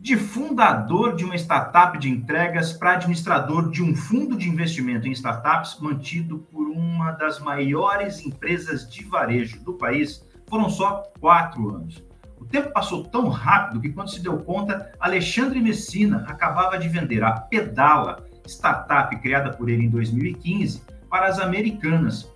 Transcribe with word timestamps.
De 0.00 0.16
fundador 0.16 1.16
de 1.16 1.24
uma 1.24 1.34
startup 1.34 1.98
de 1.98 2.08
entregas 2.08 2.72
para 2.72 2.92
administrador 2.92 3.68
de 3.68 3.82
um 3.82 3.96
fundo 3.96 4.36
de 4.36 4.48
investimento 4.48 5.08
em 5.08 5.10
startups 5.10 5.76
mantido 5.80 6.38
por 6.52 6.68
uma 6.68 7.10
das 7.10 7.40
maiores 7.40 8.24
empresas 8.24 8.88
de 8.88 9.04
varejo 9.04 9.60
do 9.64 9.74
país, 9.74 10.24
foram 10.48 10.70
só 10.70 11.02
quatro 11.18 11.74
anos. 11.74 12.00
O 12.38 12.44
tempo 12.44 12.72
passou 12.72 13.02
tão 13.02 13.28
rápido 13.28 13.80
que, 13.80 13.90
quando 13.90 14.10
se 14.10 14.22
deu 14.22 14.38
conta, 14.38 14.92
Alexandre 15.00 15.60
Messina 15.60 16.24
acabava 16.28 16.78
de 16.78 16.88
vender 16.88 17.24
a 17.24 17.32
Pedala, 17.32 18.24
startup 18.46 19.14
criada 19.20 19.50
por 19.50 19.68
ele 19.68 19.86
em 19.86 19.90
2015, 19.90 20.80
para 21.10 21.26
as 21.26 21.40
americanas. 21.40 22.32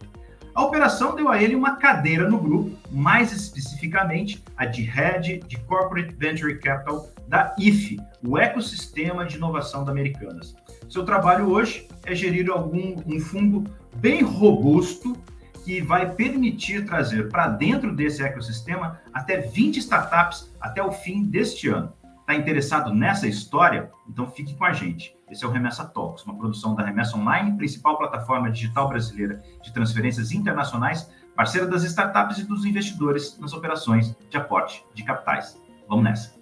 A 0.54 0.62
operação 0.64 1.14
deu 1.14 1.30
a 1.30 1.42
ele 1.42 1.54
uma 1.54 1.76
cadeira 1.76 2.28
no 2.28 2.38
grupo, 2.38 2.76
mais 2.90 3.32
especificamente 3.32 4.44
a 4.56 4.66
de 4.66 4.82
Head 4.82 5.44
de 5.46 5.56
Corporate 5.60 6.14
Venture 6.14 6.58
Capital 6.58 7.08
da 7.32 7.54
IFE, 7.58 7.98
o 8.22 8.36
ecossistema 8.36 9.24
de 9.24 9.36
inovação 9.38 9.86
da 9.86 9.90
Americanas. 9.90 10.54
Seu 10.86 11.02
trabalho 11.02 11.50
hoje 11.50 11.88
é 12.04 12.14
gerir 12.14 12.50
algum, 12.50 13.02
um 13.06 13.18
fundo 13.18 13.64
bem 13.96 14.20
robusto 14.20 15.16
que 15.64 15.80
vai 15.80 16.12
permitir 16.14 16.84
trazer 16.84 17.30
para 17.30 17.48
dentro 17.48 17.96
desse 17.96 18.22
ecossistema 18.22 19.00
até 19.14 19.38
20 19.38 19.78
startups 19.78 20.54
até 20.60 20.82
o 20.82 20.92
fim 20.92 21.24
deste 21.24 21.70
ano. 21.70 21.94
Está 22.20 22.34
interessado 22.34 22.92
nessa 22.92 23.26
história? 23.26 23.90
Então 24.06 24.30
fique 24.30 24.54
com 24.54 24.66
a 24.66 24.74
gente. 24.74 25.16
Esse 25.30 25.42
é 25.42 25.48
o 25.48 25.50
Remessa 25.50 25.86
Talks, 25.86 26.26
uma 26.26 26.36
produção 26.36 26.74
da 26.74 26.84
Remessa 26.84 27.16
Online, 27.16 27.56
principal 27.56 27.96
plataforma 27.96 28.50
digital 28.50 28.90
brasileira 28.90 29.42
de 29.62 29.72
transferências 29.72 30.32
internacionais, 30.32 31.10
parceira 31.34 31.66
das 31.66 31.82
startups 31.82 32.40
e 32.40 32.44
dos 32.44 32.66
investidores 32.66 33.38
nas 33.38 33.54
operações 33.54 34.14
de 34.28 34.36
aporte 34.36 34.84
de 34.92 35.02
capitais. 35.02 35.58
Vamos 35.88 36.04
nessa. 36.04 36.41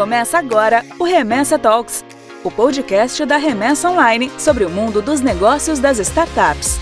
Começa 0.00 0.38
agora 0.38 0.82
o 0.98 1.04
Remessa 1.04 1.58
Talks, 1.58 2.02
o 2.42 2.50
podcast 2.50 3.22
da 3.26 3.36
Remessa 3.36 3.90
Online 3.90 4.30
sobre 4.40 4.64
o 4.64 4.70
mundo 4.70 5.02
dos 5.02 5.20
negócios 5.20 5.78
das 5.78 5.98
startups. 5.98 6.80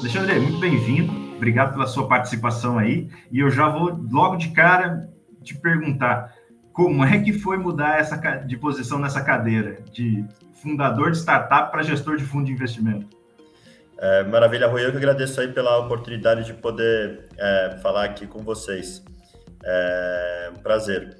Alexandre, 0.00 0.40
muito 0.40 0.58
bem-vindo 0.58 1.36
obrigado 1.36 1.74
pela 1.74 1.86
sua 1.86 2.08
participação 2.08 2.80
aí. 2.80 3.08
E 3.30 3.38
eu 3.38 3.48
já 3.48 3.68
vou 3.68 3.96
logo 4.10 4.34
de 4.34 4.48
cara 4.48 5.08
te 5.40 5.54
perguntar 5.56 6.34
como 6.72 7.04
é 7.04 7.16
que 7.20 7.32
foi 7.32 7.58
mudar 7.58 8.00
essa 8.00 8.16
de 8.16 8.56
posição 8.56 8.98
nessa 8.98 9.22
cadeira 9.22 9.84
de 9.92 10.24
fundador 10.60 11.12
de 11.12 11.18
startup 11.18 11.70
para 11.70 11.84
gestor 11.84 12.16
de 12.16 12.24
fundo 12.24 12.46
de 12.46 12.52
investimento. 12.52 13.06
É, 13.98 14.24
maravilha, 14.24 14.66
Rui. 14.66 14.84
Eu 14.84 14.90
que 14.90 14.96
agradeço 14.96 15.40
aí 15.40 15.46
pela 15.46 15.78
oportunidade 15.78 16.44
de 16.44 16.54
poder 16.54 17.28
é, 17.38 17.78
falar 17.80 18.04
aqui 18.04 18.26
com 18.26 18.42
vocês. 18.42 19.04
É 19.64 20.52
um 20.56 20.60
prazer. 20.60 21.16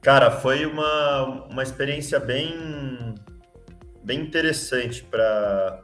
Cara, 0.00 0.30
foi 0.30 0.64
uma, 0.66 1.46
uma 1.50 1.62
experiência 1.62 2.18
bem, 2.18 3.14
bem 4.04 4.20
interessante 4.20 5.02
para 5.02 5.82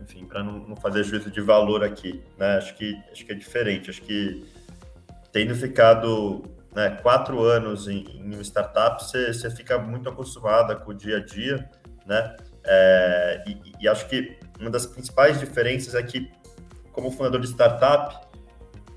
enfim, 0.00 0.26
para 0.26 0.42
não, 0.42 0.58
não, 0.58 0.76
fazer 0.76 1.04
juízo 1.04 1.30
de 1.30 1.40
valor 1.40 1.84
aqui, 1.84 2.22
né? 2.38 2.56
Acho 2.56 2.74
que 2.74 3.00
acho 3.10 3.24
que 3.24 3.32
é 3.32 3.34
diferente. 3.34 3.90
Acho 3.90 4.02
que 4.02 4.44
tendo 5.32 5.54
ficado 5.54 6.42
né, 6.74 6.98
quatro 7.02 7.42
anos 7.42 7.88
em, 7.88 8.04
em 8.14 8.34
uma 8.34 8.42
startup, 8.42 9.02
você, 9.02 9.50
fica 9.50 9.78
muito 9.78 10.08
acostumada 10.08 10.76
com 10.76 10.90
o 10.90 10.94
dia 10.94 11.18
a 11.18 11.20
dia, 11.20 11.68
né? 12.06 12.36
É, 12.64 13.44
e, 13.46 13.72
e, 13.80 13.88
acho 13.88 14.08
que 14.08 14.38
uma 14.60 14.70
das 14.70 14.86
principais 14.86 15.40
diferenças 15.40 15.94
é 15.94 16.02
que, 16.02 16.30
como 16.92 17.10
fundador 17.10 17.40
de 17.40 17.48
startup, 17.48 18.26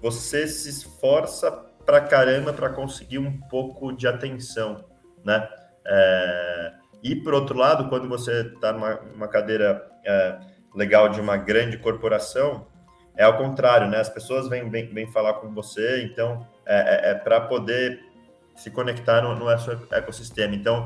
você 0.05 0.47
se 0.47 0.69
esforça 0.69 1.51
para 1.83 1.99
caramba 1.99 2.53
para 2.53 2.69
conseguir 2.69 3.17
um 3.17 3.39
pouco 3.49 3.91
de 3.91 4.07
atenção, 4.07 4.85
né? 5.23 5.49
É, 5.83 6.73
e 7.01 7.15
por 7.15 7.33
outro 7.33 7.57
lado, 7.57 7.89
quando 7.89 8.07
você 8.07 8.41
está 8.41 8.71
numa, 8.71 8.97
numa 9.01 9.27
cadeira 9.27 9.83
é, 10.05 10.37
legal 10.75 11.09
de 11.09 11.19
uma 11.19 11.37
grande 11.37 11.79
corporação 11.79 12.67
é 13.17 13.23
ao 13.23 13.35
contrário, 13.35 13.87
né? 13.87 13.99
As 13.99 14.09
pessoas 14.09 14.47
vêm, 14.47 14.69
vêm, 14.69 14.93
vêm 14.93 15.11
falar 15.11 15.33
com 15.35 15.51
você, 15.51 16.03
então 16.03 16.45
é, 16.67 17.09
é, 17.09 17.11
é 17.11 17.15
para 17.15 17.41
poder 17.41 17.99
se 18.55 18.69
conectar 18.69 19.23
no, 19.23 19.33
no 19.33 19.49
ecossistema. 19.49 20.53
Então, 20.53 20.85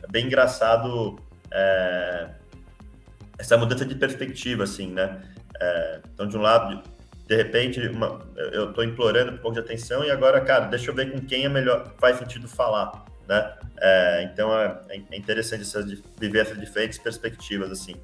é 0.00 0.06
bem 0.06 0.26
engraçado 0.26 1.18
é, 1.50 2.28
essa 3.36 3.56
mudança 3.56 3.84
de 3.84 3.96
perspectiva, 3.96 4.62
assim, 4.62 4.92
né? 4.92 5.20
É, 5.60 6.00
então, 6.14 6.28
de 6.28 6.36
um 6.36 6.40
lado, 6.40 6.80
de 7.26 7.36
repente, 7.36 7.80
uma, 7.88 8.20
eu 8.52 8.70
estou 8.70 8.84
implorando 8.84 9.32
um 9.32 9.38
pouco 9.38 9.54
de 9.54 9.60
atenção 9.60 10.04
e 10.04 10.10
agora, 10.10 10.40
cara, 10.40 10.66
deixa 10.66 10.90
eu 10.90 10.94
ver 10.94 11.12
com 11.12 11.20
quem 11.20 11.44
é 11.44 11.48
melhor, 11.48 11.92
faz 11.98 12.18
sentido 12.18 12.48
falar, 12.48 13.04
né? 13.28 13.54
É, 13.80 14.30
então, 14.30 14.52
é, 14.56 14.80
é 14.88 15.16
interessante 15.16 15.62
essas, 15.62 16.02
viver 16.18 16.40
essas 16.40 16.58
diferentes 16.58 16.98
perspectivas, 16.98 17.70
assim. 17.70 17.94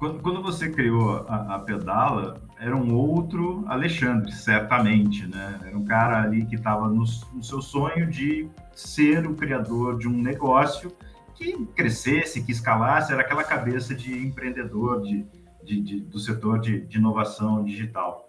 Quando, 0.00 0.22
quando 0.22 0.42
você 0.42 0.70
criou 0.70 1.26
a, 1.28 1.56
a, 1.56 1.58
Pedala, 1.58 2.40
era 2.58 2.74
um 2.74 2.94
outro 2.94 3.64
Alexandre, 3.68 4.32
certamente, 4.32 5.26
né? 5.26 5.60
Era 5.62 5.76
um 5.76 5.84
cara 5.84 6.22
ali 6.22 6.46
que 6.46 6.54
estava 6.54 6.88
no, 6.88 7.04
no 7.34 7.42
seu 7.42 7.60
sonho 7.60 8.06
de 8.06 8.48
ser 8.74 9.26
o 9.26 9.34
criador 9.34 9.98
de 9.98 10.08
um 10.08 10.16
negócio 10.16 10.90
que 11.34 11.66
crescesse, 11.74 12.42
que 12.42 12.50
escalasse, 12.50 13.12
era 13.12 13.20
aquela 13.20 13.44
cabeça 13.44 13.94
de 13.94 14.26
empreendedor 14.26 15.02
de, 15.02 15.26
de, 15.62 15.80
de, 15.82 16.00
do 16.00 16.18
setor 16.18 16.60
de, 16.60 16.80
de, 16.80 16.96
inovação 16.96 17.62
digital. 17.62 18.26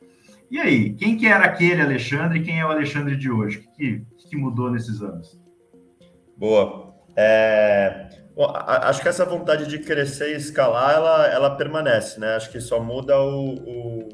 E 0.52 0.60
aí, 0.60 0.94
quem 0.96 1.18
que 1.18 1.26
era 1.26 1.46
aquele 1.46 1.82
Alexandre 1.82 2.40
e 2.40 2.44
quem 2.44 2.60
é 2.60 2.66
o 2.66 2.70
Alexandre 2.70 3.16
de 3.16 3.32
hoje? 3.32 3.60
O 3.60 3.72
que, 3.72 4.06
que 4.30 4.36
mudou 4.36 4.70
nesses 4.70 5.02
anos? 5.02 5.40
Boa. 6.36 6.94
É... 7.16 8.10
Bom, 8.36 8.52
acho 8.54 9.02
que 9.02 9.08
essa 9.08 9.24
vontade 9.24 9.66
de 9.66 9.80
crescer 9.80 10.34
e 10.34 10.36
escalar, 10.36 10.94
ela, 10.94 11.28
ela 11.28 11.56
permanece, 11.56 12.20
né? 12.20 12.36
Acho 12.36 12.52
que 12.52 12.60
só 12.60 12.82
muda 12.82 13.18
o, 13.18 13.54
o, 13.56 14.10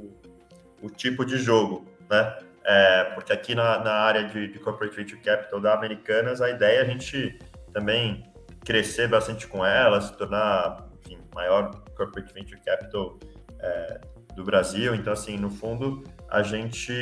o 0.83 0.89
tipo 0.91 1.25
de 1.25 1.37
jogo, 1.37 1.87
né? 2.07 2.37
É, 2.63 3.05
porque 3.15 3.33
aqui 3.33 3.55
na, 3.55 3.79
na 3.79 3.93
área 3.93 4.25
de, 4.25 4.47
de 4.47 4.59
Corporate 4.59 4.95
Venture 4.95 5.19
Capital 5.19 5.59
da 5.59 5.73
Americanas, 5.73 6.39
a 6.39 6.51
ideia 6.51 6.79
é 6.79 6.81
a 6.81 6.85
gente 6.85 7.39
também 7.73 8.23
crescer 8.63 9.07
bastante 9.07 9.47
com 9.47 9.65
ela, 9.65 10.01
se 10.01 10.15
tornar, 10.15 10.87
enfim, 10.99 11.17
maior 11.33 11.71
Corporate 11.95 12.31
Venture 12.31 12.61
Capital 12.61 13.17
é, 13.59 14.01
do 14.37 14.43
Brasil. 14.43 14.93
Então, 14.93 15.11
assim, 15.11 15.35
no 15.35 15.49
fundo, 15.49 16.03
a 16.29 16.43
gente 16.43 16.93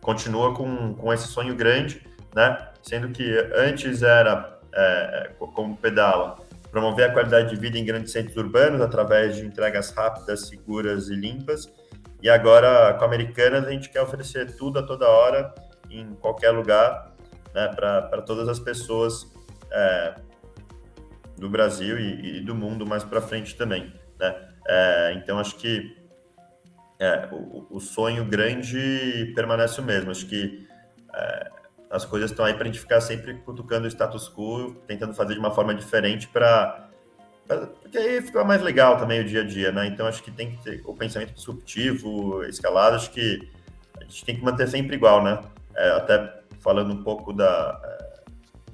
continua 0.00 0.52
com, 0.52 0.92
com 0.94 1.12
esse 1.12 1.28
sonho 1.28 1.54
grande, 1.54 2.02
né? 2.34 2.58
Sendo 2.82 3.08
que 3.10 3.24
antes 3.54 4.02
era 4.02 4.58
é, 4.74 5.30
como 5.38 5.76
pedala, 5.76 6.36
promover 6.72 7.08
a 7.08 7.12
qualidade 7.12 7.50
de 7.50 7.56
vida 7.56 7.78
em 7.78 7.84
grandes 7.84 8.12
centros 8.12 8.36
urbanos 8.36 8.80
através 8.80 9.36
de 9.36 9.46
entregas 9.46 9.90
rápidas, 9.90 10.48
seguras 10.48 11.08
e 11.08 11.14
limpas. 11.14 11.72
E 12.20 12.28
agora, 12.28 12.94
com 12.94 13.04
a 13.04 13.06
Americanas, 13.06 13.64
a 13.64 13.70
gente 13.70 13.88
quer 13.88 14.02
oferecer 14.02 14.56
tudo 14.56 14.80
a 14.80 14.82
toda 14.82 15.08
hora, 15.08 15.54
em 15.88 16.14
qualquer 16.16 16.50
lugar, 16.50 17.14
né, 17.54 17.68
para 17.68 18.22
todas 18.22 18.48
as 18.48 18.58
pessoas 18.58 19.32
é, 19.70 20.16
do 21.36 21.48
Brasil 21.48 21.96
e, 21.96 22.38
e, 22.38 22.40
do 22.40 22.56
mundo 22.56 22.84
mais 22.84 23.04
para 23.04 23.20
frente 23.20 23.54
também. 23.54 23.94
Né? 24.18 24.34
É, 24.66 25.12
então, 25.16 25.38
acho 25.38 25.54
que 25.56 25.97
é, 26.98 27.28
o, 27.30 27.66
o, 27.70 27.80
sonho 27.80 28.24
grande 28.24 29.32
permanece 29.34 29.80
o 29.80 29.84
mesmo. 29.84 30.10
Acho 30.10 30.26
que 30.26 30.66
é, 31.14 31.50
as 31.90 32.04
coisas 32.04 32.30
estão 32.30 32.44
aí 32.44 32.54
para 32.54 32.64
a 32.64 32.66
gente 32.66 32.80
ficar 32.80 33.00
sempre 33.00 33.34
cutucando 33.34 33.86
o 33.86 33.90
status 33.90 34.28
quo, 34.28 34.74
tentando 34.86 35.14
fazer 35.14 35.34
de 35.34 35.40
uma 35.40 35.52
forma 35.52 35.74
diferente 35.74 36.28
para 36.28 36.88
porque 37.80 37.96
aí 37.96 38.20
fica 38.20 38.44
mais 38.44 38.60
legal 38.60 38.98
também 38.98 39.20
o 39.20 39.24
dia 39.24 39.40
a 39.40 39.44
dia, 39.44 39.72
né? 39.72 39.86
Então 39.86 40.06
acho 40.06 40.22
que 40.22 40.30
tem 40.30 40.50
que 40.50 40.62
ter 40.62 40.82
o 40.84 40.94
pensamento 40.94 41.32
disruptivo, 41.32 42.44
escalado, 42.44 42.96
acho 42.96 43.10
que 43.10 43.48
a 43.98 44.04
gente 44.04 44.24
tem 44.24 44.36
que 44.36 44.44
manter 44.44 44.68
sempre 44.68 44.96
igual, 44.96 45.24
né? 45.24 45.40
É, 45.74 45.90
até 45.92 46.42
falando 46.60 46.92
um 46.92 47.02
pouco 47.02 47.32
da 47.32 47.80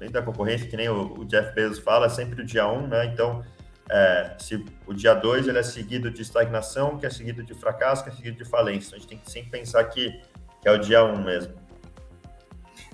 é, 0.01 0.09
da 0.09 0.21
concorrência, 0.21 0.67
que 0.67 0.75
nem 0.75 0.89
o, 0.89 1.19
o, 1.19 1.25
Jeff 1.25 1.55
Bezos 1.55 1.79
fala, 1.79 2.07
é 2.07 2.09
sempre 2.09 2.41
o 2.41 2.45
dia 2.45 2.67
1, 2.67 2.77
um, 2.77 2.87
né? 2.87 3.05
Então, 3.05 3.41
é, 3.89 4.35
se 4.39 4.63
o 4.87 4.93
dia 4.93 5.13
2 5.13 5.47
ele 5.47 5.59
é 5.59 5.63
seguido 5.63 6.09
de 6.09 6.21
estagnação, 6.21 6.97
que 6.97 7.05
é 7.05 7.09
seguido 7.09 7.43
de 7.43 7.53
fracasso, 7.53 8.03
que 8.03 8.09
é 8.09 8.13
seguido 8.13 8.37
de 8.37 8.45
falência. 8.45 8.87
Então, 8.87 8.97
a 8.97 8.99
gente 8.99 9.09
tem 9.09 9.17
que 9.17 9.31
sempre 9.31 9.51
pensar 9.51 9.83
que, 9.85 10.21
que 10.61 10.67
é 10.67 10.71
o 10.71 10.77
dia 10.79 11.03
1 11.03 11.13
um 11.13 11.23
mesmo. 11.23 11.53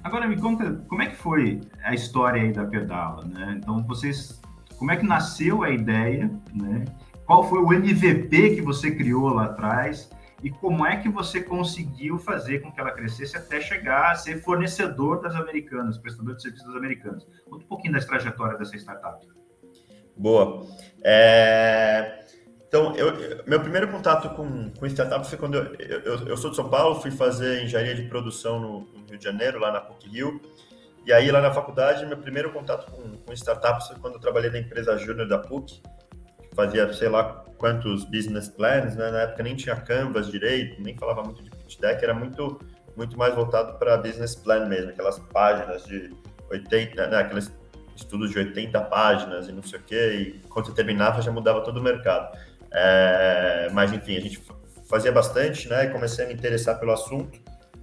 Agora 0.03 0.27
me 0.27 0.39
conta, 0.39 0.83
como 0.87 1.01
é 1.01 1.07
que 1.07 1.15
foi 1.15 1.61
a 1.83 1.93
história 1.93 2.41
aí 2.41 2.51
da 2.51 2.65
pedala, 2.65 3.23
né? 3.25 3.55
Então 3.57 3.83
vocês, 3.85 4.41
como 4.77 4.91
é 4.91 4.97
que 4.97 5.05
nasceu 5.05 5.63
a 5.63 5.69
ideia, 5.69 6.29
né? 6.53 6.85
Qual 7.25 7.47
foi 7.47 7.59
o 7.59 7.71
MVP 7.71 8.55
que 8.55 8.61
você 8.61 8.91
criou 8.91 9.29
lá 9.29 9.45
atrás 9.45 10.09
e 10.43 10.49
como 10.49 10.85
é 10.85 10.97
que 10.97 11.07
você 11.07 11.41
conseguiu 11.41 12.17
fazer 12.17 12.59
com 12.59 12.71
que 12.71 12.81
ela 12.81 12.91
crescesse 12.91 13.37
até 13.37 13.61
chegar 13.61 14.11
a 14.11 14.15
ser 14.15 14.41
fornecedor 14.41 15.21
das 15.21 15.35
americanas, 15.35 15.99
prestador 15.99 16.35
de 16.35 16.41
serviços 16.41 16.67
das 16.67 16.75
americanas? 16.75 17.27
Conta 17.45 17.63
um 17.63 17.67
pouquinho 17.67 17.93
da 17.93 17.99
trajetória 17.99 18.57
dessa 18.57 18.75
startup. 18.75 19.23
Boa. 20.15 20.65
É... 21.03 22.21
Então, 22.67 22.95
eu, 22.95 23.43
meu 23.45 23.59
primeiro 23.59 23.89
contato 23.89 24.29
com, 24.33 24.69
com 24.69 24.85
startups 24.85 25.27
foi 25.27 25.37
quando 25.37 25.57
eu, 25.57 25.75
eu, 25.77 26.27
eu, 26.29 26.37
sou 26.37 26.51
de 26.51 26.55
São 26.55 26.69
Paulo, 26.69 27.01
fui 27.01 27.11
fazer 27.11 27.63
engenharia 27.63 27.93
de 27.93 28.03
produção 28.03 28.61
no, 28.61 28.79
no, 28.93 29.05
Rio 29.09 29.17
de 29.17 29.23
Janeiro, 29.23 29.59
lá 29.59 29.73
na 29.73 29.81
PUC 29.81 30.07
Rio. 30.07 30.41
E 31.05 31.11
aí, 31.11 31.29
lá 31.29 31.41
na 31.41 31.51
faculdade, 31.51 32.05
meu 32.05 32.17
primeiro 32.17 32.53
contato 32.53 32.89
com, 32.89 33.17
com 33.17 33.33
startups 33.33 33.87
foi 33.87 33.97
quando 33.97 34.13
eu 34.13 34.21
trabalhei 34.21 34.49
na 34.49 34.59
empresa 34.59 34.97
júnior 34.97 35.27
da 35.27 35.37
PUC, 35.37 35.81
fazia 36.55 36.91
sei 36.93 37.09
lá 37.09 37.43
quantos 37.57 38.05
business 38.05 38.47
plans, 38.47 38.95
né? 38.95 39.11
Na 39.11 39.19
época 39.21 39.43
nem 39.43 39.55
tinha 39.55 39.75
Canvas 39.75 40.31
direito, 40.31 40.81
nem 40.81 40.95
falava 40.97 41.23
muito 41.23 41.43
de 41.43 41.49
pitch 41.49 41.77
deck, 41.79 42.01
era 42.01 42.13
muito, 42.13 42.57
muito 42.95 43.17
mais 43.17 43.35
voltado 43.35 43.77
para 43.77 43.97
business 43.97 44.33
plan 44.33 44.65
mesmo, 44.65 44.91
aquelas 44.91 45.19
páginas 45.19 45.83
de 45.83 46.09
80, 46.49 47.07
né? 47.07 47.17
aqueles 47.17 47.51
estudos 48.01 48.31
de 48.31 48.39
80 48.39 48.79
páginas 48.81 49.47
e 49.47 49.51
não 49.51 49.63
sei 49.63 49.79
o 49.79 49.83
quê, 49.83 50.13
e 50.43 50.47
quando 50.47 50.67
você 50.67 50.73
terminava 50.73 51.21
já 51.21 51.31
mudava 51.31 51.61
todo 51.61 51.77
o 51.77 51.83
mercado. 51.83 52.37
É, 52.71 53.69
mas 53.73 53.91
enfim, 53.91 54.17
a 54.17 54.21
gente 54.21 54.41
fazia 54.89 55.11
bastante, 55.11 55.69
né? 55.69 55.87
Comecei 55.87 56.25
a 56.25 56.27
me 56.27 56.33
interessar 56.33 56.79
pelo 56.79 56.91
assunto. 56.91 57.39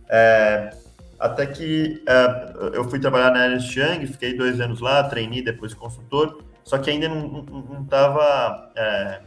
É, 0.09 0.70
até 1.19 1.47
que 1.47 2.03
é, 2.06 2.76
eu 2.76 2.88
fui 2.88 2.99
trabalhar 3.00 3.31
na 3.31 3.47
Ernst 3.47 3.76
Young, 3.76 4.06
fiquei 4.06 4.37
dois 4.37 4.61
anos 4.61 4.81
lá, 4.81 5.03
treinei 5.05 5.43
depois 5.43 5.75
consultor, 5.75 6.43
só 6.65 6.79
que 6.79 6.91
ainda 6.91 7.09
não 7.09 7.82
estava 7.82 8.70
é, 8.76 9.20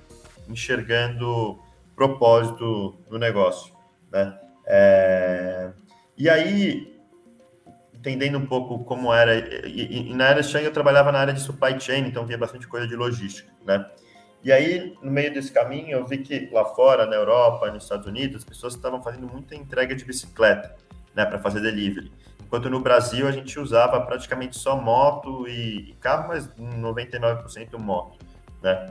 enxergando 0.48 1.60
propósito 1.96 2.96
no 3.10 3.18
negócio, 3.18 3.74
né? 4.12 4.38
É, 4.66 5.72
e 6.18 6.30
aí, 6.30 7.00
entendendo 8.01 8.39
um 8.39 8.45
pouco 8.48 8.83
como 8.83 9.13
era, 9.13 9.36
e, 9.68 10.09
e 10.09 10.13
na 10.15 10.31
Ernst 10.31 10.53
Young 10.56 10.65
eu 10.65 10.74
trabalhava 10.74 11.12
na 11.12 11.19
área 11.19 11.33
de 11.33 11.39
supply 11.39 11.80
chain, 11.80 12.07
então 12.07 12.25
via 12.25 12.38
bastante 12.38 12.68
coisa 12.68 12.88
de 12.88 12.95
logística, 12.95 13.50
né? 13.63 13.86
E 14.44 14.51
aí, 14.51 14.98
no 15.03 15.12
meio 15.12 15.31
desse 15.31 15.51
caminho, 15.51 15.92
eu 15.92 16.07
vi 16.07 16.18
que 16.18 16.50
lá 16.51 16.65
fora, 16.65 17.06
na 17.06 17.15
Europa, 17.15 17.69
nos 17.69 17.83
Estados 17.83 18.07
Unidos, 18.07 18.38
as 18.38 18.44
pessoas 18.44 18.74
estavam 18.74 19.00
fazendo 19.00 19.27
muita 19.27 19.53
entrega 19.53 19.94
de 19.94 20.03
bicicleta, 20.03 20.75
né, 21.15 21.24
para 21.25 21.38
fazer 21.38 21.62
delivery. 21.62 22.12
Enquanto 22.44 22.68
no 22.68 22.80
Brasil 22.80 23.27
a 23.27 23.31
gente 23.31 23.59
usava 23.59 24.01
praticamente 24.01 24.57
só 24.57 24.75
moto 24.75 25.47
e, 25.47 25.95
carro, 26.00 26.30
mas 26.30 26.50
99% 26.56 27.77
moto, 27.77 28.18
né? 28.63 28.88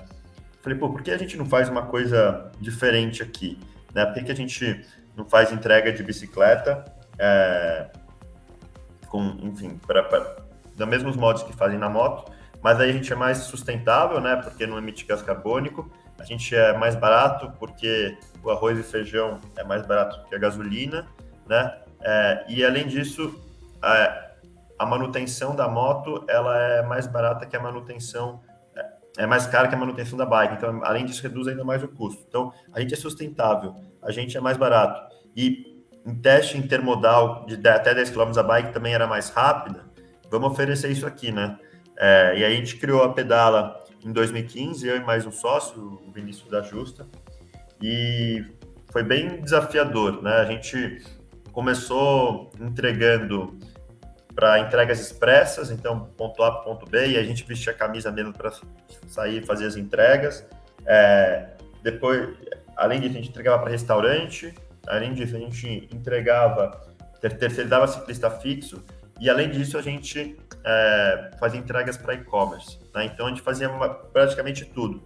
Falei, 0.62 0.78
pô, 0.78 0.88
por 0.90 1.02
que 1.02 1.10
a 1.10 1.18
gente 1.18 1.36
não 1.36 1.46
faz 1.46 1.68
uma 1.68 1.86
coisa 1.86 2.52
diferente 2.60 3.22
aqui? 3.22 3.58
Né? 3.92 4.04
Por 4.06 4.14
que, 4.14 4.24
que 4.24 4.32
a 4.32 4.36
gente 4.36 4.84
não 5.16 5.24
faz 5.24 5.50
entrega 5.52 5.90
de 5.92 6.02
bicicleta 6.02 6.84
é, 7.18 7.90
com, 9.10 9.36
enfim, 9.42 9.78
para 9.86 10.36
da 10.76 10.86
mesmos 10.86 11.14
modos 11.16 11.42
que 11.42 11.52
fazem 11.52 11.78
na 11.78 11.90
moto, 11.90 12.32
mas 12.62 12.80
aí 12.80 12.88
a 12.88 12.92
gente 12.92 13.12
é 13.12 13.16
mais 13.16 13.38
sustentável, 13.38 14.18
né? 14.20 14.36
Porque 14.36 14.66
não 14.66 14.78
emite 14.78 15.04
gás 15.04 15.20
carbônico. 15.20 15.90
A 16.18 16.24
gente 16.24 16.54
é 16.54 16.72
mais 16.76 16.94
barato 16.94 17.52
porque 17.58 18.16
o 18.42 18.50
arroz 18.50 18.78
e 18.78 18.82
feijão 18.82 19.38
é 19.56 19.64
mais 19.64 19.84
barato 19.86 20.26
que 20.28 20.34
a 20.34 20.38
gasolina, 20.38 21.06
né? 21.46 21.78
É, 22.00 22.44
e 22.48 22.64
além 22.64 22.86
disso, 22.86 23.38
a, 23.82 24.30
a, 24.78 24.86
manutenção 24.86 25.54
da 25.54 25.68
moto 25.68 26.24
ela 26.28 26.56
é 26.58 26.82
mais 26.82 27.06
barata 27.06 27.44
que 27.44 27.56
a 27.56 27.60
manutenção 27.60 28.40
é, 28.74 29.24
é 29.24 29.26
mais 29.26 29.46
cara 29.46 29.68
que 29.68 29.74
a 29.74 29.78
manutenção 29.78 30.16
da 30.16 30.24
bike. 30.24 30.54
Então, 30.54 30.80
além 30.84 31.04
disso, 31.04 31.22
reduz 31.22 31.48
ainda 31.48 31.64
mais 31.64 31.82
o 31.82 31.88
custo. 31.88 32.24
Então, 32.26 32.52
a 32.72 32.80
gente 32.80 32.94
é 32.94 32.96
sustentável, 32.96 33.74
a 34.02 34.10
gente 34.10 34.36
é 34.36 34.40
mais 34.40 34.56
barato. 34.56 35.14
E 35.36 35.69
em 36.06 36.14
teste 36.14 36.56
intermodal 36.56 37.44
de 37.46 37.54
até 37.68 37.94
10 37.94 38.10
km 38.10 38.38
a 38.38 38.42
bike 38.42 38.72
também 38.72 38.94
era 38.94 39.06
mais 39.06 39.30
rápida. 39.30 39.84
Vamos 40.30 40.52
oferecer 40.52 40.90
isso 40.90 41.06
aqui, 41.06 41.32
né? 41.32 41.58
É, 41.96 42.38
e 42.38 42.44
aí 42.44 42.52
a 42.52 42.56
gente 42.56 42.76
criou 42.76 43.02
a 43.02 43.12
Pedala 43.12 43.78
em 44.04 44.12
2015, 44.12 44.86
eu 44.86 44.96
e 44.96 45.00
mais 45.00 45.26
um 45.26 45.32
sócio, 45.32 46.00
o 46.06 46.10
Vinícius 46.10 46.48
da 46.50 46.62
Justa, 46.62 47.06
e 47.82 48.44
foi 48.90 49.02
bem 49.02 49.40
desafiador, 49.42 50.22
né? 50.22 50.36
A 50.36 50.44
gente 50.44 51.04
começou 51.52 52.50
entregando 52.58 53.58
para 54.34 54.60
entregas 54.60 55.00
expressas, 55.00 55.70
então 55.70 56.08
ponto 56.16 56.42
A 56.42 56.62
ponto 56.62 56.86
B, 56.86 57.08
e 57.08 57.18
a 57.18 57.22
gente 57.22 57.44
vestia 57.44 57.72
a 57.72 57.76
camisa 57.76 58.10
mesmo 58.10 58.32
para 58.32 58.52
sair 59.06 59.42
e 59.42 59.46
fazer 59.46 59.66
as 59.66 59.76
entregas. 59.76 60.46
É, 60.86 61.50
depois, 61.82 62.36
além 62.76 63.00
disso, 63.00 63.12
a 63.12 63.16
gente 63.18 63.28
entregava 63.28 63.62
para 63.62 63.70
restaurante, 63.70 64.54
além 64.86 65.14
disso, 65.14 65.36
a 65.36 65.38
gente 65.38 65.88
entregava, 65.92 66.80
terceirizava 67.20 67.86
ciclista 67.86 68.30
fixo, 68.30 68.82
e 69.20 69.28
além 69.28 69.50
disso, 69.50 69.76
a 69.76 69.82
gente 69.82 70.36
é, 70.64 71.30
fazia 71.38 71.60
entregas 71.60 71.96
para 71.96 72.14
e-commerce. 72.14 72.78
Né? 72.94 73.04
Então, 73.04 73.26
a 73.26 73.28
gente 73.28 73.42
fazia 73.42 73.68
uma, 73.68 73.88
praticamente 73.88 74.64
tudo. 74.64 75.02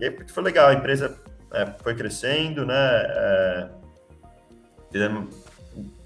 E 0.00 0.04
aí 0.04 0.16
foi 0.28 0.42
legal, 0.42 0.68
a 0.68 0.74
empresa 0.74 1.16
é, 1.52 1.66
foi 1.82 1.94
crescendo, 1.94 2.66
né? 2.66 2.74
É, 2.74 3.68
fizemos, 4.90 5.32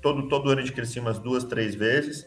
todo, 0.02 0.28
todo 0.28 0.50
ano 0.50 0.60
a 0.60 0.62
gente 0.62 0.74
crescia 0.74 1.00
umas 1.00 1.18
duas, 1.18 1.44
três 1.44 1.74
vezes. 1.74 2.26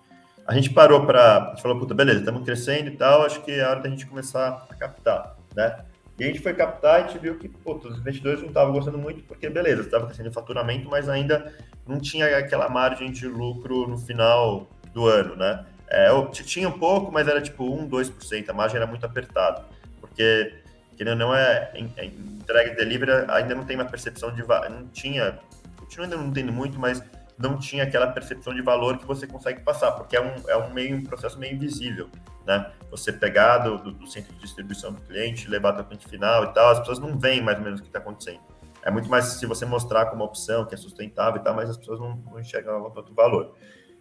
A 0.48 0.54
gente 0.54 0.70
parou 0.70 1.04
para. 1.04 1.36
A 1.36 1.50
gente 1.50 1.60
falou, 1.60 1.78
puta, 1.78 1.94
beleza, 1.94 2.20
estamos 2.20 2.42
crescendo 2.42 2.88
e 2.88 2.96
tal, 2.96 3.22
acho 3.22 3.42
que 3.42 3.52
é 3.52 3.68
hora 3.68 3.80
da 3.80 3.88
gente 3.90 4.06
começar 4.06 4.66
a 4.70 4.74
captar, 4.74 5.36
né? 5.54 5.80
E 6.18 6.24
a 6.24 6.26
gente 6.26 6.40
foi 6.40 6.54
captar 6.54 7.00
e 7.00 7.04
a 7.04 7.06
gente 7.06 7.18
viu 7.18 7.38
que 7.38 7.50
pô, 7.50 7.74
os 7.74 7.98
investidores 7.98 8.40
não 8.40 8.48
estavam 8.48 8.72
gostando 8.72 8.96
muito, 8.96 9.22
porque 9.24 9.50
beleza, 9.50 9.82
estava 9.82 10.06
crescendo 10.06 10.30
o 10.30 10.32
faturamento, 10.32 10.88
mas 10.88 11.06
ainda 11.06 11.52
não 11.86 12.00
tinha 12.00 12.38
aquela 12.38 12.66
margem 12.70 13.12
de 13.12 13.28
lucro 13.28 13.86
no 13.86 13.98
final 13.98 14.66
do 14.94 15.06
ano, 15.06 15.36
né? 15.36 15.66
É, 15.86 16.08
tinha 16.32 16.66
um 16.66 16.78
pouco, 16.78 17.12
mas 17.12 17.28
era 17.28 17.42
tipo 17.42 17.64
1, 17.64 17.86
2%, 17.86 18.48
a 18.48 18.52
margem 18.54 18.78
era 18.78 18.86
muito 18.86 19.04
apertada, 19.04 19.66
porque 20.00 20.54
que 20.96 21.04
não 21.04 21.34
é 21.34 21.70
entrega 21.76 22.72
e 22.72 22.74
delivery 22.74 23.12
ainda 23.28 23.54
não 23.54 23.64
tem 23.64 23.76
uma 23.76 23.84
percepção 23.84 24.32
de 24.34 24.42
não 24.42 24.88
tinha, 24.88 25.38
continua 25.76 26.06
ainda 26.06 26.16
não 26.16 26.32
tendo 26.32 26.52
muito, 26.52 26.78
mas 26.78 27.02
não 27.38 27.58
tinha 27.58 27.84
aquela 27.84 28.08
percepção 28.08 28.54
de 28.54 28.62
valor 28.62 28.98
que 28.98 29.06
você 29.06 29.26
consegue 29.26 29.60
passar, 29.60 29.92
porque 29.92 30.16
é 30.16 30.20
um, 30.20 30.48
é 30.48 30.56
um 30.56 30.72
meio 30.72 30.96
um 30.96 31.04
processo 31.04 31.38
meio 31.38 31.54
invisível, 31.54 32.08
né? 32.46 32.72
Você 32.90 33.12
pegar 33.12 33.58
do, 33.58 33.78
do, 33.78 33.92
do 33.92 34.06
centro 34.06 34.34
de 34.34 34.40
distribuição 34.40 34.92
do 34.92 35.00
cliente, 35.02 35.48
levar 35.48 35.70
até 35.70 35.82
o 35.82 35.84
cliente 35.84 36.08
final 36.08 36.44
e 36.44 36.52
tal, 36.52 36.70
as 36.70 36.80
pessoas 36.80 36.98
não 36.98 37.18
veem 37.18 37.42
mais 37.42 37.58
ou 37.58 37.64
menos 37.64 37.80
o 37.80 37.82
que 37.82 37.88
está 37.88 37.98
acontecendo. 37.98 38.40
É 38.82 38.90
muito 38.90 39.08
mais 39.08 39.24
se 39.26 39.46
você 39.46 39.64
mostrar 39.64 40.06
como 40.06 40.24
opção, 40.24 40.64
que 40.64 40.74
é 40.74 40.78
sustentável 40.78 41.40
e 41.40 41.44
tal, 41.44 41.54
mas 41.54 41.70
as 41.70 41.76
pessoas 41.76 42.00
não, 42.00 42.16
não 42.16 42.40
enxergam 42.40 42.90
tanto 42.90 43.14
valor. 43.14 43.54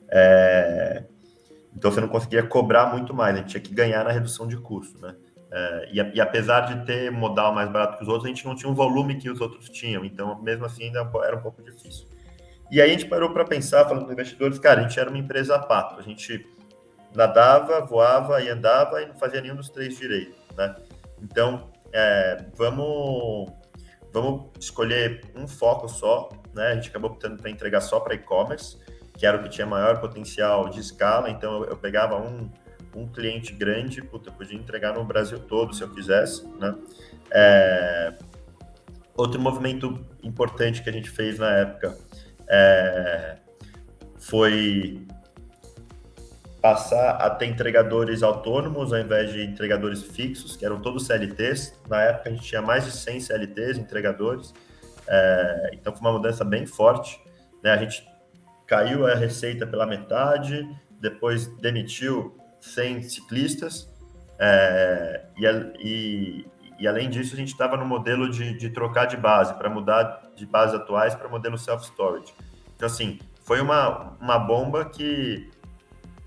É... 0.10 1.04
Então 1.76 1.92
você 1.92 2.02
não 2.02 2.08
conseguia 2.08 2.42
cobrar 2.42 2.88
muito 2.88 3.14
mais, 3.14 3.36
a 3.36 3.40
gente 3.40 3.50
tinha 3.50 3.62
que 3.62 3.74
ganhar 3.74 4.04
na 4.04 4.12
redução 4.12 4.48
de 4.48 4.58
custo, 4.58 5.00
né? 5.00 5.16
É, 5.50 5.90
e, 5.94 6.16
e, 6.16 6.20
apesar 6.20 6.62
de 6.62 6.86
ter 6.86 7.10
modal 7.10 7.54
mais 7.54 7.70
barato 7.72 7.98
que 7.98 8.04
os 8.04 8.10
outros, 8.10 8.26
a 8.26 8.28
gente 8.28 8.46
não 8.46 8.54
tinha 8.54 8.70
um 8.70 8.76
volume 8.76 9.16
que 9.16 9.30
os 9.30 9.40
outros 9.40 9.70
tinham, 9.70 10.04
então 10.04 10.42
mesmo 10.42 10.66
assim 10.66 10.86
ainda 10.86 11.10
era 11.24 11.38
um 11.38 11.42
pouco 11.42 11.64
difícil. 11.64 12.06
E 12.70 12.82
aí 12.82 12.90
a 12.90 12.92
gente 12.92 13.06
parou 13.06 13.32
para 13.32 13.46
pensar, 13.46 13.86
falando 13.86 14.06
com 14.06 14.12
investidores, 14.12 14.60
cara, 14.60 14.82
a 14.82 14.84
gente 14.84 15.00
era 15.00 15.10
uma 15.10 15.18
empresa 15.18 15.56
a 15.56 15.60
pato, 15.60 16.00
a 16.00 16.04
gente 16.04 16.46
nadava, 17.16 17.82
voava 17.82 18.42
e 18.42 18.50
andava 18.50 19.02
e 19.02 19.06
não 19.06 19.16
fazia 19.16 19.42
nenhum 19.42 19.56
dos 19.56 19.70
três 19.70 19.98
direito, 19.98 20.36
né? 20.56 20.76
Então, 21.22 21.70
é, 21.94 22.46
vamos, 22.56 23.52
vamos 24.12 24.52
escolher 24.60 25.22
um 25.36 25.48
foco 25.48 25.88
só, 25.88 26.30
né? 26.54 26.68
A 26.68 26.76
gente 26.76 26.90
acabou 26.90 27.12
optando 27.12 27.38
para 27.38 27.50
entregar 27.50 27.82
só 27.82 28.00
para 28.00 28.16
e-commerce, 28.16 28.78
que 29.16 29.26
era 29.26 29.38
o 29.38 29.44
que 29.44 29.50
tinha 29.50 29.66
maior 29.66 30.00
potencial 30.00 30.70
de 30.70 30.80
escala, 30.80 31.30
então 31.30 31.64
eu, 31.64 31.70
eu 31.70 31.78
pegava 31.78 32.22
um, 32.22 32.52
um 32.94 33.08
cliente 33.08 33.54
grande, 33.54 34.02
puta, 34.02 34.30
podia 34.30 34.58
entregar 34.58 34.94
no 34.94 35.06
Brasil 35.06 35.40
todo 35.40 35.74
se 35.74 35.82
eu 35.82 35.90
quisesse, 35.90 36.46
né? 36.60 36.76
É, 37.32 38.14
outro 39.16 39.40
movimento 39.40 40.06
importante 40.22 40.84
que 40.84 40.90
a 40.90 40.94
gente 40.94 41.10
fez 41.10 41.40
na 41.40 41.52
época 41.52 41.98
é, 42.50 43.38
foi 44.18 45.06
passar 46.62 47.12
a 47.12 47.30
ter 47.30 47.46
entregadores 47.46 48.24
autônomos 48.24 48.92
ao 48.92 49.00
invés 49.00 49.32
de 49.32 49.44
entregadores 49.44 50.04
fixos, 50.04 50.56
que 50.56 50.66
eram 50.66 50.82
todos 50.82 51.06
CLTs. 51.06 51.80
Na 51.88 52.02
época 52.02 52.30
a 52.30 52.32
gente 52.34 52.44
tinha 52.44 52.62
mais 52.62 52.86
de 52.86 52.92
100 52.92 53.22
CLTs, 53.22 53.78
entregadores, 53.78 54.54
é, 55.08 55.70
então 55.74 55.94
foi 55.94 56.02
uma 56.02 56.12
mudança 56.12 56.44
bem 56.44 56.66
forte. 56.66 57.22
Né? 57.64 57.72
A 57.72 57.78
gente 57.78 58.08
caiu 58.66 59.08
a 59.08 59.16
receita 59.16 59.66
pela 59.66 59.86
metade, 59.86 60.68
depois 61.00 61.48
demitiu 61.62 62.36
100 62.60 63.04
ciclistas, 63.04 63.90
é, 64.40 65.26
e, 65.38 65.46
e, 65.80 66.46
e, 66.80 66.88
além 66.88 67.10
disso 67.10 67.34
a 67.34 67.38
gente 67.38 67.50
estava 67.50 67.76
no 67.76 67.86
modelo 67.86 68.30
de, 68.30 68.58
de 68.58 68.70
trocar 68.70 69.06
de 69.06 69.18
base, 69.18 69.54
para 69.54 69.70
mudar 69.70 70.22
de 70.36 70.46
bases 70.46 70.76
atuais 70.76 71.16
para 71.16 71.28
modelo 71.28 71.58
self-storage. 71.58 72.34
Então, 72.76 72.86
assim, 72.86 73.20
foi 73.44 73.62
uma, 73.62 74.16
uma 74.20 74.38
bomba 74.38 74.86
que 74.86 75.50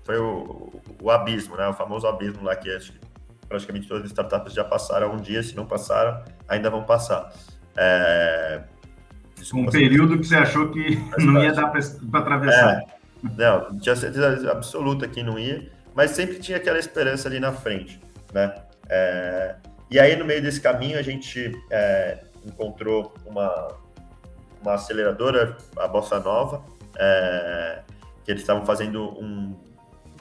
foi 0.03 0.17
o, 0.17 0.81
o 1.01 1.11
abismo, 1.11 1.55
né? 1.55 1.67
O 1.67 1.73
famoso 1.73 2.07
abismo 2.07 2.43
lá 2.43 2.55
que 2.55 2.69
acho 2.69 2.91
que 2.91 2.99
praticamente 3.47 3.87
todas 3.87 4.03
as 4.03 4.09
startups 4.09 4.53
já 4.53 4.63
passaram 4.63 5.13
um 5.13 5.17
dia, 5.17 5.43
se 5.43 5.55
não 5.55 5.65
passaram, 5.65 6.23
ainda 6.47 6.69
vão 6.69 6.83
passar. 6.83 7.31
É, 7.75 8.63
Desculpa, 9.35 9.69
um 9.69 9.71
período 9.71 10.19
que 10.19 10.27
você 10.27 10.35
achou 10.35 10.69
que 10.69 10.97
não 11.19 11.41
ia 11.43 11.53
dar 11.53 11.67
para 11.67 12.19
atravessar. 12.19 12.79
É, 12.79 12.85
não, 13.37 13.77
tinha 13.79 13.95
certeza 13.95 14.51
absoluta 14.51 15.07
que 15.07 15.23
não 15.23 15.37
ia, 15.37 15.69
mas 15.95 16.11
sempre 16.11 16.39
tinha 16.39 16.57
aquela 16.57 16.79
esperança 16.79 17.27
ali 17.27 17.39
na 17.39 17.51
frente, 17.51 17.99
né? 18.33 18.53
É, 18.89 19.55
e 19.91 19.99
aí, 19.99 20.15
no 20.15 20.23
meio 20.23 20.41
desse 20.41 20.61
caminho, 20.61 20.97
a 20.97 21.01
gente 21.01 21.51
é, 21.69 22.23
encontrou 22.45 23.13
uma, 23.25 23.77
uma 24.61 24.75
aceleradora, 24.75 25.57
a 25.77 25.87
Bossa 25.87 26.17
Nova, 26.19 26.63
é, 26.97 27.81
que 28.23 28.31
eles 28.31 28.41
estavam 28.41 28.65
fazendo 28.65 29.09
um 29.19 29.59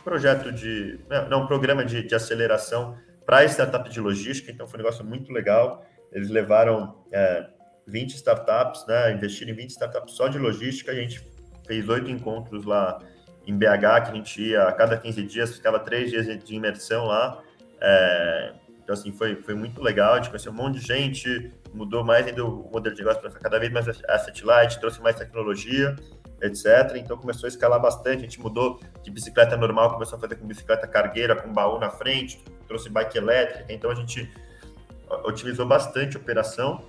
projeto 0.03 0.51
de. 0.51 0.99
Não, 1.29 1.45
um 1.45 1.47
programa 1.47 1.85
de, 1.85 2.03
de 2.03 2.15
aceleração 2.15 2.99
para 3.25 3.45
startup 3.45 3.89
de 3.89 4.01
logística, 4.01 4.51
então 4.51 4.67
foi 4.67 4.81
um 4.81 4.83
negócio 4.83 5.05
muito 5.05 5.33
legal. 5.33 5.87
Eles 6.13 6.29
levaram 6.29 6.97
é, 7.13 7.47
20 7.87 8.15
startups, 8.17 8.85
né, 8.87 9.13
investiram 9.13 9.53
em 9.53 9.57
20 9.57 9.71
startups 9.71 10.15
só 10.15 10.27
de 10.27 10.39
logística, 10.39 10.91
a 10.91 10.95
gente 10.95 11.25
fez 11.65 11.89
oito 11.89 12.11
encontros 12.11 12.65
lá 12.65 12.99
em 13.47 13.57
BH, 13.57 14.05
que 14.05 14.11
a 14.11 14.15
gente 14.15 14.43
ia 14.43 14.65
a 14.65 14.73
cada 14.73 14.97
15 14.97 15.23
dias, 15.23 15.55
ficava 15.55 15.79
três 15.79 16.11
dias 16.11 16.27
de 16.27 16.55
imersão 16.55 17.07
lá. 17.07 17.41
É, 17.81 18.53
então, 18.91 18.99
assim, 18.99 19.13
foi, 19.13 19.37
foi 19.37 19.55
muito 19.55 19.81
legal, 19.81 20.15
a 20.15 20.17
gente 20.17 20.31
conheceu 20.31 20.51
um 20.51 20.55
monte 20.57 20.81
de 20.81 20.85
gente, 20.85 21.53
mudou 21.73 22.05
mais 22.05 22.27
ainda 22.27 22.45
o 22.45 22.69
modelo 22.73 22.93
de 22.93 23.01
negócio 23.03 23.21
para 23.21 23.31
cada 23.31 23.57
vez 23.57 23.73
mais 23.73 23.87
asset 24.09 24.45
light, 24.45 24.81
trouxe 24.81 25.01
mais 25.01 25.15
tecnologia, 25.15 25.95
etc. 26.43 26.97
Então, 26.97 27.17
começou 27.17 27.47
a 27.47 27.49
escalar 27.49 27.81
bastante, 27.81 28.17
a 28.17 28.23
gente 28.23 28.41
mudou 28.41 28.81
de 29.05 29.13
bicicleta 29.13 29.57
normal, 29.57 29.93
começou 29.93 30.19
a 30.19 30.21
fazer 30.21 30.35
com 30.35 30.45
bicicleta 30.45 30.89
cargueira, 30.89 31.37
com 31.37 31.53
baú 31.53 31.79
na 31.79 31.89
frente, 31.89 32.43
trouxe 32.67 32.89
bike 32.89 33.17
elétrica, 33.17 33.73
então 33.73 33.93
a 33.93 33.95
gente 33.95 34.29
otimizou 35.23 35.67
bastante 35.67 36.17
a 36.17 36.21
operação. 36.21 36.83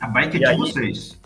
A 0.00 0.08
bike 0.08 0.42
é 0.42 0.50
de 0.50 0.56
vocês? 0.56 1.20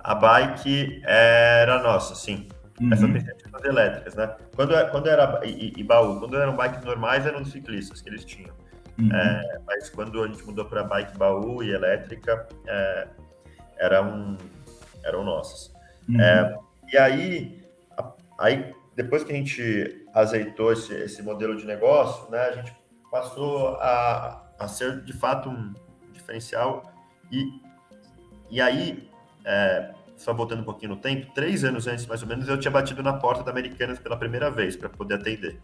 A 0.00 0.14
bike 0.14 1.00
era 1.06 1.82
nossa, 1.82 2.14
sim. 2.14 2.48
Uhum. 2.78 2.92
Essas 2.92 3.10
perspectivas 3.10 3.64
elétricas, 3.64 4.14
né? 4.14 4.36
Quando, 4.54 4.90
quando 4.90 5.08
era 5.08 5.40
e, 5.42 5.72
e, 5.74 5.82
baú, 5.82 6.20
quando 6.20 6.36
eram 6.36 6.54
bikes 6.54 6.84
normais, 6.84 7.24
eram 7.24 7.40
dos 7.40 7.50
ciclistas 7.50 8.02
que 8.02 8.10
eles 8.10 8.26
tinham. 8.26 8.54
Uhum. 8.98 9.14
É, 9.14 9.60
mas 9.66 9.88
quando 9.90 10.22
a 10.22 10.26
gente 10.26 10.44
mudou 10.44 10.64
para 10.64 10.82
bike 10.82 11.16
baú 11.16 11.62
e 11.62 11.70
elétrica, 11.70 12.48
é, 12.66 13.08
eram, 13.78 14.36
eram 15.04 15.24
nossas. 15.24 15.72
Uhum. 16.08 16.20
É, 16.20 16.58
e 16.92 16.98
aí, 16.98 17.64
aí, 18.38 18.74
depois 18.96 19.22
que 19.22 19.32
a 19.32 19.36
gente 19.36 20.06
azeitou 20.12 20.72
esse, 20.72 20.92
esse 20.94 21.22
modelo 21.22 21.56
de 21.56 21.64
negócio, 21.64 22.28
né, 22.30 22.40
a 22.40 22.52
gente 22.52 22.74
passou 23.10 23.76
a, 23.76 24.44
a 24.58 24.68
ser 24.68 25.02
de 25.04 25.12
fato 25.12 25.48
um 25.48 25.72
diferencial. 26.12 26.92
E, 27.30 27.60
e 28.50 28.60
aí, 28.60 29.08
é, 29.44 29.92
só 30.16 30.34
voltando 30.34 30.62
um 30.62 30.64
pouquinho 30.64 30.94
no 30.94 31.00
tempo, 31.00 31.32
três 31.32 31.62
anos 31.62 31.86
antes, 31.86 32.04
mais 32.06 32.22
ou 32.22 32.28
menos, 32.28 32.48
eu 32.48 32.58
tinha 32.58 32.70
batido 32.70 33.02
na 33.02 33.12
porta 33.12 33.44
da 33.44 33.52
Americanas 33.52 33.98
pela 34.00 34.16
primeira 34.16 34.50
vez 34.50 34.74
para 34.74 34.88
poder 34.88 35.14
atender. 35.14 35.60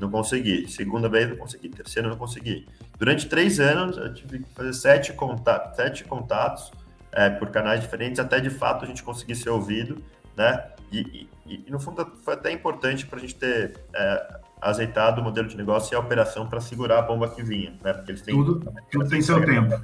Não 0.00 0.10
consegui. 0.10 0.68
Segunda 0.68 1.08
vez, 1.08 1.28
não 1.28 1.36
consegui. 1.36 1.68
Terceira, 1.68 2.08
não 2.08 2.16
consegui. 2.16 2.66
Durante 2.98 3.28
três 3.28 3.58
anos, 3.58 3.96
eu 3.96 4.12
tive 4.12 4.40
que 4.40 4.54
fazer 4.54 4.72
sete, 4.72 5.12
contatos, 5.12 5.76
sete 5.76 6.04
contatos 6.04 6.70
é, 7.12 7.30
por 7.30 7.50
canais 7.50 7.80
diferentes, 7.80 8.20
até 8.20 8.40
de 8.40 8.50
fato 8.50 8.84
a 8.84 8.88
gente 8.88 9.02
conseguir 9.02 9.34
ser 9.34 9.50
ouvido, 9.50 10.02
né? 10.36 10.64
E, 10.92 11.28
e, 11.46 11.64
e 11.66 11.70
no 11.70 11.80
fundo, 11.80 12.06
foi 12.22 12.34
até 12.34 12.52
importante 12.52 13.06
para 13.06 13.18
a 13.18 13.20
gente 13.20 13.34
ter 13.34 13.78
é, 13.94 14.38
azeitado 14.60 15.20
o 15.20 15.24
modelo 15.24 15.48
de 15.48 15.56
negócio 15.56 15.94
e 15.94 15.96
a 15.96 15.98
operação 15.98 16.46
para 16.46 16.60
segurar 16.60 16.98
a 16.98 17.02
bomba 17.02 17.28
que 17.28 17.42
vinha, 17.42 17.74
né? 17.82 17.92
Porque 17.92 18.12
eles 18.12 18.22
têm, 18.22 18.34
tudo, 18.34 18.72
tudo 18.90 19.08
tem 19.08 19.22
seu 19.22 19.44
tempo. 19.44 19.74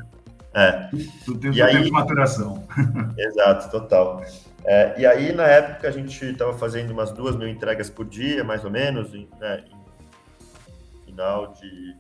É. 0.55 0.91
Tudo 1.25 1.41
tem 1.41 1.53
seu 1.53 1.65
aí, 1.65 1.73
tempo 1.73 1.85
de 1.85 1.91
maturação. 1.91 2.67
Exato, 3.17 3.71
total. 3.71 4.23
É, 4.65 5.01
e 5.01 5.07
aí, 5.07 5.33
na 5.33 5.45
época, 5.45 5.89
a 5.89 5.91
gente 5.91 6.25
estava 6.25 6.53
fazendo 6.55 6.93
umas 6.93 7.11
duas 7.11 7.35
mil 7.35 7.49
entregas 7.49 7.91
por 7.91 8.05
dia, 8.05 8.45
mais 8.45 8.65
ou 8.65 8.71
menos, 8.71 9.15
em, 9.15 9.29
né, 9.41 9.65
em 9.73 9.82
final 11.13 11.53
de 11.53 11.97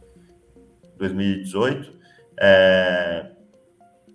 2018. 0.97 1.92
É, 2.40 3.31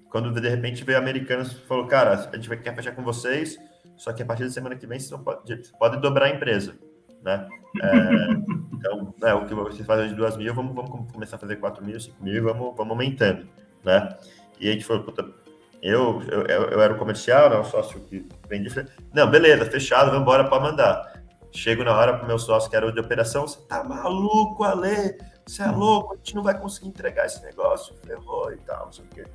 quando 0.09 0.31
de 0.31 0.49
repente 0.49 0.83
veio 0.83 0.97
Americanos 0.97 1.51
e 1.51 1.55
falou, 1.67 1.85
cara, 1.85 2.13
a 2.13 2.35
gente 2.35 2.49
vai 2.49 2.57
quer 2.57 2.75
fechar 2.75 2.93
com 2.93 3.03
vocês, 3.03 3.57
só 3.95 4.11
que 4.11 4.23
a 4.23 4.25
partir 4.25 4.43
da 4.43 4.49
semana 4.49 4.75
que 4.75 4.87
vem 4.87 4.99
vocês 4.99 5.19
pode, 5.21 5.71
pode 5.77 6.01
dobrar 6.01 6.25
a 6.25 6.29
empresa, 6.29 6.75
né? 7.23 7.47
É, 7.81 8.33
então, 8.73 9.13
né, 9.21 9.33
o 9.33 9.45
que 9.45 9.53
vocês 9.53 9.85
fazem 9.85 10.09
de 10.09 10.15
2 10.15 10.37
mil, 10.37 10.53
vamos, 10.53 10.75
vamos 10.75 11.11
começar 11.11 11.35
a 11.35 11.39
fazer 11.39 11.57
4 11.57 11.85
mil, 11.85 11.99
5 11.99 12.23
mil, 12.23 12.43
vamos, 12.43 12.75
vamos 12.75 12.91
aumentando, 12.91 13.47
né? 13.83 14.09
E 14.59 14.67
a 14.67 14.71
gente 14.71 14.85
falou, 14.85 15.03
puta, 15.03 15.25
eu, 15.81 16.23
eu, 16.23 16.41
eu 16.43 16.81
era 16.81 16.93
o 16.93 16.97
comercial, 16.97 17.49
né, 17.49 17.57
o 17.57 17.63
sócio 17.63 17.99
que 18.01 18.27
vende. 18.49 18.69
Não, 19.13 19.29
beleza, 19.29 19.65
fechado, 19.65 20.07
vamos 20.07 20.21
embora 20.21 20.43
para 20.45 20.59
mandar. 20.59 21.16
Chego 21.51 21.83
na 21.83 21.95
hora 21.95 22.17
pro 22.17 22.27
meu 22.27 22.37
sócio, 22.37 22.69
que 22.69 22.75
era 22.75 22.85
o 22.85 22.91
de 22.91 22.99
operação, 22.99 23.47
você 23.47 23.59
tá 23.61 23.83
maluco, 23.83 24.63
Ale? 24.63 25.17
Você 25.45 25.63
é 25.63 25.67
louco, 25.67 26.13
a 26.13 26.17
gente 26.17 26.35
não 26.35 26.43
vai 26.43 26.59
conseguir 26.59 26.89
entregar 26.89 27.25
esse 27.25 27.41
negócio, 27.41 27.95
ferrou 28.05 28.51
e 28.51 28.57
tal, 28.57 28.85
não 28.85 28.91
sei 28.91 29.05
o 29.05 29.07
quê. 29.07 29.25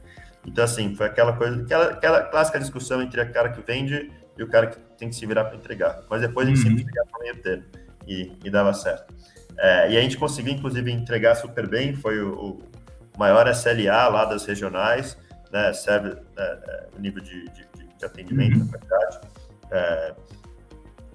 Então, 0.46 0.64
assim, 0.64 0.94
foi 0.94 1.06
aquela 1.06 1.32
coisa, 1.34 1.62
aquela, 1.62 1.84
aquela 1.86 2.22
clássica 2.22 2.58
discussão 2.58 3.00
entre 3.00 3.20
o 3.20 3.32
cara 3.32 3.50
que 3.50 3.62
vende 3.62 4.10
e 4.36 4.42
o 4.42 4.48
cara 4.48 4.66
que 4.66 4.78
tem 4.98 5.08
que 5.08 5.14
se 5.14 5.24
virar 5.24 5.44
para 5.44 5.56
entregar. 5.56 6.02
Mas 6.10 6.20
depois 6.20 6.46
a 6.46 6.50
gente 6.50 6.64
uhum. 6.64 6.76
sempre 6.76 6.84
chegava 6.84 7.08
no 7.14 7.18
meio 7.20 7.42
termo 7.42 7.64
e, 8.06 8.32
e 8.44 8.50
dava 8.50 8.74
certo. 8.74 9.14
É, 9.58 9.92
e 9.92 9.96
a 9.96 10.00
gente 10.00 10.16
conseguiu, 10.16 10.52
inclusive, 10.52 10.90
entregar 10.90 11.34
super 11.34 11.68
bem, 11.68 11.94
foi 11.94 12.20
o, 12.20 12.58
o 13.14 13.18
maior 13.18 13.46
SLA 13.48 14.08
lá 14.08 14.24
das 14.24 14.44
regionais, 14.44 15.16
né, 15.50 15.72
serve 15.72 16.10
né, 16.36 16.60
o 16.96 17.00
nível 17.00 17.22
de, 17.22 17.44
de, 17.50 17.66
de 17.98 18.04
atendimento, 18.04 18.58
uhum. 18.58 18.64
na 18.64 18.78
qualidade. 18.78 19.20
É, 19.70 20.14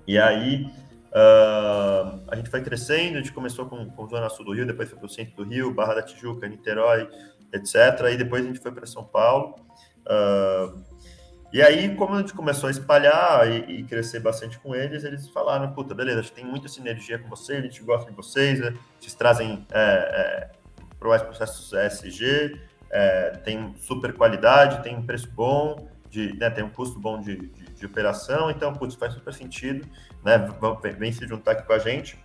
e 0.07 0.17
aí, 0.17 0.71
uh, 1.17 2.21
a 2.27 2.35
gente 2.35 2.49
foi 2.49 2.61
crescendo, 2.61 3.15
a 3.15 3.21
gente 3.21 3.33
começou 3.33 3.65
com, 3.65 3.89
com 3.89 4.07
Zona 4.07 4.29
Sul 4.29 4.45
do 4.45 4.53
Rio, 4.53 4.65
depois 4.65 4.89
foi 4.89 4.97
para 4.97 5.05
o 5.05 5.09
centro 5.09 5.35
do 5.35 5.43
Rio, 5.43 5.73
Barra 5.73 5.95
da 5.95 6.01
Tijuca, 6.03 6.47
Niterói, 6.47 7.09
etc. 7.51 7.75
E 8.11 8.17
depois 8.17 8.43
a 8.43 8.47
gente 8.47 8.59
foi 8.59 8.71
para 8.71 8.85
São 8.85 9.03
Paulo. 9.03 9.55
Uh, 10.05 10.83
e 11.51 11.61
aí, 11.61 11.95
como 11.95 12.13
a 12.13 12.19
gente 12.19 12.33
começou 12.33 12.67
a 12.67 12.71
espalhar 12.71 13.49
e, 13.49 13.79
e, 13.79 13.83
crescer 13.83 14.19
bastante 14.19 14.59
com 14.59 14.75
eles, 14.75 15.05
eles 15.05 15.29
falaram, 15.29 15.71
puta, 15.71 15.95
beleza, 15.95 16.19
a 16.19 16.21
gente 16.21 16.33
tem 16.33 16.45
muita 16.45 16.67
sinergia 16.67 17.17
com 17.17 17.29
vocês, 17.29 17.59
a 17.59 17.61
gente 17.61 17.81
gosta 17.83 18.09
de 18.09 18.15
vocês, 18.15 18.59
né? 18.59 18.75
vocês 18.99 19.13
trazem 19.13 19.65
é, 19.71 19.81
é, 19.81 20.51
processos 20.99 21.71
ESG, 21.71 22.59
é, 22.91 23.29
tem 23.45 23.73
super 23.77 24.13
qualidade, 24.13 24.83
tem 24.83 24.97
um 24.97 25.05
preço 25.05 25.29
bom, 25.31 25.87
de, 26.09 26.33
né, 26.37 26.49
tem 26.49 26.63
um 26.63 26.69
custo 26.69 26.99
bom 26.99 27.19
de, 27.19 27.37
de, 27.37 27.65
de, 27.73 27.85
operação, 27.85 28.49
então, 28.49 28.73
putz, 28.73 28.95
faz 28.95 29.13
super 29.13 29.33
sentido, 29.33 29.87
né? 30.27 30.45
Vem, 30.99 31.11
se 31.13 31.25
juntar 31.25 31.53
aqui 31.53 31.65
com 31.65 31.71
a 31.71 31.79
gente. 31.79 32.19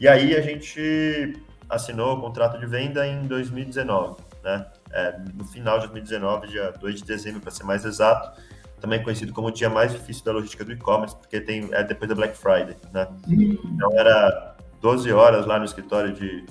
E 0.00 0.08
aí 0.08 0.34
a 0.34 0.40
gente 0.40 1.40
assinou 1.68 2.16
o 2.16 2.20
contrato 2.20 2.58
de 2.58 2.66
venda 2.66 3.06
em 3.06 3.22
2019, 3.26 4.16
né? 4.42 4.66
É, 4.90 5.16
no 5.32 5.44
final 5.44 5.78
de 5.78 5.86
2019, 5.86 6.48
dia 6.48 6.72
2 6.72 6.96
de 6.96 7.04
dezembro, 7.04 7.40
para 7.40 7.52
ser 7.52 7.62
mais 7.62 7.84
exato, 7.84 8.40
também 8.80 9.02
conhecido 9.02 9.32
como 9.32 9.48
o 9.48 9.50
dia 9.50 9.70
mais 9.70 9.92
difícil 9.92 10.24
da 10.24 10.32
logística 10.32 10.64
do 10.64 10.72
e-commerce, 10.72 11.16
porque 11.16 11.40
tem, 11.40 11.68
é 11.72 11.84
depois 11.84 12.08
da 12.08 12.14
Black 12.16 12.36
Friday, 12.36 12.76
né? 12.92 13.06
Então 13.28 13.92
era 13.92 14.56
12 14.80 15.12
horas 15.12 15.46
lá 15.46 15.58
no 15.58 15.64
escritório 15.64 16.12
de, 16.12 16.44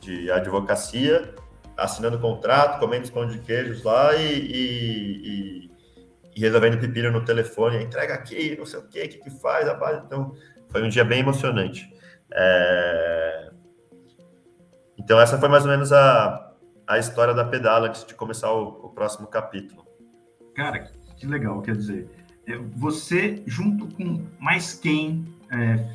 de 0.00 0.30
advocacia, 0.30 1.34
assinando 1.76 2.18
contrato, 2.18 2.78
comendo 2.78 3.10
pão 3.10 3.26
de 3.26 3.38
queijos 3.38 3.82
lá 3.82 4.14
e, 4.14 4.32
e, 4.32 5.26
e, 5.26 5.70
e 6.36 6.40
resolvendo 6.40 6.78
pepino 6.78 7.10
no 7.10 7.24
telefone, 7.24 7.82
entrega 7.82 8.12
aqui, 8.12 8.54
não 8.58 8.66
sei 8.66 8.78
o 8.78 8.82
que, 8.82 9.02
o 9.02 9.08
que, 9.08 9.18
que 9.18 9.30
faz, 9.30 9.66
rapaz. 9.66 10.02
Então 10.04 10.34
foi 10.68 10.82
um 10.82 10.88
dia 10.88 11.02
bem 11.02 11.20
emocionante. 11.20 11.90
É... 12.30 13.50
Então 14.98 15.18
essa 15.18 15.38
foi 15.38 15.48
mais 15.48 15.64
ou 15.64 15.70
menos 15.70 15.92
a, 15.94 16.52
a 16.86 16.98
história 16.98 17.32
da 17.32 17.44
pedala 17.44 17.88
antes 17.88 18.04
de 18.04 18.14
começar 18.14 18.52
o, 18.52 18.68
o 18.84 18.90
próximo 18.90 19.26
capítulo. 19.26 19.86
Cara, 20.54 20.90
que 21.16 21.26
legal, 21.26 21.62
quer 21.62 21.74
dizer, 21.74 22.06
é, 22.46 22.58
você 22.58 23.42
junto 23.46 23.88
com 23.94 24.26
mais 24.38 24.74
quem 24.74 25.24
é, 25.50 25.88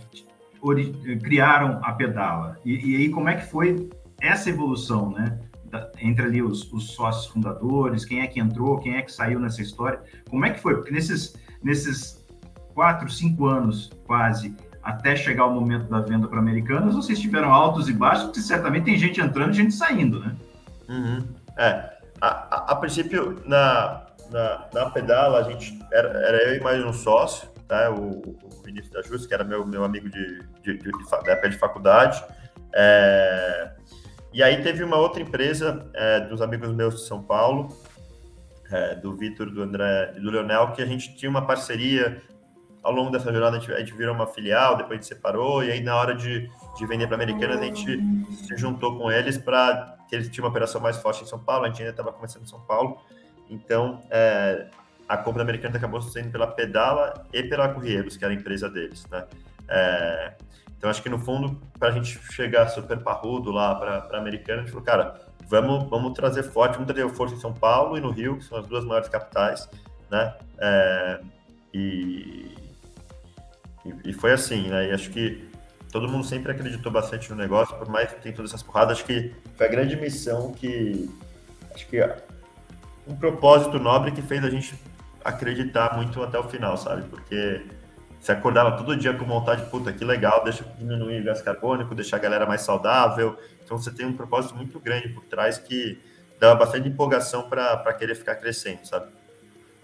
criaram 1.19 1.79
a 1.83 1.93
pedala 1.93 2.57
e, 2.65 2.93
e, 2.93 2.95
aí 2.95 3.09
como 3.09 3.29
é 3.29 3.35
que 3.35 3.45
foi 3.45 3.89
essa 4.19 4.49
evolução, 4.49 5.11
né? 5.11 5.39
Entre 5.99 6.25
ali 6.25 6.41
os, 6.41 6.71
os, 6.73 6.91
sócios 6.91 7.27
fundadores, 7.27 8.05
quem 8.05 8.21
é 8.21 8.27
que 8.27 8.39
entrou, 8.39 8.79
quem 8.79 8.95
é 8.97 9.01
que 9.01 9.11
saiu 9.11 9.39
nessa 9.39 9.61
história, 9.61 10.01
como 10.29 10.45
é 10.45 10.49
que 10.49 10.59
foi? 10.59 10.75
Porque 10.75 10.91
nesses 10.91 11.35
nesses 11.63 12.25
quatro, 12.73 13.09
cinco 13.09 13.45
anos 13.45 13.91
quase 14.05 14.55
até 14.83 15.15
chegar 15.15 15.45
o 15.45 15.53
momento 15.53 15.87
da 15.89 15.99
venda 15.99 16.27
para 16.27 16.39
americanas, 16.39 16.95
vocês 16.95 17.19
tiveram 17.19 17.53
altos 17.53 17.87
e 17.87 17.93
baixos, 17.93 18.25
porque 18.25 18.39
certamente 18.41 18.85
tem 18.85 18.97
gente 18.97 19.21
entrando 19.21 19.51
e 19.51 19.57
gente 19.57 19.73
saindo, 19.73 20.19
né? 20.19 20.35
Uhum. 20.89 21.27
É, 21.57 21.97
a, 22.19 22.27
a, 22.27 22.71
a 22.71 22.75
princípio, 22.75 23.41
na, 23.45 24.07
na, 24.31 24.67
na 24.73 24.89
pedala, 24.89 25.39
a 25.39 25.43
gente 25.43 25.79
era, 25.93 26.09
era 26.09 26.49
eu 26.49 26.55
e 26.55 26.63
mais 26.63 26.83
um 26.83 26.93
sócio, 26.93 27.47
tá? 27.67 27.91
o, 27.91 28.21
o 28.21 28.63
Vinícius 28.65 28.91
da 28.91 29.01
Justa, 29.03 29.27
que 29.27 29.33
era 29.33 29.43
meu, 29.43 29.65
meu 29.65 29.83
amigo 29.83 30.09
de, 30.09 30.39
de, 30.63 30.77
de, 30.77 30.91
de, 30.91 31.09
da 31.09 31.31
época 31.31 31.49
de 31.49 31.57
faculdade. 31.57 32.23
É, 32.73 33.71
e 34.33 34.41
aí 34.41 34.61
teve 34.63 34.83
uma 34.83 34.97
outra 34.97 35.21
empresa 35.21 35.89
é, 35.93 36.21
dos 36.21 36.41
amigos 36.41 36.73
meus 36.73 36.95
de 36.95 37.01
São 37.01 37.21
Paulo, 37.21 37.69
é, 38.71 38.95
do 38.95 39.15
Vitor, 39.15 39.49
do 39.49 39.61
André 39.61 40.13
e 40.15 40.19
do 40.19 40.31
Leonel, 40.31 40.71
que 40.71 40.81
a 40.81 40.85
gente 40.85 41.15
tinha 41.15 41.29
uma 41.29 41.45
parceria. 41.45 42.21
Ao 42.81 42.91
longo 42.91 43.11
dessa 43.11 43.31
jornada, 43.31 43.57
a 43.57 43.59
gente, 43.59 43.71
a 43.73 43.79
gente 43.79 43.93
virou 43.93 44.15
uma 44.15 44.25
filial, 44.25 44.75
depois 44.75 44.93
a 44.93 44.95
gente 44.95 45.07
separou, 45.07 45.63
e 45.63 45.71
aí 45.71 45.81
na 45.81 45.95
hora 45.95 46.15
de, 46.15 46.49
de 46.77 46.87
vender 46.87 47.05
para 47.05 47.15
Americanas, 47.15 47.59
a 47.59 47.63
gente 47.63 47.99
se 48.47 48.57
juntou 48.57 48.97
com 48.97 49.11
eles 49.11 49.37
para 49.37 49.97
que 50.09 50.15
eles 50.15 50.29
tinham 50.29 50.45
uma 50.45 50.49
operação 50.49 50.81
mais 50.81 50.97
forte 50.97 51.23
em 51.23 51.27
São 51.27 51.37
Paulo, 51.37 51.65
a 51.65 51.67
gente 51.67 51.79
ainda 51.79 51.91
estava 51.91 52.11
começando 52.11 52.43
em 52.43 52.47
São 52.47 52.59
Paulo. 52.61 52.99
Então, 53.49 54.01
é, 54.09 54.67
a 55.07 55.17
compra 55.17 55.41
americana 55.43 55.77
acabou 55.77 56.01
sendo 56.01 56.31
pela 56.31 56.47
Pedala 56.47 57.27
e 57.33 57.43
pela 57.43 57.69
Correios, 57.69 58.17
que 58.17 58.23
era 58.23 58.33
a 58.33 58.35
empresa 58.35 58.69
deles, 58.69 59.05
né? 59.11 59.25
É, 59.67 60.33
então, 60.81 60.89
acho 60.89 61.03
que 61.03 61.09
no 61.09 61.19
fundo, 61.19 61.61
para 61.77 61.89
a 61.89 61.91
gente 61.91 62.19
chegar 62.33 62.67
super 62.69 62.97
parrudo 62.97 63.51
lá 63.51 63.75
para 63.75 63.97
a 64.11 64.17
Americana, 64.17 64.61
a 64.61 64.63
gente 64.63 64.71
falou, 64.71 64.83
cara, 64.83 65.21
vamos, 65.47 65.87
vamos 65.87 66.11
trazer 66.13 66.41
forte, 66.41 66.73
vamos 66.73 66.91
trazer 66.91 67.07
força 67.13 67.35
em 67.35 67.39
São 67.39 67.53
Paulo 67.53 67.99
e 67.99 68.01
no 68.01 68.09
Rio, 68.09 68.37
que 68.37 68.45
são 68.45 68.57
as 68.57 68.65
duas 68.65 68.83
maiores 68.83 69.07
capitais, 69.07 69.69
né? 70.09 70.33
É, 70.57 71.19
e, 71.71 72.55
e, 74.03 74.11
foi 74.11 74.31
assim, 74.31 74.69
né? 74.69 74.89
E 74.89 74.91
acho 74.91 75.11
que 75.11 75.47
todo 75.91 76.09
mundo 76.09 76.25
sempre 76.25 76.51
acreditou 76.51 76.91
bastante 76.91 77.29
no 77.29 77.35
negócio, 77.35 77.77
por 77.77 77.87
mais 77.87 78.11
que 78.11 78.19
tem 78.19 78.33
todas 78.33 78.49
essas 78.49 78.63
porradas, 78.63 78.97
acho 78.97 79.05
que 79.05 79.35
foi 79.55 79.67
a 79.67 79.69
grande 79.69 79.95
missão 79.95 80.51
que 80.51 81.07
acho 81.75 81.85
que 81.89 82.03
um 83.07 83.15
propósito 83.15 83.77
nobre 83.77 84.11
que 84.11 84.23
fez 84.23 84.43
a 84.43 84.49
gente 84.49 84.73
acreditar 85.23 85.95
muito 85.95 86.23
até 86.23 86.39
o 86.39 86.43
final, 86.49 86.75
sabe? 86.75 87.03
Porque 87.03 87.67
você 88.21 88.33
acordava 88.33 88.77
todo 88.77 88.95
dia 88.95 89.15
com 89.15 89.25
vontade, 89.25 89.67
puta, 89.71 89.91
que 89.91 90.05
legal, 90.05 90.43
deixa 90.43 90.63
diminuir 90.77 91.21
o 91.21 91.25
gás 91.25 91.41
carbônico, 91.41 91.95
deixar 91.95 92.17
a 92.17 92.19
galera 92.19 92.45
mais 92.45 92.61
saudável. 92.61 93.35
Então 93.65 93.79
você 93.79 93.89
tem 93.89 94.05
um 94.05 94.13
propósito 94.13 94.55
muito 94.55 94.79
grande 94.79 95.09
por 95.09 95.23
trás 95.23 95.57
que 95.57 95.99
dá 96.39 96.53
bastante 96.53 96.87
empolgação 96.87 97.49
para 97.49 97.93
querer 97.93 98.13
ficar 98.13 98.35
crescendo, 98.35 98.85
sabe? 98.85 99.07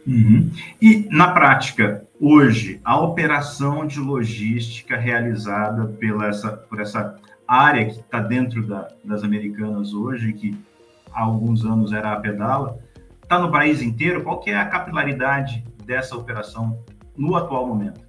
Uhum. 0.05 0.51
E 0.79 1.07
na 1.09 1.31
prática, 1.31 2.05
hoje, 2.21 2.79
a 2.85 2.99
operação 2.99 3.87
de 3.87 3.99
logística 3.99 4.95
realizada 4.95 5.87
pela 5.87 6.27
essa, 6.27 6.51
por 6.51 6.79
essa 6.79 7.15
área 7.47 7.85
que 7.85 7.99
está 7.99 8.19
dentro 8.19 8.67
da, 8.67 8.87
das 9.03 9.23
americanas 9.23 9.93
hoje, 9.93 10.31
que 10.33 10.55
há 11.11 11.23
alguns 11.23 11.65
anos 11.65 11.91
era 11.91 12.13
a 12.13 12.19
pedala, 12.19 12.77
está 13.23 13.39
no 13.39 13.51
país 13.51 13.81
inteiro? 13.81 14.23
Qual 14.23 14.39
que 14.39 14.51
é 14.51 14.57
a 14.57 14.65
capilaridade 14.65 15.65
dessa 15.83 16.15
operação 16.15 16.85
no 17.17 17.35
atual 17.35 17.65
momento? 17.65 18.07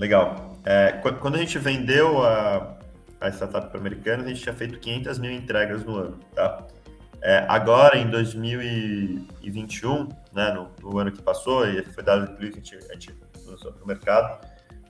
Legal. 0.00 0.56
É, 0.64 0.92
quando 1.20 1.34
a 1.34 1.38
gente 1.38 1.58
vendeu 1.58 2.24
a, 2.24 2.78
a 3.20 3.28
startup 3.28 3.68
para 3.68 3.78
americanos, 3.78 4.24
a 4.24 4.30
gente 4.30 4.40
tinha 4.40 4.54
feito 4.54 4.78
500 4.78 5.18
mil 5.18 5.30
entregas 5.30 5.84
no 5.84 5.96
ano, 5.96 6.18
tá? 6.34 6.66
É, 7.22 7.44
agora, 7.46 7.98
em 7.98 8.08
2021, 8.08 10.08
né, 10.32 10.52
no, 10.52 10.70
no, 10.80 10.98
ano 10.98 11.12
que 11.12 11.20
passou, 11.20 11.68
e 11.68 11.82
foi 11.82 12.02
dado 12.02 12.34
que 12.34 12.46
a 12.46 12.50
gente, 12.50 12.76
a 12.76 12.94
gente 12.94 13.14
lançou 13.44 13.72
para 13.72 13.84
o 13.84 13.86
mercado, 13.86 14.40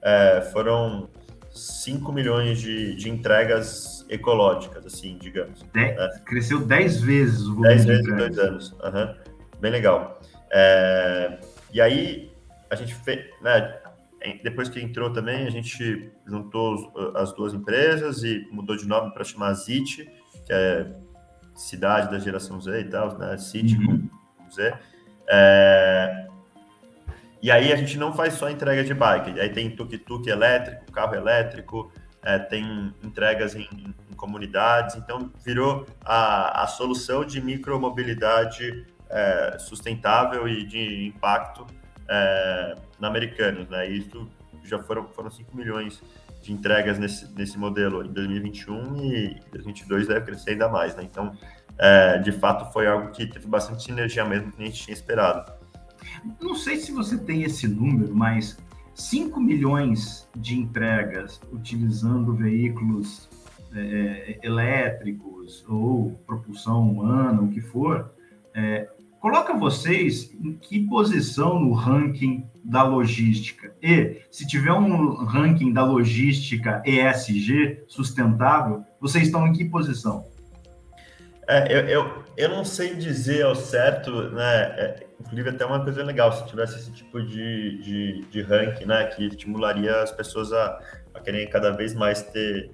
é, 0.01 0.43
foram 0.53 1.11
5 1.53 2.13
milhões 2.13 2.61
de, 2.61 2.95
de 2.95 3.11
entregas 3.11 4.07
ecológicas, 4.09 4.87
assim, 4.87 5.19
digamos. 5.21 5.61
De, 5.61 5.67
né? 5.75 5.97
Cresceu 6.25 6.65
10 6.65 7.01
vezes 7.01 7.41
o 7.41 7.57
volume 7.57 7.75
10 7.75 7.85
vezes 7.85 8.07
em 8.07 8.17
dois 8.17 8.39
anos. 8.39 8.71
Uhum. 8.75 9.13
Bem 9.61 9.73
legal. 9.73 10.21
É, 10.53 11.41
e 11.73 11.81
aí, 11.81 12.31
a 12.71 12.77
gente 12.77 12.95
fez, 12.95 13.25
né, 13.43 13.80
depois 14.43 14.69
que 14.69 14.81
entrou 14.81 15.11
também, 15.13 15.47
a 15.47 15.51
gente 15.51 16.13
juntou 16.27 17.13
as 17.17 17.33
duas 17.33 17.55
empresas 17.55 18.23
e 18.23 18.47
mudou 18.51 18.77
de 18.77 18.87
nome 18.87 19.13
para 19.13 19.25
chamar 19.25 19.55
ZIT, 19.55 20.05
que 20.45 20.53
é 20.53 20.93
cidade 21.55 22.11
da 22.11 22.19
geração 22.19 22.61
Z 22.61 22.81
e 22.81 22.85
tal, 22.85 23.19
né? 23.19 23.37
City 23.39 23.77
uhum. 23.77 24.09
com 24.37 24.51
Z. 24.51 24.75
É... 25.29 26.27
E 27.43 27.51
aí 27.51 27.73
a 27.73 27.77
gente 27.77 27.97
não 27.97 28.13
faz 28.13 28.35
só 28.35 28.51
entrega 28.51 28.85
de 28.85 28.93
bike, 28.93 29.41
aí 29.41 29.49
tem 29.49 29.71
tuk-tuk 29.71 30.29
elétrico, 30.29 30.93
carro 30.93 31.15
elétrico, 31.15 31.91
é, 32.23 32.39
tem 32.39 32.95
entregas 33.03 33.55
em, 33.55 33.67
em, 34.11 34.15
comunidades, 34.15 34.97
então 34.97 35.33
virou 35.43 35.87
a, 36.05 36.65
a 36.65 36.67
solução 36.67 37.25
de 37.25 37.41
micromobilidade 37.41 38.85
é, 39.09 39.57
sustentável 39.59 40.47
e 40.47 40.67
de 40.67 41.07
impacto 41.07 41.67
é, 42.11 42.75
na 42.99 43.09
Americanos, 43.09 43.69
né? 43.69 43.89
Isso 43.89 44.29
já 44.65 44.79
foram, 44.81 45.09
foram 45.09 45.31
5 45.31 45.57
milhões 45.57 46.03
de 46.43 46.53
entregas 46.53 46.99
nesse, 46.99 47.33
nesse 47.35 47.59
modelo 47.59 48.05
em 48.05 48.13
2021 48.13 48.97
e 49.05 49.41
2022 49.53 50.09
deve 50.09 50.21
crescer 50.23 50.51
ainda 50.51 50.69
mais, 50.69 50.97
né? 50.97 51.05
Então, 51.05 51.33
é, 51.79 52.19
de 52.19 52.33
fato, 52.33 52.71
foi 52.73 52.87
algo 52.87 53.11
que 53.11 53.27
teve 53.27 53.47
bastante 53.47 53.85
sinergia 53.85 54.25
mesmo 54.25 54.51
que 54.53 54.63
a 54.63 54.67
gente 54.67 54.83
tinha 54.83 54.95
esperado. 54.95 55.53
Não 56.41 56.55
sei 56.55 56.77
se 56.77 56.93
você 56.93 57.17
tem 57.17 57.43
esse 57.43 57.69
número, 57.69 58.15
mas 58.15 58.59
5 58.95 59.41
milhões 59.41 60.29
de 60.37 60.59
entregas 60.59 61.41
utilizando 61.53 62.35
veículos 62.35 63.29
é, 63.75 64.39
elétricos 64.43 65.65
ou 65.69 66.13
propulsão 66.27 66.91
humana, 66.91 67.41
o 67.41 67.49
que 67.49 67.61
for, 67.61 68.13
é, 68.55 68.89
coloca 69.21 69.55
vocês 69.55 70.33
em 70.43 70.55
que 70.55 70.87
posição 70.89 71.61
no 71.61 71.73
ranking 71.73 72.49
da 72.65 72.83
logística? 72.83 73.73
E, 73.83 74.23
se 74.31 74.47
tiver 74.47 74.73
um 74.73 75.15
ranking 75.25 75.73
da 75.73 75.85
logística 75.85 76.83
ESG 76.85 77.85
sustentável, 77.87 78.83
vocês 79.01 79.27
estão 79.27 79.47
em 79.47 79.53
que 79.53 79.65
posição? 79.67 80.25
É, 81.47 81.67
eu, 81.73 81.81
eu, 81.89 82.25
eu 82.37 82.49
não 82.49 82.65
sei 82.65 82.95
dizer 82.95 83.45
ao 83.45 83.55
certo, 83.55 84.31
né? 84.31 84.63
É, 84.79 85.07
inclusive, 85.21 85.51
até 85.51 85.67
uma 85.67 85.83
coisa 85.83 86.03
legal, 86.03 86.33
se 86.33 86.47
tivesse 86.47 86.77
esse 86.77 86.93
tipo 86.93 87.21
de, 87.21 87.83
de, 87.83 88.25
de 88.31 88.43
ranking, 88.43 88.87
né? 88.87 89.05
Que 89.07 89.27
estimularia 89.27 90.01
as 90.01 90.13
pessoas 90.13 90.53
a, 90.53 90.81
a 91.13 91.21
querem 91.21 91.49
cada 91.51 91.73
vez 91.73 91.93
mais 91.93 92.23
ter, 92.23 92.71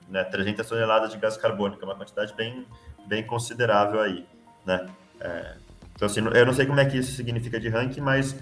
né, 0.09 0.23
300 0.23 0.65
toneladas 0.65 1.11
de 1.11 1.19
gás 1.19 1.37
carbônico, 1.37 1.83
é 1.83 1.85
uma 1.85 1.97
quantidade 1.97 2.33
bem, 2.37 2.65
bem 3.09 3.27
considerável 3.27 4.01
aí, 4.01 4.25
né? 4.65 4.87
É, 5.21 5.57
então, 5.93 6.07
assim, 6.07 6.21
eu 6.21 6.47
não 6.47 6.53
sei 6.53 6.67
como 6.67 6.79
é 6.79 6.85
que 6.85 6.99
isso 6.99 7.11
significa 7.11 7.59
de 7.59 7.69
ranking, 7.69 8.01
mas 8.01 8.37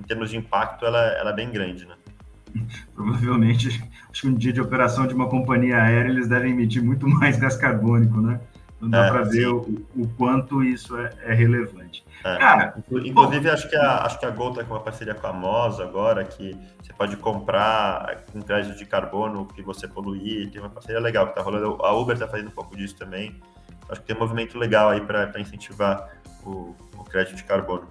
em 0.00 0.02
termos 0.02 0.30
de 0.30 0.38
impacto, 0.38 0.84
ela, 0.84 1.00
ela 1.12 1.30
é 1.30 1.34
bem 1.34 1.50
grande, 1.50 1.86
né? 1.86 1.94
Provavelmente, 2.96 3.68
acho 4.10 4.22
que 4.22 4.28
um 4.28 4.34
dia 4.34 4.52
de 4.52 4.60
operação 4.60 5.06
de 5.06 5.14
uma 5.14 5.28
companhia 5.28 5.80
aérea, 5.80 6.10
eles 6.10 6.26
devem 6.26 6.50
emitir 6.50 6.82
muito 6.82 7.06
mais 7.06 7.38
gás 7.38 7.56
carbônico, 7.56 8.20
né? 8.20 8.40
Não 8.80 8.88
dá 8.88 9.06
é, 9.06 9.10
para 9.10 9.22
ver 9.24 9.46
o, 9.48 9.84
o, 9.94 10.08
quanto 10.16 10.64
isso 10.64 10.96
é, 10.96 11.10
é 11.24 11.34
relevante. 11.34 12.04
É. 12.24 12.36
Cara, 12.38 12.74
inclusive 12.88 13.12
bom, 13.12 13.52
acho 13.52 13.68
que 13.68 13.76
a 13.76 14.04
acho 14.04 14.18
que 14.18 14.24
a 14.26 14.30
Gol 14.30 14.50
está 14.50 14.64
com 14.64 14.74
uma 14.74 14.80
parceria 14.80 15.14
com 15.14 15.26
a 15.26 15.32
Mosa 15.32 15.82
agora 15.82 16.24
que 16.24 16.56
você 16.82 16.92
pode 16.92 17.16
comprar 17.18 18.24
com 18.32 18.40
crédito 18.40 18.78
de 18.78 18.86
carbono 18.86 19.46
que 19.46 19.62
você 19.62 19.86
poluir. 19.86 20.50
Tem 20.50 20.60
uma 20.60 20.70
parceria 20.70 21.00
legal 21.00 21.26
que 21.26 21.32
está 21.32 21.42
rolando. 21.42 21.76
A 21.84 21.92
Uber 21.92 22.14
está 22.14 22.26
fazendo 22.26 22.48
um 22.48 22.52
pouco 22.52 22.76
disso 22.76 22.96
também. 22.96 23.38
Acho 23.88 24.00
que 24.00 24.06
tem 24.06 24.16
um 24.16 24.20
movimento 24.20 24.56
legal 24.56 24.88
aí 24.88 25.00
para 25.00 25.38
incentivar 25.38 26.08
o, 26.44 26.74
o 26.96 27.04
crédito 27.04 27.36
de 27.36 27.44
carbono. 27.44 27.86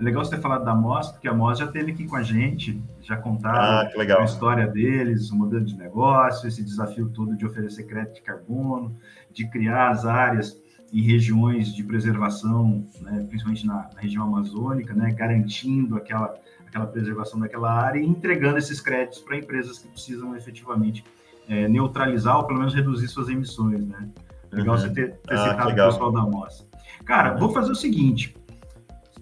É 0.00 0.02
legal 0.02 0.24
você 0.24 0.36
ter 0.36 0.40
falado 0.40 0.64
da 0.64 0.74
Moz, 0.74 1.08
porque 1.08 1.28
a 1.28 1.34
Moz 1.34 1.58
já 1.58 1.66
esteve 1.66 1.92
aqui 1.92 2.06
com 2.06 2.16
a 2.16 2.22
gente, 2.22 2.82
já 3.02 3.18
contaram 3.18 3.86
ah, 3.86 4.18
a 4.18 4.24
história 4.24 4.66
deles, 4.66 5.30
o 5.30 5.36
modelo 5.36 5.62
de 5.62 5.76
negócio, 5.76 6.48
esse 6.48 6.64
desafio 6.64 7.10
todo 7.10 7.36
de 7.36 7.44
oferecer 7.44 7.84
crédito 7.84 8.14
de 8.14 8.22
carbono, 8.22 8.96
de 9.32 9.48
criar 9.48 9.90
as 9.90 10.04
áreas 10.04 10.60
em 10.92 11.02
regiões 11.02 11.74
de 11.74 11.84
preservação, 11.84 12.84
né, 13.00 13.24
principalmente 13.28 13.66
na, 13.66 13.88
na, 13.94 14.00
região 14.00 14.24
amazônica, 14.24 14.92
né, 14.92 15.12
garantindo 15.12 15.96
aquela, 15.96 16.34
aquela 16.66 16.86
preservação 16.86 17.38
daquela 17.38 17.72
área 17.72 18.00
e 18.00 18.04
entregando 18.04 18.58
esses 18.58 18.80
créditos 18.80 19.20
para 19.20 19.36
empresas 19.36 19.78
que 19.78 19.88
precisam 19.88 20.34
efetivamente 20.34 21.04
é, 21.48 21.68
neutralizar 21.68 22.38
ou 22.38 22.44
pelo 22.44 22.58
menos 22.58 22.74
reduzir 22.74 23.08
suas 23.08 23.28
emissões. 23.28 23.86
Né? 23.86 24.08
Legal 24.52 24.74
uhum. 24.74 24.80
você 24.80 24.90
ter, 24.90 25.12
ter 25.18 25.34
ah, 25.34 25.50
citado 25.50 25.70
o 25.70 25.74
pessoal 25.74 26.12
da 26.12 26.22
Moz. 26.22 26.68
Cara, 27.04 27.34
vou 27.34 27.52
fazer 27.52 27.72
o 27.72 27.76
seguinte: 27.76 28.36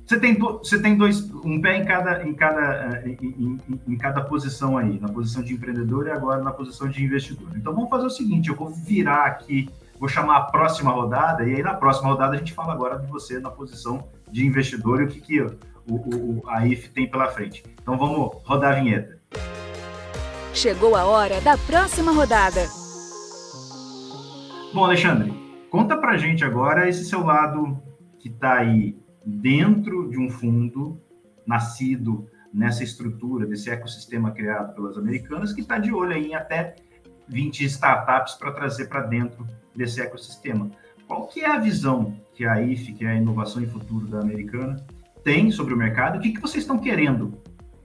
Você 0.06 0.18
tem, 0.18 0.38
você 0.38 0.80
tem 0.80 0.96
dois, 0.96 1.30
um 1.44 1.60
pé 1.60 1.76
em 1.76 1.84
cada, 1.84 2.22
em, 2.26 2.34
cada, 2.34 2.60
eh, 3.04 3.16
em, 3.22 3.58
em, 3.68 3.80
em, 3.88 3.96
cada 3.96 4.22
posição 4.22 4.76
aí, 4.78 4.98
na 4.98 5.08
posição 5.08 5.42
de 5.42 5.54
empreendedor 5.54 6.06
e 6.06 6.10
agora 6.10 6.42
na 6.42 6.50
posição 6.50 6.88
de 6.88 7.04
investidor. 7.04 7.50
Então 7.56 7.74
vamos 7.74 7.90
fazer 7.90 8.06
o 8.06 8.10
seguinte: 8.10 8.48
eu 8.48 8.56
vou 8.56 8.70
virar 8.70 9.26
aqui, 9.26 9.68
vou 9.98 10.08
chamar 10.08 10.36
a 10.36 10.40
próxima 10.42 10.90
rodada, 10.90 11.44
e 11.44 11.56
aí 11.56 11.62
na 11.62 11.74
próxima 11.74 12.08
rodada 12.08 12.34
a 12.34 12.38
gente 12.38 12.52
fala 12.54 12.72
agora 12.72 12.98
de 12.98 13.06
você 13.06 13.40
na 13.40 13.50
posição 13.50 14.08
de 14.30 14.46
investidor 14.46 15.00
e 15.00 15.04
o 15.04 15.08
que, 15.08 15.20
que 15.20 15.40
o, 15.40 15.58
o, 15.88 16.42
a 16.48 16.66
IF 16.66 16.88
tem 16.90 17.10
pela 17.10 17.28
frente. 17.28 17.64
Então 17.80 17.98
vamos 17.98 18.42
rodar 18.44 18.76
a 18.76 18.80
vinheta. 18.80 19.18
Chegou 20.54 20.96
a 20.96 21.04
hora 21.04 21.40
da 21.40 21.56
próxima 21.56 22.12
rodada. 22.12 22.60
Bom, 24.72 24.84
Alexandre, 24.84 25.32
conta 25.70 25.96
pra 25.96 26.16
gente 26.16 26.44
agora 26.44 26.88
esse 26.88 27.04
seu 27.04 27.24
lado 27.24 27.80
que 28.18 28.28
está 28.28 28.54
aí 28.58 28.98
dentro 29.24 30.08
de 30.10 30.18
um 30.18 30.30
fundo 30.30 31.00
nascido 31.46 32.28
nessa 32.52 32.82
estrutura, 32.82 33.46
desse 33.46 33.70
ecossistema 33.70 34.30
criado 34.30 34.74
pelas 34.74 34.96
americanas, 34.96 35.52
que 35.52 35.60
está 35.60 35.78
de 35.78 35.92
olho 35.92 36.12
em 36.12 36.34
até 36.34 36.76
20 37.28 37.64
startups 37.64 38.34
para 38.34 38.52
trazer 38.52 38.86
para 38.88 39.02
dentro 39.02 39.46
desse 39.78 40.00
ecossistema. 40.02 40.70
Qual 41.06 41.26
que 41.26 41.40
é 41.40 41.46
a 41.46 41.58
visão 41.58 42.14
que 42.34 42.44
a 42.44 42.60
IF, 42.60 42.92
que 42.92 43.04
é 43.04 43.10
a 43.10 43.14
Inovação 43.14 43.62
e 43.62 43.66
Futuro 43.66 44.06
da 44.08 44.20
Americana, 44.20 44.84
tem 45.24 45.50
sobre 45.50 45.72
o 45.72 45.76
mercado? 45.76 46.18
O 46.18 46.20
que, 46.20 46.32
que 46.32 46.40
vocês 46.40 46.64
estão 46.64 46.78
querendo 46.78 47.40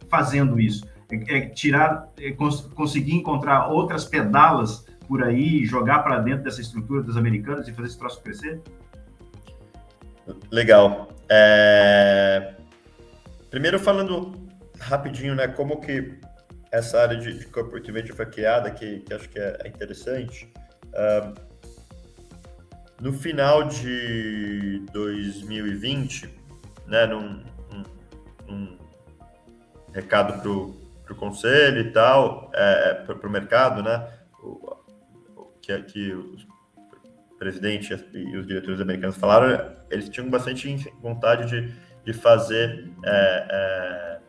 fazendo 0.09 0.59
isso? 0.59 0.85
É, 1.09 1.37
é 1.37 1.49
tirar, 1.49 2.11
é 2.19 2.31
cons 2.31 2.61
conseguir 2.75 3.13
encontrar 3.13 3.67
outras 3.67 4.03
pedalas 4.03 4.85
por 5.07 5.23
aí, 5.23 5.63
jogar 5.65 5.99
para 5.99 6.19
dentro 6.19 6.43
dessa 6.43 6.61
estrutura 6.61 7.03
das 7.03 7.15
americanas 7.15 7.67
e 7.67 7.73
fazer 7.73 7.87
esse 7.87 7.97
troço 7.97 8.21
crescer? 8.21 8.61
Legal. 10.51 11.09
É... 11.29 12.55
Primeiro 13.49 13.79
falando 13.79 14.33
rapidinho, 14.79 15.35
né, 15.35 15.47
como 15.47 15.79
que 15.79 16.19
essa 16.71 17.01
área 17.01 17.17
de, 17.17 17.37
de 17.37 17.45
corporate 17.47 17.91
venture 17.91 18.15
foi 18.15 18.25
criada, 18.25 18.71
que, 18.71 18.99
que 19.01 19.13
acho 19.13 19.29
que 19.29 19.39
é, 19.39 19.59
é 19.63 19.67
interessante. 19.67 20.51
Uh, 20.87 21.52
no 23.03 23.11
final 23.11 23.65
de 23.65 24.81
2020, 24.93 26.33
né, 26.87 27.05
num, 27.05 27.43
recado 29.93 30.41
para 31.03 31.13
o 31.13 31.15
conselho 31.17 31.81
e 31.81 31.91
tal, 31.91 32.49
é, 32.53 32.93
para 32.93 33.27
o 33.27 33.29
mercado, 33.29 33.83
né, 33.83 34.07
o, 34.41 34.77
que, 35.61 35.77
que 35.83 36.13
os 36.13 36.47
presidente 37.37 37.93
e 38.13 38.37
os 38.37 38.47
diretores 38.47 38.79
americanos 38.79 39.17
falaram, 39.17 39.75
eles 39.91 40.07
tinham 40.07 40.29
bastante 40.29 40.89
vontade 41.01 41.45
de, 41.49 41.75
de 42.05 42.13
fazer 42.13 42.89
é, 43.03 43.47
é, 43.51 44.19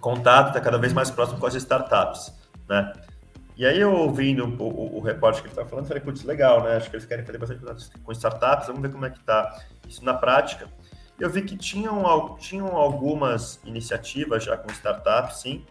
contato, 0.00 0.54
tá 0.54 0.62
cada 0.62 0.78
vez 0.78 0.94
mais 0.94 1.10
próximo 1.10 1.38
com 1.38 1.46
as 1.46 1.54
startups, 1.56 2.32
né? 2.66 2.90
E 3.56 3.64
aí 3.64 3.80
eu 3.80 3.92
ouvindo 3.92 4.44
o, 4.44 4.62
o, 4.62 4.98
o 4.98 5.00
repórter 5.00 5.42
que 5.42 5.48
ele 5.48 5.52
estava 5.52 5.68
falando, 5.68 5.86
falei, 5.86 6.02
putz, 6.02 6.24
legal, 6.24 6.64
né? 6.64 6.76
Acho 6.76 6.90
que 6.90 6.96
eles 6.96 7.06
querem 7.06 7.24
fazer 7.24 7.38
bastante 7.38 7.98
com 7.98 8.12
startups, 8.12 8.66
vamos 8.66 8.82
ver 8.82 8.90
como 8.90 9.06
é 9.06 9.10
que 9.10 9.20
tá 9.20 9.60
isso 9.88 10.04
na 10.04 10.14
prática. 10.14 10.68
Eu 11.18 11.30
vi 11.30 11.42
que 11.42 11.56
tinham, 11.56 12.36
tinham 12.38 12.76
algumas 12.76 13.60
iniciativas 13.64 14.42
já 14.42 14.56
com 14.56 14.70
startups, 14.72 15.40
sim, 15.40 15.64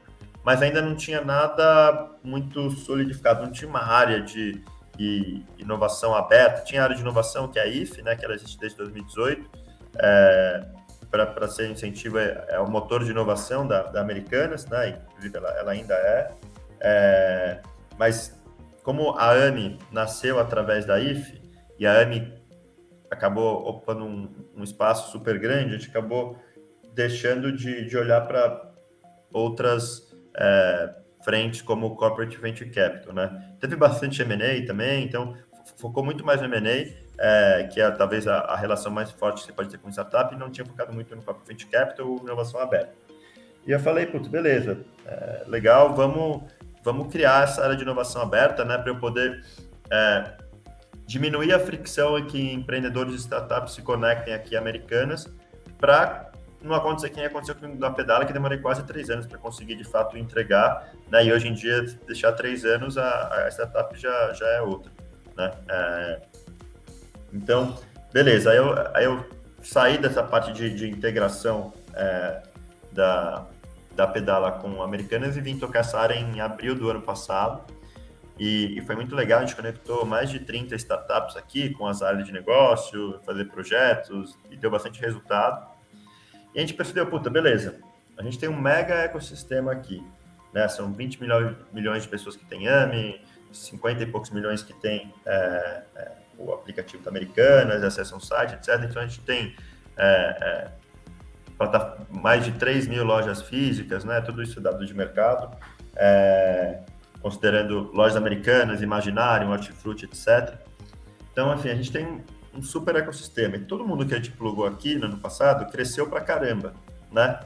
mas 0.43 0.61
ainda 0.61 0.81
não 0.81 0.95
tinha 0.95 1.21
nada 1.21 2.09
muito 2.23 2.71
solidificado, 2.71 3.43
não 3.43 3.51
tinha 3.51 3.69
uma 3.69 3.83
área 3.83 4.21
de, 4.21 4.63
e 4.97 5.43
inovação 5.57 6.13
aberta. 6.15 6.61
Tinha 6.63 6.81
a 6.81 6.83
área 6.85 6.95
de 6.95 7.01
inovação, 7.01 7.47
que 7.47 7.59
é 7.59 7.63
a 7.63 7.67
IF, 7.67 8.01
né, 8.01 8.15
que 8.15 8.23
ela 8.23 8.35
existe 8.35 8.59
desde 8.59 8.77
2018, 8.77 9.49
é, 9.97 10.65
para 11.09 11.47
ser 11.47 11.69
incentivo, 11.69 12.17
é, 12.17 12.45
é, 12.49 12.59
o 12.59 12.69
motor 12.69 13.03
de 13.03 13.11
inovação 13.11 13.67
da, 13.67 13.83
da 13.83 14.01
Americanas, 14.01 14.65
né, 14.65 14.99
inclusive 15.09 15.37
ela, 15.37 15.49
ela 15.59 15.71
ainda 15.71 15.93
é, 15.93 16.31
é, 16.79 17.61
mas 17.97 18.39
como 18.83 19.11
a 19.11 19.31
AMI 19.31 19.79
nasceu 19.91 20.39
através 20.39 20.85
da 20.85 20.99
IF, 20.99 21.41
e 21.79 21.87
a 21.87 22.01
AMI 22.01 22.33
acabou 23.09 23.67
ocupando 23.67 24.03
um, 24.03 24.29
um 24.55 24.63
espaço 24.63 25.11
super 25.11 25.39
grande, 25.39 25.75
a 25.75 25.77
gente 25.77 25.89
acabou 25.89 26.37
deixando 26.93 27.51
de, 27.51 27.85
de 27.85 27.97
olhar 27.97 28.21
para 28.21 28.71
outras 29.31 30.13
é, 30.35 30.95
frentes 31.23 31.61
como 31.61 31.87
o 31.87 31.95
Corporate 31.95 32.37
Venture 32.37 32.69
Capital, 32.69 33.13
né? 33.13 33.55
Teve 33.59 33.75
bastante 33.75 34.21
M&A 34.21 34.65
também, 34.65 35.05
então 35.05 35.35
focou 35.77 36.03
muito 36.03 36.25
mais 36.25 36.41
no 36.41 36.53
M&A, 36.53 37.03
é, 37.17 37.63
que 37.71 37.79
é 37.79 37.89
talvez 37.91 38.27
a, 38.27 38.39
a, 38.39 38.55
relação 38.55 38.91
mais 38.91 39.11
forte 39.11 39.41
que 39.41 39.47
você 39.47 39.53
pode 39.53 39.69
ter 39.69 39.77
com 39.77 39.89
startup, 39.89 40.33
e 40.33 40.37
não 40.37 40.51
tinha 40.51 40.65
focado 40.65 40.93
muito 40.93 41.15
no 41.15 41.21
Corporate 41.21 41.47
Venture 41.47 41.69
Capital 41.69 42.07
ou 42.07 42.19
inovação 42.19 42.59
aberta. 42.59 42.93
E 43.65 43.71
eu 43.71 43.79
falei, 43.79 44.05
putz, 44.05 44.27
beleza, 44.27 44.85
é, 45.05 45.43
legal, 45.47 45.95
vamos, 45.95 46.43
vamos 46.83 47.11
criar 47.11 47.43
essa 47.43 47.63
área 47.63 47.75
de 47.75 47.83
inovação 47.83 48.21
aberta, 48.21 48.65
né, 48.65 48.77
para 48.77 48.91
eu 48.91 48.97
poder 48.97 49.43
é, 49.89 50.33
diminuir 51.05 51.53
a 51.53 51.59
fricção 51.59 52.17
em 52.17 52.25
que 52.25 52.53
empreendedores 52.53 53.13
de 53.13 53.19
startups 53.19 53.73
se 53.73 53.81
conectem 53.81 54.33
aqui 54.33 54.55
americanas 54.55 55.29
para 55.79 56.31
não 56.61 56.75
acontecer 56.75 57.09
que 57.09 57.19
aconteceu 57.19 57.55
com 57.55 57.85
a 57.85 57.91
pedala, 57.91 58.25
que 58.25 58.31
demorei 58.31 58.57
quase 58.57 58.83
três 58.83 59.09
anos 59.09 59.25
para 59.25 59.37
conseguir 59.37 59.75
de 59.75 59.83
fato 59.83 60.17
entregar, 60.17 60.93
né? 61.11 61.25
E 61.25 61.31
hoje 61.31 61.49
em 61.49 61.53
dia, 61.53 61.83
deixar 62.07 62.31
três 62.31 62.63
anos, 62.63 62.97
a, 62.97 63.45
a 63.45 63.51
startup 63.51 63.99
já, 63.99 64.31
já 64.31 64.47
é 64.47 64.61
outra, 64.61 64.89
né? 65.35 65.51
É... 65.67 66.21
Então, 67.33 67.77
beleza. 68.13 68.51
Aí 68.51 68.57
eu, 68.57 68.73
aí 68.93 69.05
eu 69.05 69.25
saí 69.61 69.97
dessa 69.97 70.23
parte 70.23 70.53
de, 70.53 70.73
de 70.73 70.89
integração 70.89 71.73
é, 71.93 72.43
da, 72.93 73.45
da 73.95 74.07
pedala 74.07 74.51
com 74.51 74.81
americanas 74.81 75.37
e 75.37 75.41
vim 75.41 75.57
tocar 75.57 75.79
essa 75.79 75.99
área 75.99 76.15
em 76.15 76.41
abril 76.41 76.75
do 76.75 76.89
ano 76.89 77.01
passado. 77.01 77.63
E, 78.37 78.77
e, 78.77 78.81
foi 78.81 78.95
muito 78.95 79.15
legal, 79.15 79.39
a 79.39 79.45
gente 79.45 79.55
conectou 79.55 80.05
mais 80.05 80.29
de 80.29 80.39
30 80.39 80.75
startups 80.75 81.37
aqui 81.37 81.69
com 81.69 81.85
as 81.85 82.01
áreas 82.01 82.25
de 82.25 82.31
negócio, 82.31 83.19
fazer 83.23 83.45
projetos 83.45 84.37
e 84.49 84.57
deu 84.57 84.71
bastante 84.71 84.99
resultado. 84.99 85.67
E 86.53 86.57
a 86.57 86.61
gente 86.61 86.73
percebeu, 86.73 87.05
puta, 87.05 87.29
beleza, 87.29 87.79
a 88.17 88.23
gente 88.23 88.39
tem 88.39 88.49
um 88.49 88.59
mega 88.59 88.95
ecossistema 88.95 89.71
aqui, 89.71 90.03
né? 90.51 90.67
São 90.67 90.91
20 90.91 91.21
milhões, 91.21 91.55
milhões 91.71 92.03
de 92.03 92.09
pessoas 92.09 92.35
que 92.35 92.45
têm 92.45 92.67
AMI, 92.67 93.21
50 93.51 94.01
e 94.01 94.05
poucos 94.07 94.31
milhões 94.31 94.63
que 94.63 94.73
têm 94.73 95.13
é, 95.25 95.83
é, 95.95 96.11
o 96.37 96.51
aplicativo 96.53 97.03
da 97.03 97.11
Americanas, 97.11 97.83
acessam 97.83 98.17
o 98.17 98.21
site, 98.21 98.55
etc. 98.55 98.83
Então 98.83 99.01
a 99.01 99.05
gente 99.05 99.21
tem 99.21 99.55
é, 99.95 100.37
é 100.41 100.82
mais 102.09 102.45
de 102.45 102.51
3 102.53 102.87
mil 102.87 103.03
lojas 103.03 103.41
físicas, 103.41 104.03
né? 104.03 104.21
Tudo 104.21 104.41
isso 104.41 104.59
dado 104.59 104.85
de 104.85 104.93
mercado, 104.93 105.55
é, 105.95 106.79
considerando 107.21 107.91
lojas 107.93 108.15
americanas, 108.15 108.81
Imaginário, 108.81 109.49
Hortifruti, 109.49 110.05
etc. 110.05 110.55
Então, 111.31 111.53
enfim, 111.53 111.69
a 111.69 111.75
gente 111.75 111.91
tem 111.91 112.23
um 112.53 112.61
super 112.61 112.95
ecossistema. 112.95 113.55
E 113.55 113.59
todo 113.59 113.85
mundo 113.85 114.05
que 114.05 114.13
a 114.13 114.17
gente 114.17 114.31
plugou 114.31 114.65
aqui 114.65 114.95
no 114.95 115.05
ano 115.05 115.17
passado 115.17 115.71
cresceu 115.71 116.07
para 116.07 116.21
caramba, 116.21 116.73
né? 117.11 117.39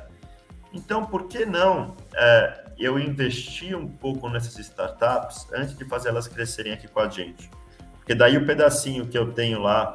Então, 0.73 1.05
por 1.05 1.27
que 1.27 1.45
não 1.45 1.95
é, 2.13 2.65
eu 2.77 2.99
investir 2.99 3.75
um 3.75 3.87
pouco 3.87 4.29
nessas 4.29 4.57
startups 4.59 5.47
antes 5.53 5.77
de 5.77 5.85
fazer 5.85 6.09
elas 6.09 6.27
crescerem 6.27 6.73
aqui 6.73 6.87
com 6.87 6.99
a 6.99 7.09
gente? 7.09 7.49
Porque 7.97 8.13
daí 8.13 8.37
o 8.37 8.45
pedacinho 8.45 9.07
que 9.07 9.17
eu 9.17 9.31
tenho 9.31 9.61
lá, 9.61 9.93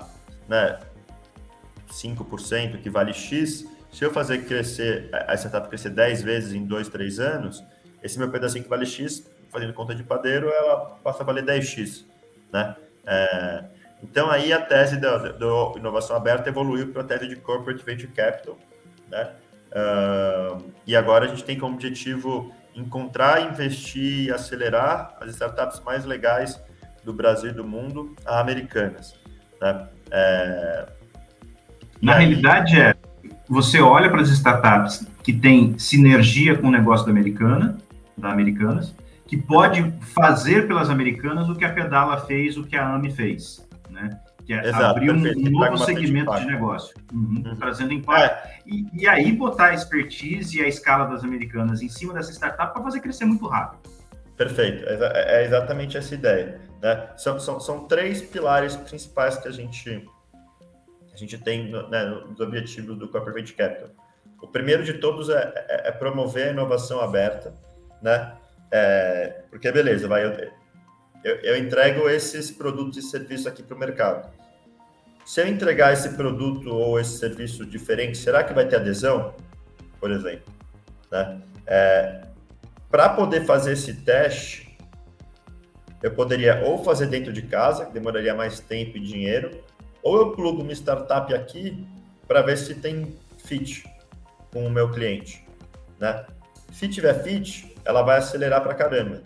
né, 0.49 0.79
5%, 1.91 2.81
que 2.81 2.91
vale 2.91 3.13
X, 3.13 3.67
se 3.93 4.05
eu 4.05 4.11
fazer 4.11 4.47
crescer, 4.47 5.11
a 5.13 5.35
startup 5.35 5.69
crescer 5.69 5.91
10 5.91 6.23
vezes 6.23 6.53
em 6.55 6.65
2, 6.65 6.89
3 6.89 7.21
anos, 7.21 7.63
esse 8.03 8.19
meu 8.19 8.31
pedacinho 8.31 8.65
que 8.65 8.71
vale 8.71 8.87
X, 8.87 9.31
fazendo 9.51 9.75
conta 9.75 9.95
de 9.95 10.03
padeiro, 10.03 10.49
ela 10.49 10.99
passa 11.05 11.23
a 11.23 11.27
valer 11.27 11.45
10X, 11.45 12.05
né? 12.51 12.75
É, 13.07 13.65
então, 14.03 14.31
aí 14.31 14.53
a 14.53 14.61
tese 14.61 14.97
da 14.97 15.35
inovação 15.77 16.17
aberta 16.17 16.49
evoluiu 16.49 16.89
para 16.89 17.03
a 17.03 17.05
tese 17.05 17.29
de 17.29 17.37
Corporate 17.37 17.85
Venture 17.85 18.09
Capital, 18.09 18.59
né? 19.09 19.31
Uh, 19.71 20.71
e 20.87 20.97
agora 20.97 21.25
a 21.25 21.29
gente 21.29 21.45
tem 21.45 21.59
como 21.59 21.75
objetivo 21.75 22.53
encontrar, 22.75 23.43
investir 23.43 24.27
e 24.27 24.31
acelerar 24.31 25.17
as 25.21 25.31
startups 25.31 25.81
mais 25.81 26.05
legais 26.05 26.61
do 27.05 27.13
Brasil 27.13 27.51
e 27.51 27.55
do 27.55 27.65
mundo, 27.65 28.15
as 28.25 28.37
americanas. 28.37 29.15
Né? 29.61 29.89
É... 30.11 30.87
Na 32.03 32.17
aí... 32.17 32.27
realidade, 32.27 32.81
é 32.81 32.95
você 33.53 33.81
olha 33.81 34.11
para 34.11 34.23
as 34.23 34.29
startups 34.31 35.07
que 35.23 35.33
têm 35.33 35.79
sinergia 35.79 36.57
com 36.57 36.69
o 36.69 36.71
negócio 36.71 37.07
da 37.07 37.13
americana, 37.13 37.79
da 38.17 38.31
Americanas, 38.31 38.95
que 39.27 39.37
pode 39.37 39.93
fazer 40.15 40.67
pelas 40.67 40.91
americanas 40.91 41.49
o 41.49 41.55
que 41.55 41.65
a 41.65 41.73
Pedala 41.73 42.19
fez, 42.27 42.57
o 42.57 42.65
que 42.65 42.77
a 42.77 42.95
AMI 42.95 43.11
fez 43.11 43.63
né? 43.93 44.19
Que 44.45 44.55
é 44.55 44.69
Exato, 44.69 44.85
abrir 44.85 45.13
um, 45.13 45.19
um 45.19 45.51
novo 45.51 45.79
segmento 45.79 46.35
de 46.35 46.47
negócio, 46.47 46.97
uhum, 47.13 47.43
uhum. 47.47 47.57
trazendo 47.57 47.93
impacto. 47.93 48.49
É. 48.49 48.59
E, 48.67 48.87
e, 48.93 49.07
aí 49.07 49.31
botar 49.31 49.67
a 49.67 49.75
expertise 49.75 50.59
e 50.59 50.65
a 50.65 50.67
escala 50.67 51.05
das 51.05 51.23
americanas 51.23 51.81
em 51.81 51.89
cima 51.89 52.13
dessa 52.13 52.33
startup 52.33 52.73
para 52.73 52.83
fazer 52.83 53.01
crescer 53.01 53.25
muito 53.25 53.47
rápido. 53.47 53.89
Perfeito, 54.37 54.85
é, 54.85 55.43
é 55.43 55.45
exatamente 55.45 55.97
essa 55.97 56.15
ideia. 56.15 56.61
Né? 56.81 57.07
São, 57.17 57.39
são, 57.39 57.61
são 57.61 57.85
três 57.85 58.21
pilares 58.21 58.75
principais 58.75 59.37
que 59.37 59.47
a 59.47 59.53
gente 59.53 60.05
gente 61.23 61.39
tem 61.39 61.71
né, 61.89 62.05
nos 62.05 62.41
objetivos 62.41 62.99
do 62.99 63.09
Corporate 63.09 63.53
Capital. 63.55 63.91
O 64.41 64.49
primeiro 64.49 64.83
de 64.83 64.95
todos 64.95 65.29
é, 65.29 65.53
é, 65.69 65.89
é 65.89 65.93
promover 65.93 66.49
a 66.49 66.51
inovação 66.51 67.01
aberta, 67.01 67.55
né? 68.03 68.35
É, 68.71 69.43
porque 69.51 69.71
beleza, 69.71 70.09
vai, 70.09 70.25
eu, 70.25 70.33
eu, 71.23 71.37
eu, 71.37 71.57
entrego 71.57 72.09
esses 72.09 72.51
produtos 72.51 72.99
e 72.99 73.03
serviços 73.03 73.47
aqui 73.47 73.63
para 73.63 73.77
o 73.77 73.79
mercado. 73.79 74.33
Se 75.25 75.41
eu 75.41 75.47
entregar 75.47 75.93
esse 75.93 76.17
produto 76.17 76.75
ou 76.75 76.99
esse 76.99 77.19
serviço 77.19 77.65
diferente, 77.65 78.19
será 78.19 78.43
que 78.43 78.53
vai 78.53 78.67
ter 78.67 78.77
adesão? 78.77 79.35
Por 80.01 80.11
exemplo, 80.11 80.53
né? 81.11 81.41
É, 81.67 82.23
para 82.91 83.11
poder 83.11 83.45
fazer 83.45 83.73
esse 83.73 83.95
teste, 83.95 84.77
eu 86.03 86.11
poderia 86.11 86.63
ou 86.65 86.83
fazer 86.83 87.07
dentro 87.07 87.33
de 87.33 87.43
casa, 87.43 87.87
que 87.87 87.93
demoraria 87.93 88.35
mais 88.35 88.59
tempo 88.59 88.97
e 88.97 89.01
dinheiro, 89.01 89.63
ou 90.03 90.17
eu 90.19 90.33
plugo 90.33 90.63
uma 90.63 90.73
startup 90.73 91.33
aqui 91.33 91.87
para 92.27 92.43
ver 92.43 92.59
se 92.59 92.75
tem 92.75 93.17
fit 93.39 93.85
com 94.53 94.67
o 94.67 94.71
meu 94.71 94.91
cliente, 94.91 95.47
né? 95.99 96.25
Se 96.73 96.89
tiver 96.89 97.23
fit, 97.23 97.75
ela 97.85 98.03
vai 98.03 98.19
acelerar 98.19 98.63
para 98.63 98.75
caramba, 98.75 99.23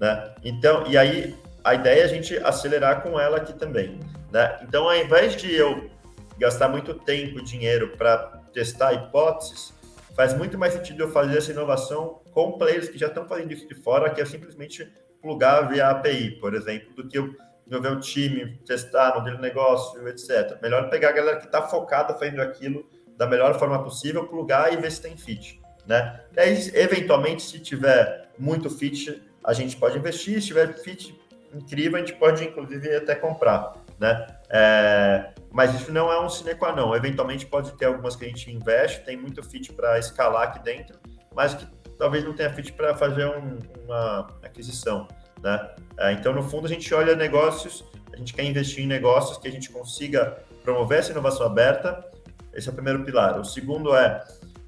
né? 0.00 0.34
Então, 0.44 0.86
e 0.86 0.96
aí 0.96 1.36
a 1.62 1.74
ideia 1.74 2.02
é 2.02 2.04
a 2.04 2.08
gente 2.08 2.36
acelerar 2.38 3.02
com 3.02 3.18
ela 3.18 3.36
aqui 3.36 3.52
também, 3.52 3.98
né? 4.32 4.58
Então, 4.62 4.88
ao 4.88 4.96
invés 4.96 5.36
de 5.36 5.52
eu 5.54 5.90
gastar 6.38 6.68
muito 6.68 6.94
tempo 6.94 7.38
e 7.38 7.42
dinheiro 7.42 7.96
para 7.96 8.18
testar 8.52 8.92
hipóteses, 8.92 9.72
faz 10.14 10.34
muito 10.34 10.58
mais 10.58 10.72
sentido 10.72 11.02
eu 11.02 11.10
fazer 11.10 11.38
essa 11.38 11.52
inovação 11.52 12.20
com 12.32 12.58
players 12.58 12.88
que 12.88 12.98
já 12.98 13.08
estão 13.08 13.26
fazendo 13.26 13.52
isso 13.52 13.68
de 13.68 13.74
fora, 13.74 14.10
que 14.10 14.20
é 14.20 14.24
simplesmente 14.24 14.90
plugar 15.20 15.68
via 15.68 15.88
API, 15.90 16.32
por 16.40 16.54
exemplo, 16.54 16.94
do 16.94 17.08
que 17.08 17.18
eu 17.18 17.34
desenvolver 17.68 17.96
um 17.96 18.00
time, 18.00 18.58
testar, 18.66 19.14
modelo 19.14 19.36
de 19.36 19.42
negócio, 19.42 20.06
etc. 20.08 20.58
Melhor 20.62 20.88
pegar 20.88 21.10
a 21.10 21.12
galera 21.12 21.36
que 21.38 21.46
está 21.46 21.62
focada 21.62 22.14
fazendo 22.14 22.40
aquilo 22.40 22.88
da 23.16 23.26
melhor 23.26 23.58
forma 23.58 23.82
possível, 23.82 24.26
plugar 24.26 24.72
e 24.72 24.76
ver 24.76 24.90
se 24.90 25.02
tem 25.02 25.16
fit, 25.16 25.60
né? 25.86 26.20
E 26.36 26.40
aí, 26.40 26.70
eventualmente, 26.74 27.42
se 27.42 27.58
tiver 27.58 28.30
muito 28.38 28.70
fit, 28.70 29.22
a 29.44 29.52
gente 29.52 29.76
pode 29.76 29.98
investir, 29.98 30.40
se 30.40 30.48
tiver 30.48 30.72
fit 30.74 31.18
incrível, 31.52 31.96
a 31.96 32.00
gente 32.00 32.14
pode, 32.14 32.44
inclusive, 32.44 32.94
até 32.94 33.14
comprar, 33.14 33.74
né? 33.98 34.26
É, 34.48 35.30
mas 35.50 35.74
isso 35.74 35.92
não 35.92 36.10
é 36.12 36.20
um 36.20 36.28
sine 36.28 36.54
qua 36.54 36.72
non. 36.72 36.94
Eventualmente 36.94 37.44
pode 37.44 37.72
ter 37.72 37.86
algumas 37.86 38.14
que 38.14 38.24
a 38.24 38.28
gente 38.28 38.50
investe, 38.50 39.04
tem 39.04 39.16
muito 39.16 39.42
fit 39.42 39.72
para 39.72 39.98
escalar 39.98 40.44
aqui 40.44 40.62
dentro, 40.62 40.98
mas 41.34 41.54
que 41.54 41.66
talvez 41.98 42.24
não 42.24 42.34
tenha 42.34 42.52
fit 42.52 42.72
para 42.72 42.94
fazer 42.94 43.26
um, 43.26 43.58
uma 43.84 44.28
aquisição. 44.42 45.08
Né? 45.42 45.70
É, 45.98 46.12
então, 46.12 46.32
no 46.32 46.42
fundo, 46.42 46.66
a 46.66 46.68
gente 46.68 46.92
olha 46.94 47.14
negócios, 47.14 47.84
a 48.12 48.16
gente 48.16 48.34
quer 48.34 48.44
investir 48.44 48.84
em 48.84 48.86
negócios 48.86 49.38
que 49.38 49.48
a 49.48 49.50
gente 49.50 49.70
consiga 49.70 50.38
promover 50.62 50.98
essa 50.98 51.12
inovação 51.12 51.46
aberta. 51.46 52.04
Esse 52.52 52.68
é 52.68 52.72
o 52.72 52.74
primeiro 52.74 53.04
pilar. 53.04 53.38
O 53.38 53.44
segundo 53.44 53.94
é, 53.94 54.24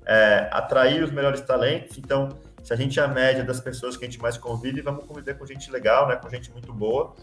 é 0.07 0.49
atrair 0.51 1.03
os 1.03 1.11
melhores 1.11 1.41
talentos. 1.41 1.99
Então, 1.99 2.29
se 2.63 2.73
a 2.73 2.77
gente 2.77 2.99
é 2.99 3.03
a 3.03 3.09
média 3.09 3.43
das 3.43 3.61
pessoas 3.61 3.97
que 3.97 4.05
a 4.05 4.09
gente 4.09 4.21
mais 4.21 4.37
convive, 4.37 4.81
vamos 4.81 5.05
conviver 5.05 5.37
com 5.39 5.47
gente 5.47 5.71
legal, 5.71 6.09
né? 6.09 6.17
com 6.17 6.29
gente 6.29 6.51
muito 6.53 6.73
boa. 6.73 7.15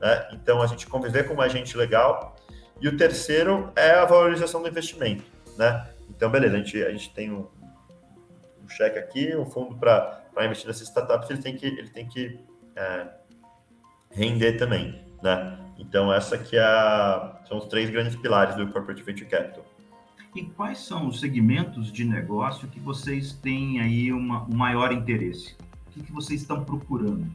Né? 0.00 0.28
Então, 0.32 0.62
a 0.62 0.66
gente 0.66 0.86
conviver 0.86 1.28
com 1.28 1.34
mais 1.34 1.52
gente 1.52 1.76
legal. 1.76 2.36
E 2.80 2.88
o 2.88 2.96
terceiro 2.96 3.72
é 3.76 3.92
a 3.92 4.04
valorização 4.04 4.62
do 4.62 4.68
investimento. 4.68 5.24
Né? 5.56 5.86
Então, 6.08 6.30
beleza, 6.30 6.54
a 6.54 6.58
gente, 6.58 6.82
a 6.82 6.90
gente 6.90 7.12
tem 7.14 7.30
um, 7.30 7.46
um 8.62 8.68
cheque 8.68 8.98
aqui, 8.98 9.36
um 9.36 9.46
fundo 9.46 9.76
para 9.76 10.22
investir 10.44 10.66
nessas 10.66 10.88
startups, 10.88 11.30
ele 11.30 11.42
tem 11.42 11.56
que, 11.56 11.66
ele 11.66 11.90
tem 11.90 12.06
que 12.06 12.38
é, 12.76 13.06
render 14.10 14.54
também, 14.54 15.02
né? 15.22 15.58
Então, 15.78 16.12
essa 16.12 16.38
que 16.38 16.56
é 16.56 16.62
a, 16.62 17.40
são 17.48 17.58
os 17.58 17.66
três 17.66 17.90
grandes 17.90 18.16
pilares 18.16 18.54
do 18.54 18.66
Corporate 18.68 19.02
Venture 19.02 19.28
Capital. 19.28 19.64
E 20.34 20.42
quais 20.42 20.78
são 20.78 21.06
os 21.06 21.20
segmentos 21.20 21.92
de 21.92 22.04
negócio 22.04 22.66
que 22.68 22.80
vocês 22.80 23.32
têm 23.32 23.80
aí 23.80 24.12
uma, 24.12 24.42
um 24.44 24.54
maior 24.54 24.92
interesse? 24.92 25.56
O 25.86 25.90
que, 25.90 26.02
que 26.02 26.12
vocês 26.12 26.40
estão 26.40 26.64
procurando? 26.64 27.26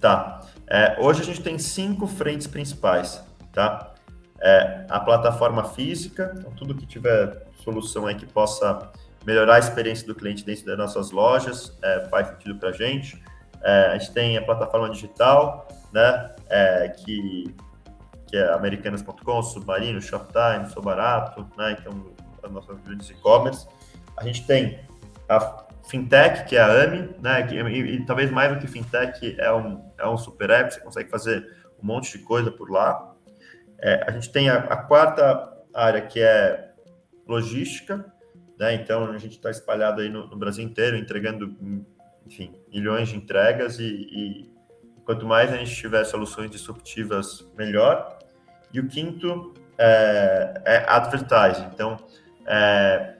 Tá. 0.00 0.42
É, 0.68 0.96
hoje 1.00 1.22
a 1.22 1.24
gente 1.24 1.42
tem 1.42 1.58
cinco 1.58 2.06
frentes 2.06 2.46
principais, 2.46 3.22
tá? 3.52 3.94
É, 4.40 4.86
a 4.88 5.00
plataforma 5.00 5.64
física, 5.64 6.34
então 6.38 6.52
tudo 6.52 6.74
que 6.74 6.86
tiver 6.86 7.46
solução 7.64 8.06
aí 8.06 8.14
que 8.14 8.26
possa 8.26 8.92
melhorar 9.24 9.56
a 9.56 9.58
experiência 9.58 10.06
do 10.06 10.14
cliente 10.14 10.44
dentro 10.44 10.66
das 10.66 10.78
nossas 10.78 11.10
lojas 11.10 11.76
é, 11.82 12.06
faz 12.08 12.28
sentido 12.28 12.56
para 12.56 12.68
a 12.68 12.72
gente. 12.72 13.20
É, 13.66 13.86
a 13.86 13.98
gente 13.98 14.12
tem 14.12 14.38
a 14.38 14.42
plataforma 14.42 14.88
digital, 14.88 15.66
né, 15.92 16.36
é, 16.48 16.88
que, 16.90 17.52
que 18.28 18.36
é 18.36 18.52
americanas.com, 18.52 19.42
Submarino, 19.42 20.00
Shoptime, 20.00 20.70
Sou 20.72 20.80
Barato, 20.80 21.44
né, 21.58 21.76
então 21.76 22.14
as 22.44 22.52
nossas 22.52 22.78
grandes 22.82 23.10
e-commerce. 23.10 23.66
A 24.16 24.22
gente 24.22 24.46
tem 24.46 24.78
a 25.28 25.66
fintech, 25.88 26.44
que 26.44 26.54
é 26.54 26.60
a 26.60 26.84
AMI, 26.84 27.10
né, 27.20 27.42
que, 27.42 27.56
e, 27.56 27.96
e, 27.96 28.06
talvez 28.06 28.30
mais 28.30 28.54
do 28.54 28.60
que 28.60 28.68
fintech, 28.68 29.34
é 29.36 29.52
um, 29.52 29.84
é 29.98 30.08
um 30.08 30.16
super 30.16 30.48
app, 30.50 30.72
você 30.72 30.78
consegue 30.78 31.10
fazer 31.10 31.44
um 31.82 31.86
monte 31.88 32.16
de 32.16 32.24
coisa 32.24 32.52
por 32.52 32.70
lá. 32.70 33.16
É, 33.80 34.04
a 34.06 34.12
gente 34.12 34.30
tem 34.30 34.48
a, 34.48 34.58
a, 34.58 34.76
quarta 34.76 35.52
área, 35.74 36.02
que 36.02 36.20
é 36.20 36.70
logística, 37.26 38.06
né, 38.60 38.74
então 38.74 39.10
a 39.10 39.18
gente 39.18 39.32
está 39.32 39.50
espalhado 39.50 40.02
aí 40.02 40.08
no, 40.08 40.28
no 40.28 40.36
Brasil 40.36 40.64
inteiro, 40.64 40.96
entregando 40.96 41.56
enfim, 42.26 42.52
milhões 42.72 43.08
de 43.08 43.16
entregas 43.16 43.78
e, 43.78 43.84
e, 43.84 44.50
quanto 45.04 45.24
mais 45.24 45.52
a 45.52 45.56
gente 45.56 45.74
tiver 45.74 46.04
soluções 46.04 46.50
disruptivas, 46.50 47.48
melhor. 47.56 48.18
E 48.72 48.80
o 48.80 48.88
quinto 48.88 49.54
é, 49.78 50.60
é 50.64 50.84
advertising. 50.88 51.68
Então, 51.72 51.96
é, 52.44 53.14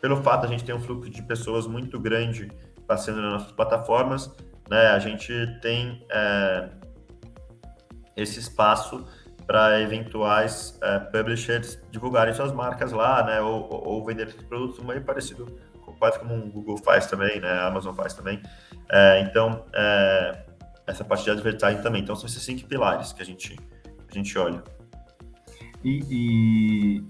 pelo 0.00 0.22
fato 0.22 0.42
de 0.42 0.46
a 0.46 0.50
gente 0.50 0.64
ter 0.64 0.74
um 0.74 0.80
fluxo 0.80 1.10
de 1.10 1.22
pessoas 1.22 1.66
muito 1.66 1.98
grande 1.98 2.50
passando 2.86 3.22
nas 3.22 3.32
nossas 3.32 3.52
plataformas, 3.52 4.30
né, 4.68 4.88
a 4.88 4.98
gente 4.98 5.32
tem 5.62 6.04
é, 6.10 6.68
esse 8.14 8.38
espaço 8.38 9.06
para 9.46 9.80
eventuais 9.80 10.78
é, 10.82 10.98
publishers 10.98 11.78
divulgarem 11.90 12.34
suas 12.34 12.52
marcas 12.52 12.92
lá, 12.92 13.22
né, 13.24 13.40
ou, 13.40 13.66
ou 13.70 14.04
vender 14.04 14.34
produtos 14.46 14.84
meio 14.84 15.02
parecido 15.02 15.58
quase 16.04 16.18
como 16.18 16.34
um 16.34 16.50
Google 16.50 16.76
faz 16.76 17.06
também, 17.06 17.40
né? 17.40 17.48
A 17.48 17.68
Amazon 17.68 17.94
faz 17.94 18.12
também. 18.12 18.42
É, 18.90 19.22
então, 19.22 19.64
é, 19.74 20.44
essa 20.86 21.02
parte 21.02 21.24
de 21.24 21.30
advertising 21.30 21.80
também. 21.80 22.02
Então, 22.02 22.14
são 22.14 22.26
esses 22.26 22.42
cinco 22.42 22.66
pilares 22.68 23.12
que 23.14 23.22
a 23.22 23.24
gente, 23.24 23.58
a 24.10 24.14
gente 24.14 24.36
olha. 24.38 24.62
E, 25.82 26.02
e, 26.10 27.06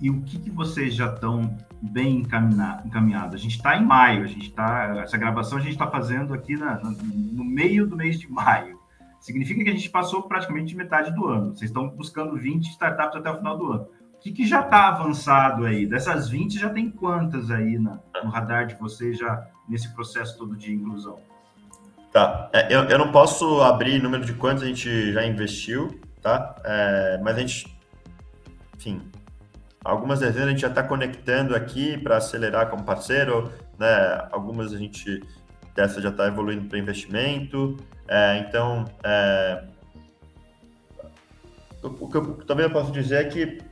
e 0.00 0.10
o 0.10 0.22
que, 0.22 0.38
que 0.38 0.50
vocês 0.50 0.94
já 0.94 1.12
estão 1.12 1.56
bem 1.80 2.22
encaminhados? 2.84 3.34
A 3.34 3.38
gente 3.38 3.56
está 3.56 3.76
em 3.76 3.84
maio, 3.84 4.22
a 4.22 4.28
gente 4.28 4.50
está 4.50 5.00
essa 5.02 5.16
gravação 5.16 5.58
a 5.58 5.60
gente 5.60 5.72
está 5.72 5.88
fazendo 5.88 6.32
aqui 6.32 6.56
na, 6.56 6.78
no 6.78 7.44
meio 7.44 7.88
do 7.88 7.96
mês 7.96 8.20
de 8.20 8.30
maio. 8.30 8.80
Significa 9.20 9.64
que 9.64 9.70
a 9.70 9.72
gente 9.72 9.90
passou 9.90 10.22
praticamente 10.22 10.76
metade 10.76 11.12
do 11.12 11.26
ano. 11.26 11.54
Vocês 11.56 11.70
estão 11.70 11.88
buscando 11.88 12.36
20 12.36 12.70
startups 12.70 13.16
até 13.16 13.30
o 13.30 13.36
final 13.36 13.58
do 13.58 13.72
ano 13.72 14.01
que, 14.22 14.30
que 14.30 14.46
já 14.46 14.60
está 14.60 14.88
avançado 14.88 15.66
aí? 15.66 15.84
Dessas 15.84 16.28
20, 16.28 16.58
já 16.58 16.70
tem 16.70 16.88
quantas 16.88 17.50
aí 17.50 17.78
na, 17.78 17.98
no 18.22 18.30
radar 18.30 18.66
de 18.66 18.76
vocês 18.76 19.18
já 19.18 19.46
nesse 19.68 19.92
processo 19.92 20.38
todo 20.38 20.56
de 20.56 20.72
inclusão? 20.72 21.18
Tá, 22.12 22.48
é, 22.52 22.74
eu, 22.74 22.84
eu 22.84 22.98
não 22.98 23.10
posso 23.10 23.60
abrir 23.62 24.00
número 24.00 24.24
de 24.24 24.34
quantos 24.34 24.62
a 24.62 24.66
gente 24.66 25.12
já 25.12 25.26
investiu, 25.26 26.00
tá? 26.20 26.54
É, 26.64 27.20
mas 27.22 27.36
a 27.36 27.40
gente, 27.40 27.78
enfim, 28.76 29.02
algumas 29.84 30.20
dezenas 30.20 30.48
a 30.48 30.50
gente 30.50 30.60
já 30.60 30.68
está 30.68 30.82
conectando 30.82 31.56
aqui 31.56 31.98
para 31.98 32.18
acelerar 32.18 32.68
como 32.68 32.84
parceiro, 32.84 33.50
né? 33.78 34.28
Algumas 34.30 34.72
a 34.72 34.78
gente 34.78 35.20
dessa 35.74 36.00
já 36.00 36.10
está 36.10 36.28
evoluindo 36.28 36.68
para 36.68 36.78
investimento, 36.78 37.78
é, 38.06 38.38
então 38.38 38.84
é, 39.02 39.64
o 41.82 42.08
que 42.08 42.16
eu 42.16 42.34
também 42.44 42.66
eu 42.66 42.70
posso 42.70 42.92
dizer 42.92 43.16
é 43.16 43.24
que 43.24 43.71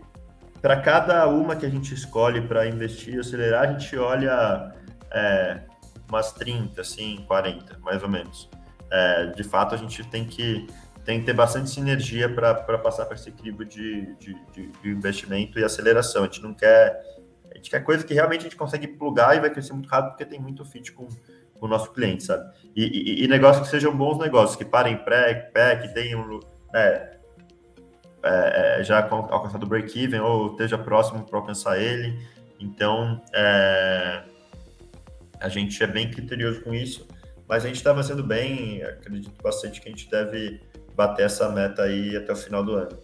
para 0.61 0.81
cada 0.81 1.27
uma 1.27 1.57
que 1.57 1.65
a 1.65 1.69
gente 1.69 1.95
escolhe 1.95 2.41
para 2.41 2.67
investir 2.67 3.15
e 3.15 3.21
acelerar, 3.21 3.69
a 3.69 3.73
gente 3.73 3.97
olha 3.97 4.75
é, 5.11 5.61
umas 6.09 6.33
30, 6.33 6.81
assim, 6.81 7.25
40, 7.27 7.79
mais 7.79 8.03
ou 8.03 8.09
menos. 8.09 8.51
É, 8.91 9.27
de 9.27 9.43
fato, 9.43 9.75
a 9.75 9.79
gente 9.79 10.05
tem 10.09 10.25
que, 10.25 10.67
tem 11.05 11.21
que 11.21 11.27
ter 11.27 11.33
bastante 11.33 11.71
sinergia 11.71 12.29
para 12.29 12.55
passar 12.79 13.07
para 13.07 13.15
esse 13.15 13.29
equilíbrio 13.29 13.67
de, 13.67 14.15
de, 14.17 14.35
de, 14.53 14.67
de, 14.67 14.91
investimento 14.91 15.59
e 15.59 15.65
aceleração. 15.65 16.23
A 16.23 16.27
gente 16.27 16.43
não 16.43 16.53
quer. 16.53 17.01
A 17.51 17.57
gente 17.57 17.71
quer 17.71 17.81
coisa 17.81 18.05
que 18.05 18.15
realmente 18.15 18.41
a 18.41 18.45
gente 18.45 18.57
consegue 18.57 18.87
plugar 18.87 19.37
e 19.37 19.41
vai 19.41 19.51
crescer 19.51 19.73
muito 19.73 19.89
rápido 19.89 20.11
porque 20.11 20.25
tem 20.25 20.41
muito 20.41 20.65
fit 20.65 20.93
com, 20.93 21.07
com 21.59 21.67
o 21.67 21.69
nosso 21.69 21.93
cliente, 21.93 22.25
sabe? 22.25 22.53
E, 22.77 22.85
e, 22.85 23.25
e 23.25 23.29
negócios 23.29 23.65
que 23.65 23.71
sejam 23.71 23.97
bons 23.97 24.19
negócios, 24.19 24.57
que 24.57 24.65
parem 24.65 24.97
pré, 24.99 25.35
pé, 25.35 25.77
que 25.77 25.89
tenham. 25.89 26.41
É, 26.75 27.20
é, 28.23 28.81
é, 28.81 28.85
já 28.85 29.07
alcançado 29.09 29.65
o 29.65 29.69
break-even 29.69 30.21
ou 30.21 30.53
esteja 30.53 30.77
próximo 30.77 31.25
para 31.25 31.39
alcançar 31.39 31.81
ele. 31.81 32.19
Então, 32.59 33.21
é, 33.35 34.23
a 35.41 35.49
gente 35.49 35.83
é 35.83 35.87
bem 35.87 36.11
criterioso 36.11 36.61
com 36.63 36.75
isso, 36.75 37.07
mas 37.49 37.65
a 37.65 37.69
gente 37.69 37.77
está 37.77 37.91
avançando 37.91 38.23
bem. 38.23 38.83
Acredito 38.83 39.33
bastante 39.43 39.81
que 39.81 39.89
a 39.89 39.93
gente 39.93 40.11
deve 40.11 40.61
bater 40.95 41.27
essa 41.27 41.49
meta 41.49 41.83
aí 41.83 42.17
até 42.17 42.33
o 42.33 42.37
final 42.37 42.63
do 42.63 42.75
ano. 42.75 42.99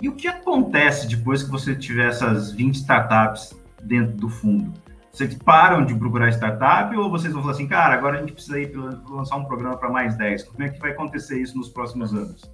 E 0.00 0.08
o 0.08 0.14
que 0.14 0.28
acontece 0.28 1.08
depois 1.08 1.42
que 1.42 1.50
você 1.50 1.74
tiver 1.74 2.08
essas 2.08 2.52
20 2.52 2.76
startups 2.76 3.54
dentro 3.82 4.16
do 4.16 4.28
fundo? 4.28 4.72
Vocês 5.12 5.34
param 5.34 5.84
de 5.84 5.94
procurar 5.94 6.28
startup 6.30 6.96
ou 6.96 7.10
vocês 7.10 7.32
vão 7.32 7.42
falar 7.42 7.54
assim, 7.54 7.66
cara, 7.66 7.94
agora 7.94 8.18
a 8.18 8.20
gente 8.20 8.32
precisa 8.32 8.60
ir 8.60 8.72
lançar 9.10 9.36
um 9.36 9.44
programa 9.44 9.76
para 9.76 9.90
mais 9.90 10.16
10? 10.16 10.44
Como 10.44 10.62
é 10.62 10.68
que 10.68 10.78
vai 10.78 10.92
acontecer 10.92 11.40
isso 11.40 11.56
nos 11.56 11.68
próximos 11.68 12.14
anos? 12.14 12.48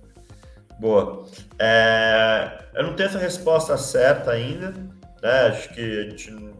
Boa. 0.78 1.24
É, 1.58 2.64
eu 2.74 2.82
não 2.82 2.94
tenho 2.94 3.08
essa 3.08 3.18
resposta 3.18 3.76
certa 3.76 4.32
ainda, 4.32 4.70
né? 5.22 5.40
Acho 5.48 5.72
que 5.72 5.80
a 5.80 6.10
gente 6.10 6.30
não, 6.30 6.52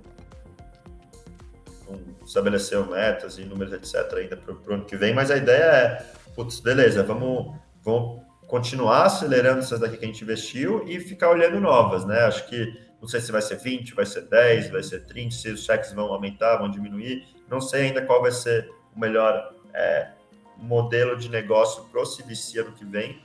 estabeleceu 2.25 2.87
metas 2.87 3.39
e 3.39 3.45
números, 3.45 3.73
etc., 3.73 4.19
ainda 4.19 4.37
para 4.37 4.55
o 4.55 4.75
ano 4.75 4.85
que 4.85 4.97
vem, 4.97 5.15
mas 5.15 5.31
a 5.31 5.37
ideia 5.37 5.63
é, 5.63 6.07
putz, 6.35 6.61
beleza, 6.61 7.03
vamos, 7.03 7.55
vamos 7.83 8.23
continuar 8.47 9.05
acelerando 9.05 9.61
essas 9.61 9.81
daqui 9.81 9.97
que 9.97 10.05
a 10.05 10.09
gente 10.09 10.23
investiu 10.23 10.85
e 10.87 11.01
ficar 11.01 11.31
olhando 11.31 11.61
novas, 11.61 12.05
né? 12.05 12.21
Acho 12.25 12.47
que 12.47 12.73
não 13.01 13.09
sei 13.09 13.21
se 13.21 13.31
vai 13.31 13.43
ser 13.43 13.59
20, 13.59 13.95
vai 13.95 14.07
ser 14.07 14.23
10, 14.23 14.71
vai 14.71 14.83
ser 14.83 15.05
30, 15.05 15.35
se 15.35 15.51
os 15.51 15.65
cheques 15.65 15.93
vão 15.93 16.07
aumentar, 16.07 16.57
vão 16.57 16.71
diminuir. 16.71 17.27
Não 17.51 17.61
sei 17.61 17.83
ainda 17.83 18.01
qual 18.01 18.23
vai 18.23 18.33
ser 18.33 18.71
o 18.97 18.99
melhor 18.99 19.53
é, 19.75 20.09
modelo 20.57 21.17
de 21.17 21.29
negócio 21.29 21.85
para 21.85 22.01
o 22.01 22.05
CVC 22.05 22.61
ano 22.61 22.73
que 22.73 22.85
vem, 22.85 23.21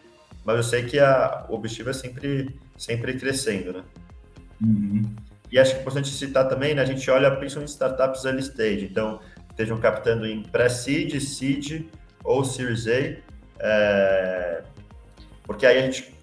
mas 0.45 0.57
eu 0.57 0.63
sei 0.63 0.83
que 0.83 0.99
a, 0.99 1.45
o 1.49 1.55
objetivo 1.55 1.89
é 1.89 1.93
sempre, 1.93 2.59
sempre 2.77 3.13
crescendo, 3.17 3.73
né? 3.73 3.83
Uhum. 4.61 5.15
E 5.51 5.57
acho 5.57 5.71
que 5.71 5.77
é 5.77 5.81
importante 5.81 6.09
citar 6.09 6.47
também, 6.47 6.75
né, 6.75 6.81
a 6.81 6.85
gente 6.85 7.09
olha 7.09 7.31
principalmente 7.35 7.69
startups 7.69 8.25
early 8.25 8.41
stage, 8.41 8.85
então 8.85 9.19
estejam 9.49 9.77
captando 9.79 10.25
em 10.25 10.43
pré-seed, 10.43 11.19
seed 11.19 11.85
ou 12.23 12.43
Series 12.43 12.87
A, 12.87 13.17
é, 13.59 14.63
porque 15.43 15.65
aí 15.65 15.79
a 15.79 15.81
gente 15.81 16.13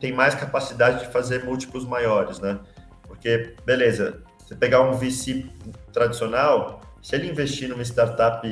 tem 0.00 0.12
mais 0.12 0.34
capacidade 0.34 1.00
de 1.00 1.10
fazer 1.10 1.44
múltiplos 1.44 1.84
maiores, 1.84 2.38
né? 2.38 2.60
Porque, 3.02 3.54
beleza, 3.64 4.22
você 4.38 4.54
pegar 4.54 4.82
um 4.82 4.92
VC 4.92 5.46
tradicional, 5.92 6.80
se 7.02 7.16
ele 7.16 7.28
investir 7.28 7.68
numa 7.68 7.82
startup 7.82 8.46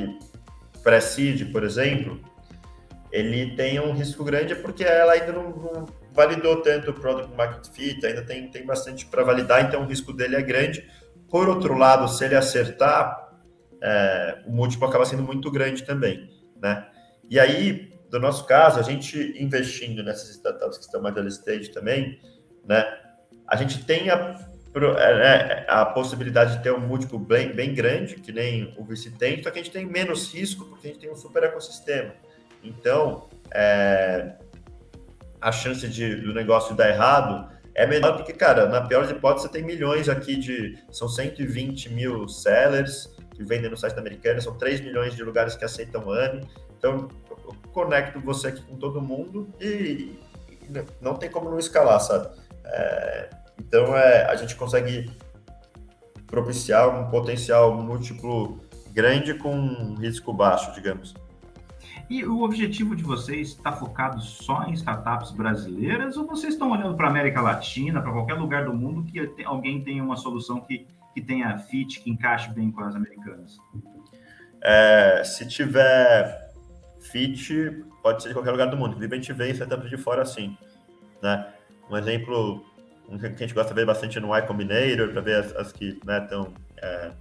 pré-seed, 0.83 1.51
por 1.51 1.63
exemplo, 1.63 2.19
ele 3.15 3.55
tem 3.55 3.79
um 3.79 3.93
risco 3.93 4.25
grande 4.25 4.53
porque 4.55 4.83
ela 4.83 5.13
ainda 5.13 5.31
não, 5.31 5.49
não 5.49 5.85
validou 6.11 6.61
tanto 6.61 6.91
o 6.91 6.93
product 6.93 7.33
market 7.33 7.65
fit, 7.73 8.05
ainda 8.05 8.21
tem, 8.21 8.51
tem 8.51 8.65
bastante 8.65 9.05
para 9.05 9.23
validar, 9.23 9.63
então 9.63 9.83
o 9.83 9.85
risco 9.85 10.11
dele 10.11 10.35
é 10.35 10.41
grande. 10.41 10.85
Por 11.29 11.47
outro 11.47 11.77
lado, 11.77 12.09
se 12.09 12.25
ele 12.25 12.35
acertar, 12.35 13.31
é, 13.81 14.43
o 14.45 14.51
múltiplo 14.51 14.85
acaba 14.85 15.05
sendo 15.05 15.23
muito 15.23 15.49
grande 15.49 15.83
também, 15.83 16.29
né? 16.61 16.85
E 17.29 17.39
aí, 17.39 17.93
no 18.11 18.19
nosso 18.19 18.45
caso, 18.45 18.79
a 18.79 18.83
gente 18.83 19.33
investindo 19.41 20.03
nessas 20.03 20.31
startups 20.31 20.77
que 20.77 20.83
estão 20.83 21.01
mais 21.01 21.15
early 21.15 21.31
stage 21.31 21.69
também, 21.71 22.19
né? 22.67 22.85
A 23.47 23.55
gente 23.55 23.83
tem 23.85 24.09
a 24.09 24.45
é, 24.97 25.63
é, 25.63 25.65
a 25.69 25.85
possibilidade 25.85 26.57
de 26.57 26.63
ter 26.63 26.73
um 26.73 26.81
múltiplo 26.81 27.17
bem, 27.17 27.53
bem 27.53 27.73
grande, 27.73 28.15
que 28.15 28.33
nem 28.33 28.75
o 28.77 28.83
VC 28.83 29.09
tem, 29.11 29.41
só 29.41 29.49
que 29.49 29.57
a 29.57 29.63
gente 29.63 29.71
tem 29.71 29.85
menos 29.85 30.33
risco 30.33 30.65
porque 30.65 30.87
a 30.87 30.91
gente 30.91 30.99
tem 30.99 31.09
um 31.09 31.15
super 31.15 31.43
ecossistema. 31.43 32.13
Então, 32.65 33.29
é, 33.53 34.33
a 35.39 35.51
chance 35.51 35.87
de, 35.87 36.15
do 36.15 36.33
negócio 36.33 36.75
dar 36.75 36.89
errado 36.89 37.49
é 37.75 37.85
menor 37.85 38.15
porque, 38.15 38.33
cara, 38.33 38.67
na 38.67 38.81
pior 38.81 39.09
hipóteses, 39.09 39.43
você 39.43 39.53
tem 39.53 39.63
milhões 39.63 40.07
aqui 40.07 40.37
de. 40.37 40.77
São 40.91 41.09
120 41.09 41.93
mil 41.93 42.27
sellers 42.27 43.13
que 43.33 43.43
vendem 43.43 43.69
no 43.69 43.75
site 43.75 43.93
da 43.93 43.99
Americana, 43.99 44.39
são 44.39 44.57
3 44.57 44.79
milhões 44.79 45.13
de 45.13 45.21
lugares 45.21 45.55
que 45.55 45.65
aceitam 45.65 46.09
ANI. 46.09 46.47
Então, 46.77 47.09
eu 47.29 47.55
conecto 47.73 48.19
você 48.21 48.47
aqui 48.47 48.61
com 48.61 48.77
todo 48.77 49.01
mundo 49.01 49.49
e, 49.59 50.17
e 50.49 50.71
não 51.01 51.15
tem 51.15 51.29
como 51.29 51.49
não 51.49 51.59
escalar, 51.59 51.99
sabe? 51.99 52.29
É, 52.63 53.29
então, 53.59 53.95
é, 53.95 54.25
a 54.25 54.35
gente 54.35 54.55
consegue 54.55 55.11
propiciar 56.27 56.87
um 56.89 57.09
potencial 57.09 57.73
múltiplo 57.73 58.61
grande 58.91 59.33
com 59.33 59.53
um 59.53 59.95
risco 59.95 60.31
baixo, 60.31 60.71
digamos. 60.73 61.13
E 62.09 62.23
o 62.23 62.43
objetivo 62.43 62.95
de 62.95 63.03
vocês 63.03 63.49
está 63.49 63.71
focado 63.71 64.21
só 64.21 64.63
em 64.65 64.73
startups 64.73 65.31
brasileiras 65.31 66.17
ou 66.17 66.27
vocês 66.27 66.53
estão 66.53 66.71
olhando 66.71 66.95
para 66.95 67.07
a 67.07 67.09
América 67.09 67.41
Latina, 67.41 68.01
para 68.01 68.11
qualquer 68.11 68.35
lugar 68.35 68.65
do 68.65 68.73
mundo 68.73 69.03
que 69.03 69.43
alguém 69.43 69.83
tenha 69.83 70.03
uma 70.03 70.15
solução 70.15 70.61
que, 70.61 70.85
que 71.13 71.21
tenha 71.21 71.57
fit, 71.57 71.99
que 72.01 72.09
encaixe 72.09 72.51
bem 72.51 72.69
com 72.69 72.83
as 72.83 72.95
americanas? 72.95 73.57
É, 74.61 75.23
se 75.23 75.47
tiver 75.47 76.51
fit, 76.99 77.83
pode 78.03 78.21
ser 78.21 78.29
de 78.29 78.35
qualquer 78.35 78.51
lugar 78.51 78.67
do 78.67 78.77
mundo. 78.77 78.89
Inclusive, 78.91 79.15
a 79.15 79.17
gente 79.17 79.33
vê 79.33 79.49
startups 79.51 79.89
de 79.89 79.97
fora 79.97 80.21
assim. 80.21 80.55
Né? 81.21 81.47
Um 81.89 81.97
exemplo 81.97 82.63
um 83.09 83.17
que 83.17 83.25
a 83.25 83.29
gente 83.29 83.53
gosta 83.53 83.73
de 83.73 83.79
ver 83.79 83.85
bastante 83.85 84.19
no 84.19 84.35
Y 84.35 84.45
Combinator, 84.47 85.09
para 85.11 85.21
ver 85.21 85.37
as, 85.37 85.55
as 85.55 85.71
que 85.71 85.89
estão 85.89 86.43
né, 86.43 86.53
é, 86.77 87.11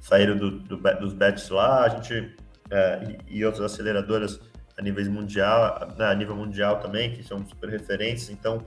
saíram 0.00 0.36
do, 0.36 0.50
do, 0.50 0.76
dos 0.76 1.12
bets 1.12 1.48
lá, 1.50 1.84
a 1.84 1.88
gente 1.88 2.34
é, 2.70 3.18
e, 3.28 3.44
outras 3.44 3.72
aceleradoras 3.72 4.40
a 4.76 4.82
nível 4.82 5.10
mundial, 5.10 5.88
né, 5.96 6.06
a 6.06 6.14
nível 6.14 6.36
mundial 6.36 6.80
também, 6.80 7.12
que 7.12 7.22
são 7.22 7.44
super 7.46 7.68
referências. 7.68 8.30
Então, 8.30 8.64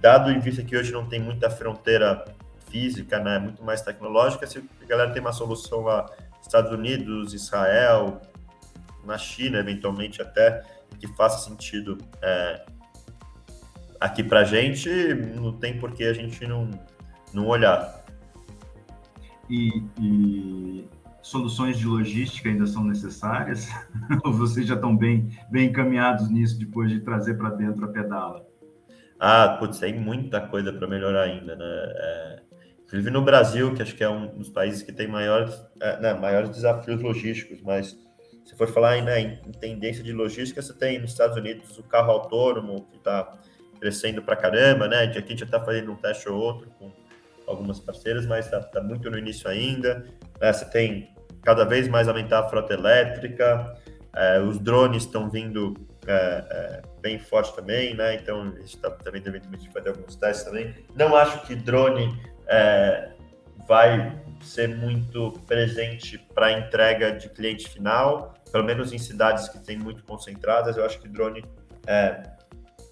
dado 0.00 0.30
em 0.30 0.38
vista 0.38 0.62
que 0.62 0.76
hoje 0.76 0.92
não 0.92 1.06
tem 1.06 1.20
muita 1.20 1.48
fronteira 1.48 2.24
física, 2.70 3.18
né, 3.18 3.38
muito 3.38 3.62
mais 3.62 3.82
tecnológica, 3.82 4.46
se 4.46 4.58
a 4.58 4.84
galera 4.86 5.10
tem 5.10 5.20
uma 5.20 5.32
solução 5.32 5.82
lá, 5.82 6.10
Estados 6.40 6.72
Unidos, 6.72 7.32
Israel, 7.32 8.20
na 9.04 9.16
China, 9.16 9.58
eventualmente 9.58 10.20
até, 10.20 10.62
que 10.98 11.06
faça 11.08 11.48
sentido 11.48 11.98
é, 12.20 12.64
aqui 14.00 14.22
para 14.22 14.44
gente, 14.44 14.88
não 15.36 15.52
tem 15.52 15.78
por 15.78 15.92
que 15.92 16.04
a 16.04 16.12
gente 16.12 16.46
não, 16.46 16.68
não 17.32 17.46
olhar. 17.46 18.04
E, 19.48 19.82
e, 20.00 20.88
soluções 21.22 21.78
de 21.78 21.86
logística 21.86 22.48
ainda 22.48 22.66
são 22.66 22.84
necessárias? 22.84 23.68
Ou 24.24 24.32
vocês 24.32 24.66
já 24.66 24.74
estão 24.74 24.96
bem, 24.96 25.30
bem 25.50 25.68
encaminhados 25.68 26.28
nisso 26.28 26.58
depois 26.58 26.90
de 26.90 27.00
trazer 27.00 27.34
para 27.38 27.50
dentro 27.50 27.84
a 27.84 27.88
pedala? 27.88 28.44
Ah, 29.18 29.56
putz, 29.58 29.78
tem 29.78 29.98
muita 29.98 30.40
coisa 30.40 30.72
para 30.72 30.86
melhorar 30.88 31.22
ainda, 31.22 31.54
né? 31.54 31.64
É, 31.64 32.42
inclusive 32.84 33.10
no 33.10 33.22
Brasil, 33.22 33.72
que 33.72 33.80
acho 33.80 33.94
que 33.94 34.02
é 34.02 34.08
um 34.08 34.26
dos 34.36 34.48
países 34.48 34.82
que 34.82 34.92
tem 34.92 35.06
maiores, 35.06 35.54
é, 35.80 36.00
né, 36.00 36.14
maiores 36.14 36.50
desafios 36.50 37.00
logísticos, 37.00 37.62
mas 37.62 37.96
se 38.44 38.56
for 38.56 38.66
falar 38.68 39.00
né, 39.02 39.20
em, 39.20 39.52
tendência 39.60 40.02
de 40.02 40.12
logística, 40.12 40.60
você 40.60 40.74
tem 40.74 40.98
nos 40.98 41.12
Estados 41.12 41.36
Unidos 41.36 41.78
o 41.78 41.84
carro 41.84 42.10
autônomo, 42.10 42.86
que 42.90 42.96
está 42.96 43.32
crescendo 43.78 44.22
pra 44.22 44.36
caramba, 44.36 44.88
né? 44.88 45.04
Aqui 45.04 45.18
a 45.18 45.20
gente 45.20 45.38
já 45.38 45.44
está 45.44 45.60
fazendo 45.60 45.92
um 45.92 45.96
teste 45.96 46.28
ou 46.28 46.38
outro 46.38 46.68
com 46.78 46.90
algumas 47.46 47.78
parceiras, 47.78 48.26
mas 48.26 48.46
está 48.46 48.60
tá 48.60 48.82
muito 48.82 49.10
no 49.10 49.18
início 49.18 49.48
ainda. 49.48 50.04
Né? 50.40 50.52
Você 50.52 50.64
tem 50.64 51.11
cada 51.42 51.64
vez 51.64 51.88
mais 51.88 52.08
aumentar 52.08 52.40
a 52.40 52.48
frota 52.48 52.74
elétrica, 52.74 53.76
é, 54.14 54.40
os 54.40 54.58
drones 54.58 55.04
estão 55.04 55.28
vindo 55.28 55.74
é, 56.06 56.12
é, 56.14 56.82
bem 57.00 57.18
forte 57.18 57.54
também, 57.54 57.94
né? 57.94 58.14
Então 58.14 58.42
a 58.42 58.60
gente 58.60 58.76
está 58.76 58.90
também 58.90 59.20
devendo 59.20 59.46
fazer 59.72 59.90
alguns 59.90 60.16
testes 60.16 60.44
também. 60.44 60.74
Não 60.94 61.16
acho 61.16 61.46
que 61.46 61.54
drone 61.54 62.18
é, 62.46 63.10
vai 63.66 64.20
ser 64.40 64.68
muito 64.68 65.32
presente 65.46 66.18
para 66.34 66.52
entrega 66.52 67.12
de 67.12 67.28
cliente 67.28 67.68
final, 67.68 68.34
pelo 68.50 68.64
menos 68.64 68.92
em 68.92 68.98
cidades 68.98 69.48
que 69.48 69.58
têm 69.58 69.78
muito 69.78 70.04
concentradas. 70.04 70.76
Eu 70.76 70.84
acho 70.84 71.00
que 71.00 71.08
drone 71.08 71.44
é, 71.86 72.22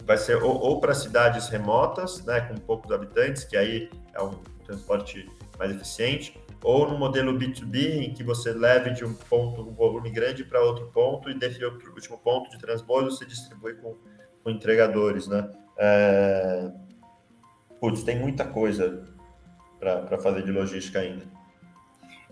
vai 0.04 0.16
ser 0.16 0.42
ou, 0.42 0.58
ou 0.58 0.80
para 0.80 0.94
cidades 0.94 1.48
remotas, 1.48 2.24
né, 2.24 2.40
com 2.42 2.54
poucos 2.54 2.90
habitantes, 2.92 3.44
que 3.44 3.56
aí 3.56 3.90
é 4.14 4.22
um 4.22 4.30
transporte 4.64 5.28
mais 5.58 5.72
eficiente, 5.72 6.39
ou 6.62 6.88
no 6.88 6.99
modelo 6.99 7.33
B2B, 7.38 8.03
em 8.03 8.12
que 8.12 8.23
você 8.23 8.53
leve 8.53 8.90
de 8.90 9.05
um 9.05 9.14
ponto, 9.14 9.62
um 9.62 9.75
volume 9.75 10.11
grande 10.11 10.44
para 10.44 10.61
outro 10.61 10.87
ponto, 10.88 11.31
e 11.31 11.35
desse 11.35 11.64
outro, 11.64 11.92
último 11.92 12.18
ponto 12.18 12.51
de 12.51 12.59
transbordo 12.59 13.11
você 13.11 13.25
distribui 13.25 13.75
com, 13.75 13.96
com 14.42 14.51
entregadores, 14.51 15.27
né? 15.27 15.51
É... 15.79 16.70
Putz, 17.81 18.03
tem 18.03 18.18
muita 18.18 18.44
coisa 18.44 19.09
para 19.79 20.18
fazer 20.18 20.42
de 20.42 20.53
logística 20.53 20.99
ainda. 20.99 21.25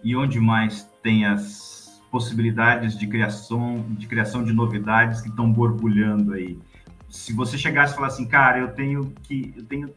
E 0.05 0.15
onde 0.15 0.39
mais 0.39 0.83
tem 1.03 1.25
as 1.25 2.03
possibilidades 2.11 2.99
de 2.99 3.07
criação 3.07 3.85
de 3.91 4.07
criação 4.07 4.45
de 4.45 4.53
novidades 4.53 5.21
que 5.23 5.29
estão 5.29 5.51
borbulhando 5.51 6.35
aí? 6.35 6.59
se 7.09 7.33
você 7.33 7.57
chegasse 7.57 7.93
e 7.93 7.97
falar 7.97 8.09
assim, 8.09 8.27
cara, 8.27 8.59
eu 8.59 8.69
tenho 8.69 9.13
que 9.23 9.55
eu 9.57 9.65
tenho 9.65 9.95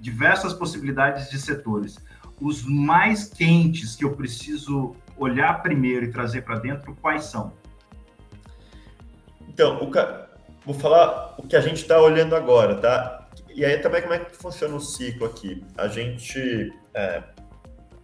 diversas 0.00 0.52
possibilidades 0.52 1.30
de 1.30 1.38
setores, 1.38 1.98
os 2.40 2.64
mais 2.64 3.28
quentes 3.28 3.96
que 3.96 4.04
eu 4.04 4.14
preciso 4.14 4.94
olhar 5.16 5.62
primeiro 5.62 6.06
e 6.06 6.10
trazer 6.10 6.42
para 6.42 6.58
dentro, 6.58 6.96
quais 7.00 7.24
são? 7.24 7.52
Então, 9.48 9.76
o 9.82 9.90
vou 10.64 10.74
falar 10.74 11.34
o 11.38 11.46
que 11.46 11.54
a 11.54 11.60
gente 11.60 11.76
está 11.76 12.00
olhando 12.00 12.34
agora, 12.34 12.74
tá? 12.76 13.28
E 13.54 13.64
aí 13.64 13.78
também 13.78 14.02
como 14.02 14.14
é 14.14 14.18
que 14.18 14.36
funciona 14.36 14.74
o 14.74 14.80
ciclo 14.80 15.26
aqui? 15.26 15.64
A 15.78 15.86
gente, 15.86 16.72
é, 16.92 17.22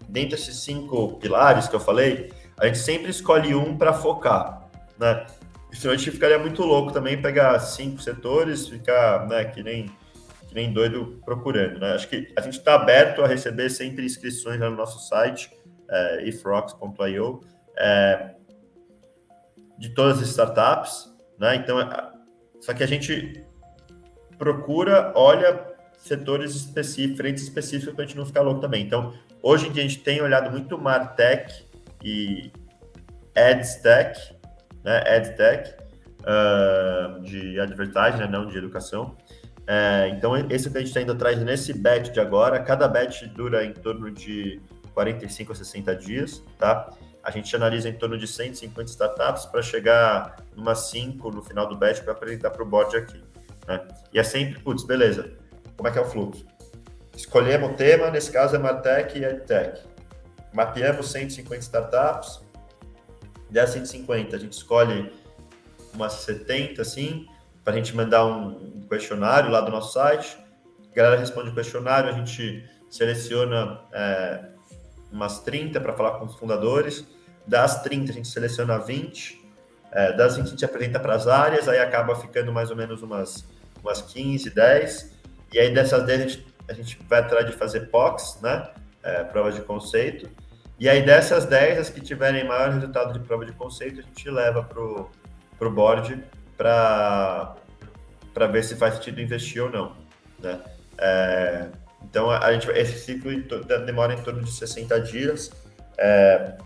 dentre 0.08 0.36
esses 0.36 0.62
cinco 0.62 1.16
pilares 1.18 1.66
que 1.66 1.74
eu 1.74 1.80
falei, 1.80 2.30
a 2.58 2.66
gente 2.66 2.78
sempre 2.78 3.10
escolhe 3.10 3.54
um 3.54 3.76
para 3.76 3.92
focar, 3.92 4.68
né? 4.98 5.26
Senão 5.72 5.94
a 5.94 5.96
gente 5.96 6.10
ficaria 6.10 6.38
muito 6.38 6.62
louco 6.62 6.92
também 6.92 7.20
pegar 7.20 7.58
cinco 7.60 8.00
setores, 8.00 8.68
ficar, 8.68 9.26
né, 9.28 9.44
que 9.44 9.62
nem 9.62 9.90
que 10.50 10.54
nem 10.56 10.72
doido 10.72 11.22
procurando. 11.24 11.78
Né? 11.78 11.92
Acho 11.92 12.08
que 12.08 12.32
a 12.36 12.40
gente 12.40 12.58
está 12.58 12.74
aberto 12.74 13.22
a 13.22 13.26
receber 13.26 13.70
sempre 13.70 14.04
inscrições 14.04 14.58
no 14.58 14.70
nosso 14.70 15.08
site, 15.08 15.48
é, 15.88 16.28
ifrocks.io, 16.28 17.40
é, 17.78 18.34
de 19.78 19.90
todas 19.90 20.20
as 20.20 20.28
startups. 20.28 21.08
Né? 21.38 21.54
Então, 21.54 21.80
é, 21.80 22.12
só 22.60 22.74
que 22.74 22.82
a 22.82 22.86
gente 22.86 23.44
procura, 24.36 25.12
olha 25.14 25.70
setores 25.96 26.56
específicos, 26.56 27.16
frentes 27.16 27.44
específicas 27.44 27.94
para 27.94 28.02
a 28.02 28.06
gente 28.06 28.16
não 28.16 28.26
ficar 28.26 28.40
louco 28.40 28.60
também. 28.60 28.84
Então, 28.84 29.14
hoje 29.40 29.68
em 29.68 29.72
dia 29.72 29.84
a 29.84 29.86
gente 29.86 30.00
tem 30.00 30.20
olhado 30.20 30.50
muito 30.50 30.76
Martech 30.76 31.64
e 32.02 32.50
AdsTech, 33.36 34.34
né? 34.82 34.98
AdTech, 35.06 35.76
uh, 36.22 37.20
de 37.20 37.60
advertising, 37.60 38.18
né? 38.18 38.26
não 38.26 38.46
de 38.46 38.58
educação. 38.58 39.16
É, 39.66 40.08
então, 40.08 40.36
esse 40.50 40.68
que 40.70 40.76
a 40.76 40.80
gente 40.80 40.88
está 40.88 41.00
indo 41.00 41.12
atrás 41.12 41.38
nesse 41.38 41.72
batch 41.72 42.10
de 42.10 42.20
agora, 42.20 42.58
cada 42.60 42.88
batch 42.88 43.24
dura 43.26 43.64
em 43.64 43.72
torno 43.72 44.10
de 44.10 44.60
45 44.94 45.52
a 45.52 45.54
60 45.54 45.96
dias, 45.96 46.42
tá? 46.58 46.90
A 47.22 47.30
gente 47.30 47.54
analisa 47.54 47.88
em 47.88 47.92
torno 47.92 48.18
de 48.18 48.26
150 48.26 48.90
startups 48.90 49.46
para 49.46 49.62
chegar 49.62 50.36
numa 50.56 50.74
5 50.74 51.30
no 51.30 51.42
final 51.42 51.66
do 51.66 51.76
batch 51.76 52.00
para 52.00 52.12
apresentar 52.12 52.50
para 52.50 52.62
o 52.62 52.66
board 52.66 52.96
aqui. 52.96 53.22
Né? 53.68 53.86
E 54.12 54.18
é 54.18 54.22
sempre, 54.22 54.58
putz, 54.60 54.84
beleza, 54.84 55.30
como 55.76 55.88
é 55.88 55.92
que 55.92 55.98
é 55.98 56.00
o 56.00 56.06
fluxo? 56.06 56.46
Escolhemos 57.16 57.70
o 57.70 57.74
tema, 57.74 58.10
nesse 58.10 58.30
caso 58.32 58.56
é 58.56 58.58
Martech 58.58 59.18
e 59.18 59.24
EdTech. 59.24 59.82
Mapeamos 60.52 61.10
150 61.10 61.62
startups, 61.62 62.40
dessas 63.50 63.74
150 63.74 64.36
a 64.36 64.38
gente 64.38 64.52
escolhe 64.52 65.12
umas 65.92 66.12
70, 66.14 66.82
assim, 66.82 67.26
para 67.64 67.74
a 67.74 67.76
gente 67.76 67.94
mandar 67.94 68.24
um 68.26 68.80
questionário 68.88 69.50
lá 69.50 69.60
do 69.60 69.70
nosso 69.70 69.92
site. 69.92 70.36
A 70.90 70.94
galera 70.94 71.20
responde 71.20 71.50
o 71.50 71.54
questionário, 71.54 72.10
a 72.10 72.12
gente 72.12 72.68
seleciona 72.88 73.80
é, 73.92 74.40
umas 75.12 75.40
30 75.40 75.80
para 75.80 75.92
falar 75.92 76.18
com 76.18 76.24
os 76.24 76.34
fundadores. 76.34 77.06
Das 77.46 77.82
30, 77.82 78.10
a 78.10 78.14
gente 78.14 78.28
seleciona 78.28 78.78
20. 78.78 79.40
É, 79.92 80.12
das 80.12 80.36
20, 80.36 80.46
a 80.46 80.50
gente 80.50 80.64
apresenta 80.64 81.00
para 81.00 81.14
as 81.14 81.26
áreas, 81.26 81.68
aí 81.68 81.78
acaba 81.78 82.14
ficando 82.16 82.52
mais 82.52 82.70
ou 82.70 82.76
menos 82.76 83.02
umas, 83.02 83.46
umas 83.82 84.02
15, 84.02 84.50
10. 84.50 85.16
E 85.52 85.58
aí 85.58 85.72
dessas 85.72 86.04
10, 86.04 86.20
a 86.20 86.28
gente, 86.28 86.46
a 86.68 86.72
gente 86.72 86.98
vai 87.08 87.20
atrás 87.20 87.46
de 87.46 87.52
fazer 87.52 87.88
POCs, 87.90 88.40
né? 88.40 88.70
É, 89.02 89.24
prova 89.24 89.50
de 89.50 89.60
conceito. 89.62 90.28
E 90.78 90.88
aí 90.88 91.04
dessas 91.04 91.44
10, 91.44 91.78
as 91.78 91.90
que 91.90 92.00
tiverem 92.00 92.46
maior 92.46 92.70
resultado 92.70 93.12
de 93.12 93.20
prova 93.20 93.44
de 93.44 93.52
conceito, 93.52 94.00
a 94.00 94.02
gente 94.02 94.30
leva 94.30 94.62
para 94.62 94.80
o 94.80 95.70
board 95.70 96.22
para 96.60 98.46
ver 98.52 98.62
se 98.62 98.76
faz 98.76 98.94
sentido 98.96 99.20
investir 99.20 99.62
ou 99.62 99.70
não. 99.70 99.96
Né? 100.38 100.60
É, 100.98 101.68
então, 102.04 102.30
a 102.30 102.52
gente, 102.52 102.68
esse 102.72 102.98
ciclo 102.98 103.30
demora 103.86 104.12
em 104.12 104.22
torno 104.22 104.42
de 104.42 104.50
60 104.50 105.00
dias. 105.00 105.50
É, 105.96 106.58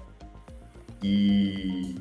e, 1.01 1.95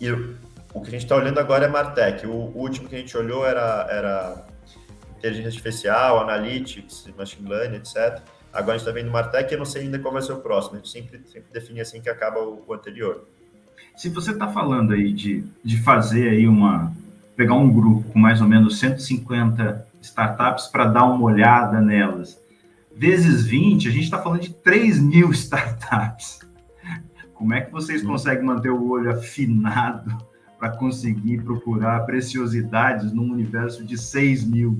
e, 0.00 0.10
o 0.10 0.80
que 0.80 0.88
a 0.88 0.90
gente 0.90 1.04
está 1.04 1.14
olhando 1.14 1.38
agora 1.38 1.66
é 1.66 1.68
Martech. 1.68 2.26
O, 2.26 2.32
o, 2.32 2.58
último 2.58 2.88
que 2.88 2.96
a 2.96 2.98
gente 2.98 3.16
olhou 3.16 3.46
era, 3.46 3.86
era 3.90 4.46
inteligência 5.18 5.50
artificial, 5.50 6.20
analytics, 6.20 7.08
machine 7.16 7.48
learning, 7.48 7.76
etc. 7.76 8.22
Agora 8.52 8.74
a 8.74 8.78
gente 8.78 8.88
está 8.88 8.92
vendo 8.92 9.10
Martech 9.10 9.52
e 9.52 9.54
eu 9.54 9.58
não 9.58 9.64
sei 9.64 9.82
ainda 9.82 10.00
qual 10.00 10.12
vai 10.12 10.22
ser 10.22 10.32
o 10.32 10.40
próximo. 10.40 10.74
A 10.74 10.76
gente 10.78 10.88
sempre, 10.88 11.22
sempre 11.26 11.52
define 11.52 11.80
assim 11.80 12.00
que 12.00 12.08
acaba 12.08 12.40
o, 12.40 12.64
o 12.66 12.74
anterior. 12.74 13.28
Se 13.96 14.08
você 14.08 14.32
está 14.32 14.48
falando 14.48 14.92
aí 14.92 15.12
de, 15.12 15.44
de 15.64 15.82
fazer 15.82 16.28
aí 16.28 16.46
uma, 16.46 16.92
pegar 17.36 17.54
um 17.54 17.70
grupo 17.70 18.08
com 18.10 18.18
mais 18.18 18.40
ou 18.40 18.48
menos 18.48 18.78
150 18.78 19.86
startups 20.00 20.68
para 20.68 20.86
dar 20.86 21.04
uma 21.04 21.22
olhada 21.22 21.80
nelas, 21.80 22.40
vezes 22.94 23.44
20, 23.44 23.88
a 23.88 23.90
gente 23.90 24.04
está 24.04 24.20
falando 24.22 24.40
de 24.40 24.54
3 24.54 24.98
mil 25.00 25.30
startups. 25.32 26.40
Como 27.34 27.52
é 27.52 27.60
que 27.60 27.70
vocês 27.70 28.02
conseguem 28.02 28.44
manter 28.44 28.70
o 28.70 28.88
olho 28.88 29.10
afinado 29.10 30.16
para 30.58 30.70
conseguir 30.70 31.42
procurar 31.42 32.00
preciosidades 32.06 33.12
num 33.12 33.30
universo 33.30 33.84
de 33.84 33.98
6 33.98 34.44
mil? 34.44 34.78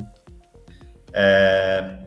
É, 1.12 1.98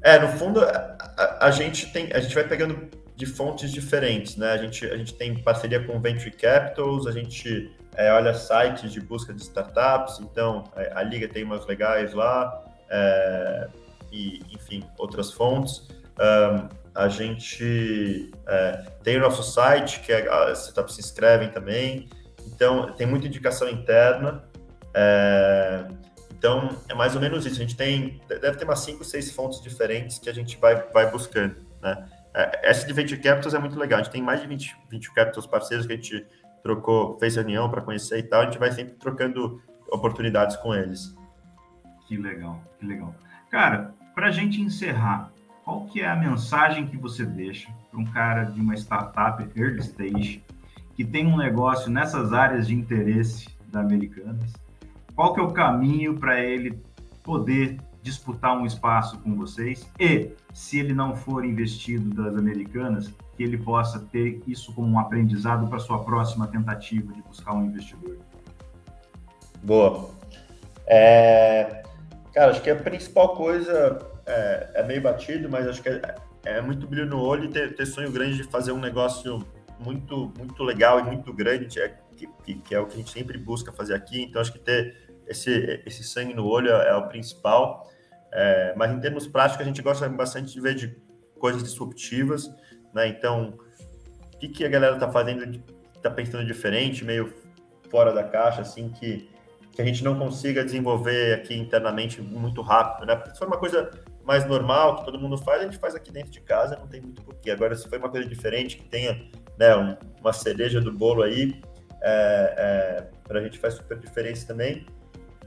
é 0.00 0.18
no 0.18 0.28
fundo, 0.28 0.60
a, 0.62 1.38
a, 1.42 1.50
gente 1.50 1.92
tem, 1.92 2.10
a 2.12 2.20
gente 2.20 2.34
vai 2.34 2.44
pegando 2.44 2.88
de 3.14 3.26
fontes 3.26 3.70
diferentes, 3.70 4.36
né? 4.36 4.52
A 4.52 4.56
gente, 4.56 4.86
a 4.86 4.96
gente 4.96 5.12
tem 5.12 5.36
parceria 5.42 5.84
com 5.84 6.00
Venture 6.00 6.30
Capitals, 6.30 7.06
a 7.06 7.12
gente 7.12 7.70
é, 7.98 8.12
olha 8.12 8.32
sites 8.32 8.92
de 8.92 9.00
busca 9.00 9.34
de 9.34 9.42
startups, 9.42 10.20
então 10.20 10.62
é, 10.76 10.92
a 10.94 11.02
Liga 11.02 11.26
tem 11.26 11.42
umas 11.42 11.66
legais 11.66 12.14
lá, 12.14 12.64
é, 12.88 13.68
e 14.12 14.40
enfim, 14.52 14.84
outras 14.96 15.32
fontes. 15.32 15.88
Um, 16.20 16.68
a 16.94 17.08
gente 17.08 18.30
é, 18.46 18.84
tem 19.02 19.16
o 19.16 19.20
nosso 19.20 19.42
site, 19.42 20.00
que 20.00 20.12
é, 20.12 20.28
as 20.28 20.60
startups 20.60 20.94
se 20.94 21.00
inscrevem 21.00 21.50
também, 21.50 22.08
então 22.46 22.92
tem 22.92 23.04
muita 23.04 23.26
indicação 23.26 23.68
interna. 23.68 24.44
É, 24.94 25.84
então 26.30 26.76
é 26.88 26.94
mais 26.94 27.16
ou 27.16 27.20
menos 27.20 27.44
isso. 27.44 27.56
A 27.56 27.58
gente 27.58 27.76
tem, 27.76 28.20
deve 28.28 28.56
ter 28.56 28.64
umas 28.64 28.78
5, 28.78 29.02
6 29.02 29.32
fontes 29.32 29.60
diferentes 29.60 30.20
que 30.20 30.30
a 30.30 30.32
gente 30.32 30.56
vai, 30.58 30.76
vai 30.92 31.10
buscando, 31.10 31.56
né? 31.82 32.08
Essa 32.62 32.86
de 32.86 32.92
Venture 32.92 33.20
Capitals 33.20 33.54
é 33.54 33.58
muito 33.58 33.76
legal. 33.76 33.98
A 33.98 34.02
gente 34.02 34.12
tem 34.12 34.22
mais 34.22 34.40
de 34.40 34.46
20 34.46 34.76
Venture 34.88 35.12
Capitals 35.12 35.46
parceiros 35.46 35.86
que 35.86 35.92
a 35.92 35.96
gente 35.96 36.24
trocou, 36.62 37.18
fez 37.18 37.36
reunião 37.36 37.70
para 37.70 37.80
conhecer 37.80 38.18
e 38.18 38.22
tal, 38.22 38.42
a 38.42 38.44
gente 38.44 38.58
vai 38.58 38.72
sempre 38.72 38.94
trocando 38.94 39.60
oportunidades 39.90 40.56
com 40.56 40.74
eles. 40.74 41.16
Que 42.06 42.16
legal, 42.16 42.60
que 42.78 42.86
legal. 42.86 43.14
Cara, 43.50 43.94
para 44.14 44.28
a 44.28 44.30
gente 44.30 44.60
encerrar, 44.60 45.30
qual 45.64 45.84
que 45.86 46.00
é 46.00 46.08
a 46.08 46.16
mensagem 46.16 46.86
que 46.86 46.96
você 46.96 47.24
deixa 47.24 47.70
para 47.90 48.00
um 48.00 48.04
cara 48.06 48.44
de 48.44 48.60
uma 48.60 48.74
startup 48.74 49.42
early 49.54 49.80
stage 49.80 50.42
que 50.94 51.04
tem 51.04 51.26
um 51.26 51.36
negócio 51.36 51.90
nessas 51.90 52.32
áreas 52.32 52.66
de 52.66 52.74
interesse 52.74 53.48
da 53.68 53.80
Americanas? 53.80 54.52
Qual 55.14 55.34
que 55.34 55.40
é 55.40 55.42
o 55.42 55.52
caminho 55.52 56.18
para 56.18 56.40
ele 56.40 56.82
poder 57.22 57.78
disputar 58.02 58.56
um 58.56 58.64
espaço 58.64 59.18
com 59.18 59.34
vocês 59.36 59.88
e, 59.98 60.30
se 60.52 60.78
ele 60.78 60.94
não 60.94 61.14
for 61.14 61.44
investido 61.44 62.14
das 62.14 62.36
Americanas, 62.36 63.12
que 63.36 63.42
ele 63.42 63.58
possa 63.58 64.00
ter 64.00 64.40
isso 64.46 64.72
como 64.74 64.88
um 64.88 64.98
aprendizado 64.98 65.68
para 65.68 65.78
sua 65.78 66.04
próxima 66.04 66.46
tentativa 66.46 67.12
de 67.12 67.22
buscar 67.22 67.54
um 67.54 67.64
investidor? 67.64 68.18
Boa. 69.62 70.10
É, 70.86 71.82
cara, 72.32 72.50
acho 72.50 72.62
que 72.62 72.70
a 72.70 72.76
principal 72.76 73.36
coisa 73.36 73.98
é, 74.26 74.70
é 74.76 74.82
meio 74.86 75.02
batido, 75.02 75.48
mas 75.50 75.66
acho 75.66 75.82
que 75.82 75.88
é, 75.88 76.14
é, 76.44 76.60
muito 76.60 76.86
brilho 76.86 77.06
no 77.06 77.20
olho 77.20 77.44
e 77.44 77.48
ter, 77.48 77.74
ter, 77.74 77.86
sonho 77.86 78.10
grande 78.10 78.36
de 78.36 78.44
fazer 78.44 78.72
um 78.72 78.80
negócio 78.80 79.44
muito, 79.78 80.32
muito 80.36 80.62
legal 80.62 81.00
e 81.00 81.02
muito 81.02 81.32
grande, 81.32 81.78
é, 81.78 81.94
que, 82.16 82.54
que, 82.54 82.74
é 82.74 82.80
o 82.80 82.86
que 82.86 82.94
a 82.94 82.96
gente 82.96 83.10
sempre 83.10 83.38
busca 83.38 83.72
fazer 83.72 83.94
aqui. 83.94 84.22
Então, 84.22 84.40
acho 84.40 84.52
que 84.52 84.58
ter 84.58 85.07
esse, 85.28 85.82
esse 85.86 86.02
sangue 86.02 86.34
no 86.34 86.46
olho 86.46 86.70
é, 86.70 86.88
é 86.88 86.94
o 86.94 87.08
principal. 87.08 87.88
É, 88.32 88.74
mas 88.76 88.92
em 88.92 89.00
termos 89.00 89.26
práticos, 89.26 89.62
a 89.62 89.64
gente 89.64 89.82
gosta 89.82 90.08
bastante 90.08 90.52
de 90.52 90.60
ver 90.60 90.74
de 90.74 90.96
coisas 91.38 91.62
disruptivas 91.62 92.50
né? 92.92 93.08
Então, 93.08 93.54
o 94.34 94.38
que, 94.38 94.48
que 94.48 94.64
a 94.64 94.68
galera 94.68 94.94
está 94.94 95.10
fazendo, 95.10 95.62
está 95.94 96.10
pensando 96.10 96.44
diferente, 96.44 97.04
meio 97.04 97.32
fora 97.90 98.12
da 98.12 98.24
caixa, 98.24 98.62
assim, 98.62 98.90
que, 98.90 99.28
que 99.72 99.80
a 99.80 99.84
gente 99.84 100.04
não 100.04 100.18
consiga 100.18 100.64
desenvolver 100.64 101.34
aqui 101.34 101.54
internamente 101.54 102.20
muito 102.20 102.60
rápido, 102.60 103.06
né? 103.06 103.16
Porque 103.16 103.32
se 103.32 103.38
for 103.38 103.48
uma 103.48 103.58
coisa 103.58 103.90
mais 104.24 104.46
normal, 104.46 104.96
que 104.96 105.04
todo 105.06 105.18
mundo 105.18 105.38
faz, 105.38 105.62
a 105.62 105.64
gente 105.64 105.78
faz 105.78 105.94
aqui 105.94 106.12
dentro 106.12 106.30
de 106.30 106.40
casa, 106.40 106.76
não 106.76 106.86
tem 106.86 107.00
muito 107.00 107.22
porquê. 107.22 107.50
Agora, 107.50 107.74
se 107.74 107.88
for 107.88 107.98
uma 107.98 108.10
coisa 108.10 108.28
diferente, 108.28 108.76
que 108.76 108.84
tenha 108.84 109.30
né, 109.58 109.74
um, 109.76 109.96
uma 110.20 110.32
cereja 110.32 110.80
do 110.80 110.92
bolo 110.92 111.22
aí, 111.22 111.60
é, 112.02 112.54
é, 112.58 113.10
para 113.26 113.40
a 113.40 113.42
gente 113.42 113.58
faz 113.58 113.74
super 113.74 113.98
diferença 113.98 114.46
também. 114.46 114.86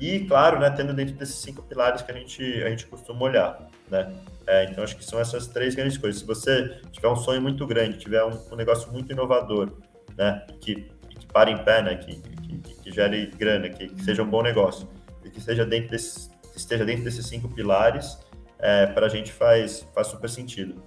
E, 0.02 0.26
claro, 0.26 0.60
né, 0.60 0.68
tendo 0.72 0.96
dentro 0.96 1.14
desses 1.14 1.36
cinco 1.36 1.62
pilares 1.62 2.02
que 2.02 2.12
a 2.12 2.16
gente, 2.16 2.42
a 2.64 2.70
gente 2.72 2.88
costuma 2.88 3.22
olhar, 3.22 3.68
né? 3.88 4.12
É, 4.48 4.66
então, 4.66 4.84
acho 4.84 4.98
que 4.98 5.06
são 5.06 5.20
essas 5.20 5.46
três 5.46 5.76
grandes 5.76 5.96
coisas. 5.96 6.22
Se 6.22 6.26
você 6.26 6.82
tiver 6.92 7.08
um 7.08 7.16
sonho 7.16 7.40
muito 7.40 7.68
grande, 7.68 8.00
tiver 8.00 8.24
um, 8.24 8.36
um 8.52 8.56
negócio 8.56 8.92
muito 8.92 9.12
inovador, 9.12 9.72
né, 10.18 10.44
que, 10.60 10.90
que 11.08 11.28
pare 11.28 11.52
em 11.52 11.64
pé, 11.64 11.84
né, 11.84 11.96
que, 11.98 12.16
que, 12.20 12.58
que 12.58 12.92
gere 12.92 13.28
grana, 13.28 13.70
que, 13.70 13.90
que, 13.90 14.04
seja 14.04 14.24
um 14.24 14.28
bom 14.28 14.42
negócio, 14.42 14.90
e 15.24 15.30
que 15.30 15.40
seja 15.40 15.64
dentro 15.68 15.92
desse, 15.92 16.32
esteja 16.56 16.84
dentro 16.84 17.04
desses 17.04 17.28
cinco 17.28 17.48
pilares, 17.50 18.18
é, 18.58 18.88
para 18.88 19.06
a 19.06 19.10
gente 19.10 19.32
faz, 19.32 19.88
faz 19.94 20.08
super 20.08 20.32
sentido. 20.32 20.82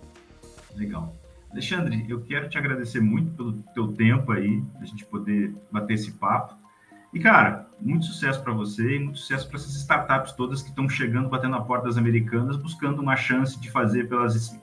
Legal. 0.75 1.15
Alexandre, 1.53 2.05
eu 2.09 2.21
quero 2.23 2.49
te 2.49 2.59
agradecer 2.59 3.01
muito 3.01 3.31
pelo 3.37 3.53
teu 3.75 3.93
tempo 3.93 4.33
aí, 4.33 4.61
a 4.81 4.85
gente 4.85 5.07
poder 5.07 5.55
bater 5.71 5.95
esse 5.95 6.11
papo. 6.11 6.64
E, 7.15 7.21
cara, 7.21 7.69
muito 7.81 8.07
sucesso 8.07 8.43
para 8.43 8.53
você 8.53 8.97
e 8.97 8.99
muito 8.99 9.21
sucesso 9.21 9.47
para 9.47 9.57
essas 9.57 9.77
startups 9.77 10.33
todas 10.33 10.61
que 10.61 10.71
estão 10.71 10.89
chegando, 10.89 11.29
batendo 11.29 11.55
a 11.55 11.61
porta 11.61 11.87
das 11.87 11.97
americanas, 11.97 12.57
buscando 12.57 13.01
uma 13.01 13.15
chance 13.15 13.59
de 13.59 13.71
fazer 13.71 14.09
pelas. 14.09 14.59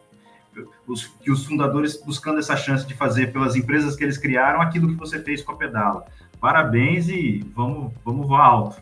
Os, 0.86 1.06
que 1.06 1.32
os 1.32 1.46
fundadores 1.46 2.04
buscando 2.04 2.40
essa 2.40 2.58
chance 2.58 2.86
de 2.86 2.94
fazer 2.94 3.32
pelas 3.32 3.56
empresas 3.56 3.96
que 3.96 4.04
eles 4.04 4.18
criaram 4.18 4.60
aquilo 4.60 4.90
que 4.90 4.96
você 4.96 5.24
fez 5.24 5.42
com 5.42 5.54
a 5.54 5.56
Pedala. 5.56 6.06
Parabéns 6.42 7.08
e 7.08 7.40
vamos, 7.56 7.94
vamos 8.04 8.28
voar 8.28 8.46
alto. 8.46 8.82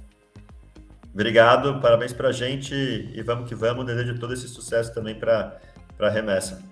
Obrigado, 1.13 1.79
parabéns 1.79 2.11
para 2.11 2.29
a 2.29 2.31
gente 2.31 2.73
e 2.73 3.21
vamos 3.21 3.47
que 3.47 3.53
vamos. 3.53 3.85
Desejo 3.85 4.17
todo 4.17 4.33
esse 4.33 4.47
sucesso 4.47 4.91
também 4.95 5.13
para 5.13 5.59
a 5.99 6.09
remessa. 6.09 6.63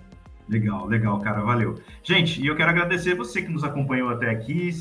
Legal, 0.50 0.88
legal, 0.88 1.20
cara, 1.20 1.42
valeu. 1.42 1.80
Gente, 2.02 2.42
e 2.42 2.48
eu 2.48 2.56
quero 2.56 2.72
agradecer 2.72 3.14
você 3.14 3.42
que 3.42 3.50
nos 3.50 3.64
acompanhou 3.64 4.10
até 4.10 4.32
aqui, 4.32 4.72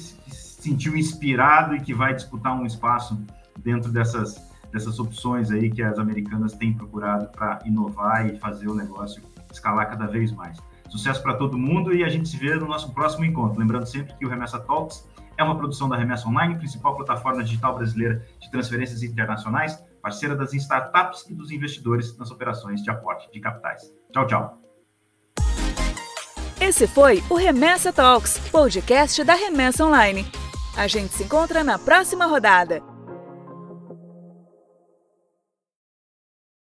sentiu 0.66 0.96
inspirado 0.96 1.76
e 1.76 1.80
que 1.80 1.94
vai 1.94 2.14
disputar 2.14 2.58
um 2.58 2.66
espaço 2.66 3.18
dentro 3.58 3.90
dessas, 3.92 4.36
dessas 4.72 4.98
opções 4.98 5.50
aí 5.50 5.70
que 5.70 5.82
as 5.82 5.98
americanas 5.98 6.52
têm 6.54 6.74
procurado 6.74 7.28
para 7.28 7.60
inovar 7.64 8.26
e 8.26 8.36
fazer 8.38 8.68
o 8.68 8.74
negócio 8.74 9.22
escalar 9.52 9.88
cada 9.88 10.06
vez 10.06 10.32
mais. 10.32 10.58
Sucesso 10.88 11.22
para 11.22 11.34
todo 11.34 11.56
mundo 11.56 11.94
e 11.94 12.04
a 12.04 12.08
gente 12.08 12.28
se 12.28 12.36
vê 12.36 12.54
no 12.56 12.66
nosso 12.66 12.92
próximo 12.92 13.24
encontro. 13.24 13.58
Lembrando 13.58 13.86
sempre 13.86 14.14
que 14.14 14.26
o 14.26 14.28
Remessa 14.28 14.58
Talks 14.58 15.08
é 15.38 15.44
uma 15.44 15.56
produção 15.56 15.88
da 15.88 15.96
Remessa 15.96 16.28
Online, 16.28 16.56
principal 16.56 16.96
plataforma 16.96 17.42
digital 17.44 17.76
brasileira 17.76 18.24
de 18.40 18.50
transferências 18.50 19.02
internacionais, 19.02 19.82
parceira 20.02 20.34
das 20.34 20.52
startups 20.52 21.26
e 21.28 21.34
dos 21.34 21.50
investidores 21.50 22.16
nas 22.16 22.30
operações 22.30 22.82
de 22.82 22.90
aporte 22.90 23.30
de 23.32 23.40
capitais. 23.40 23.82
Tchau, 24.12 24.26
tchau. 24.26 24.62
Esse 26.60 26.86
foi 26.86 27.22
o 27.28 27.34
Remessa 27.34 27.92
Talks, 27.92 28.38
podcast 28.50 29.22
da 29.22 29.34
Remessa 29.34 29.84
Online. 29.84 30.26
A 30.76 30.86
gente 30.86 31.14
se 31.14 31.22
encontra 31.22 31.64
na 31.64 31.78
próxima 31.78 32.26
rodada. 32.26 32.82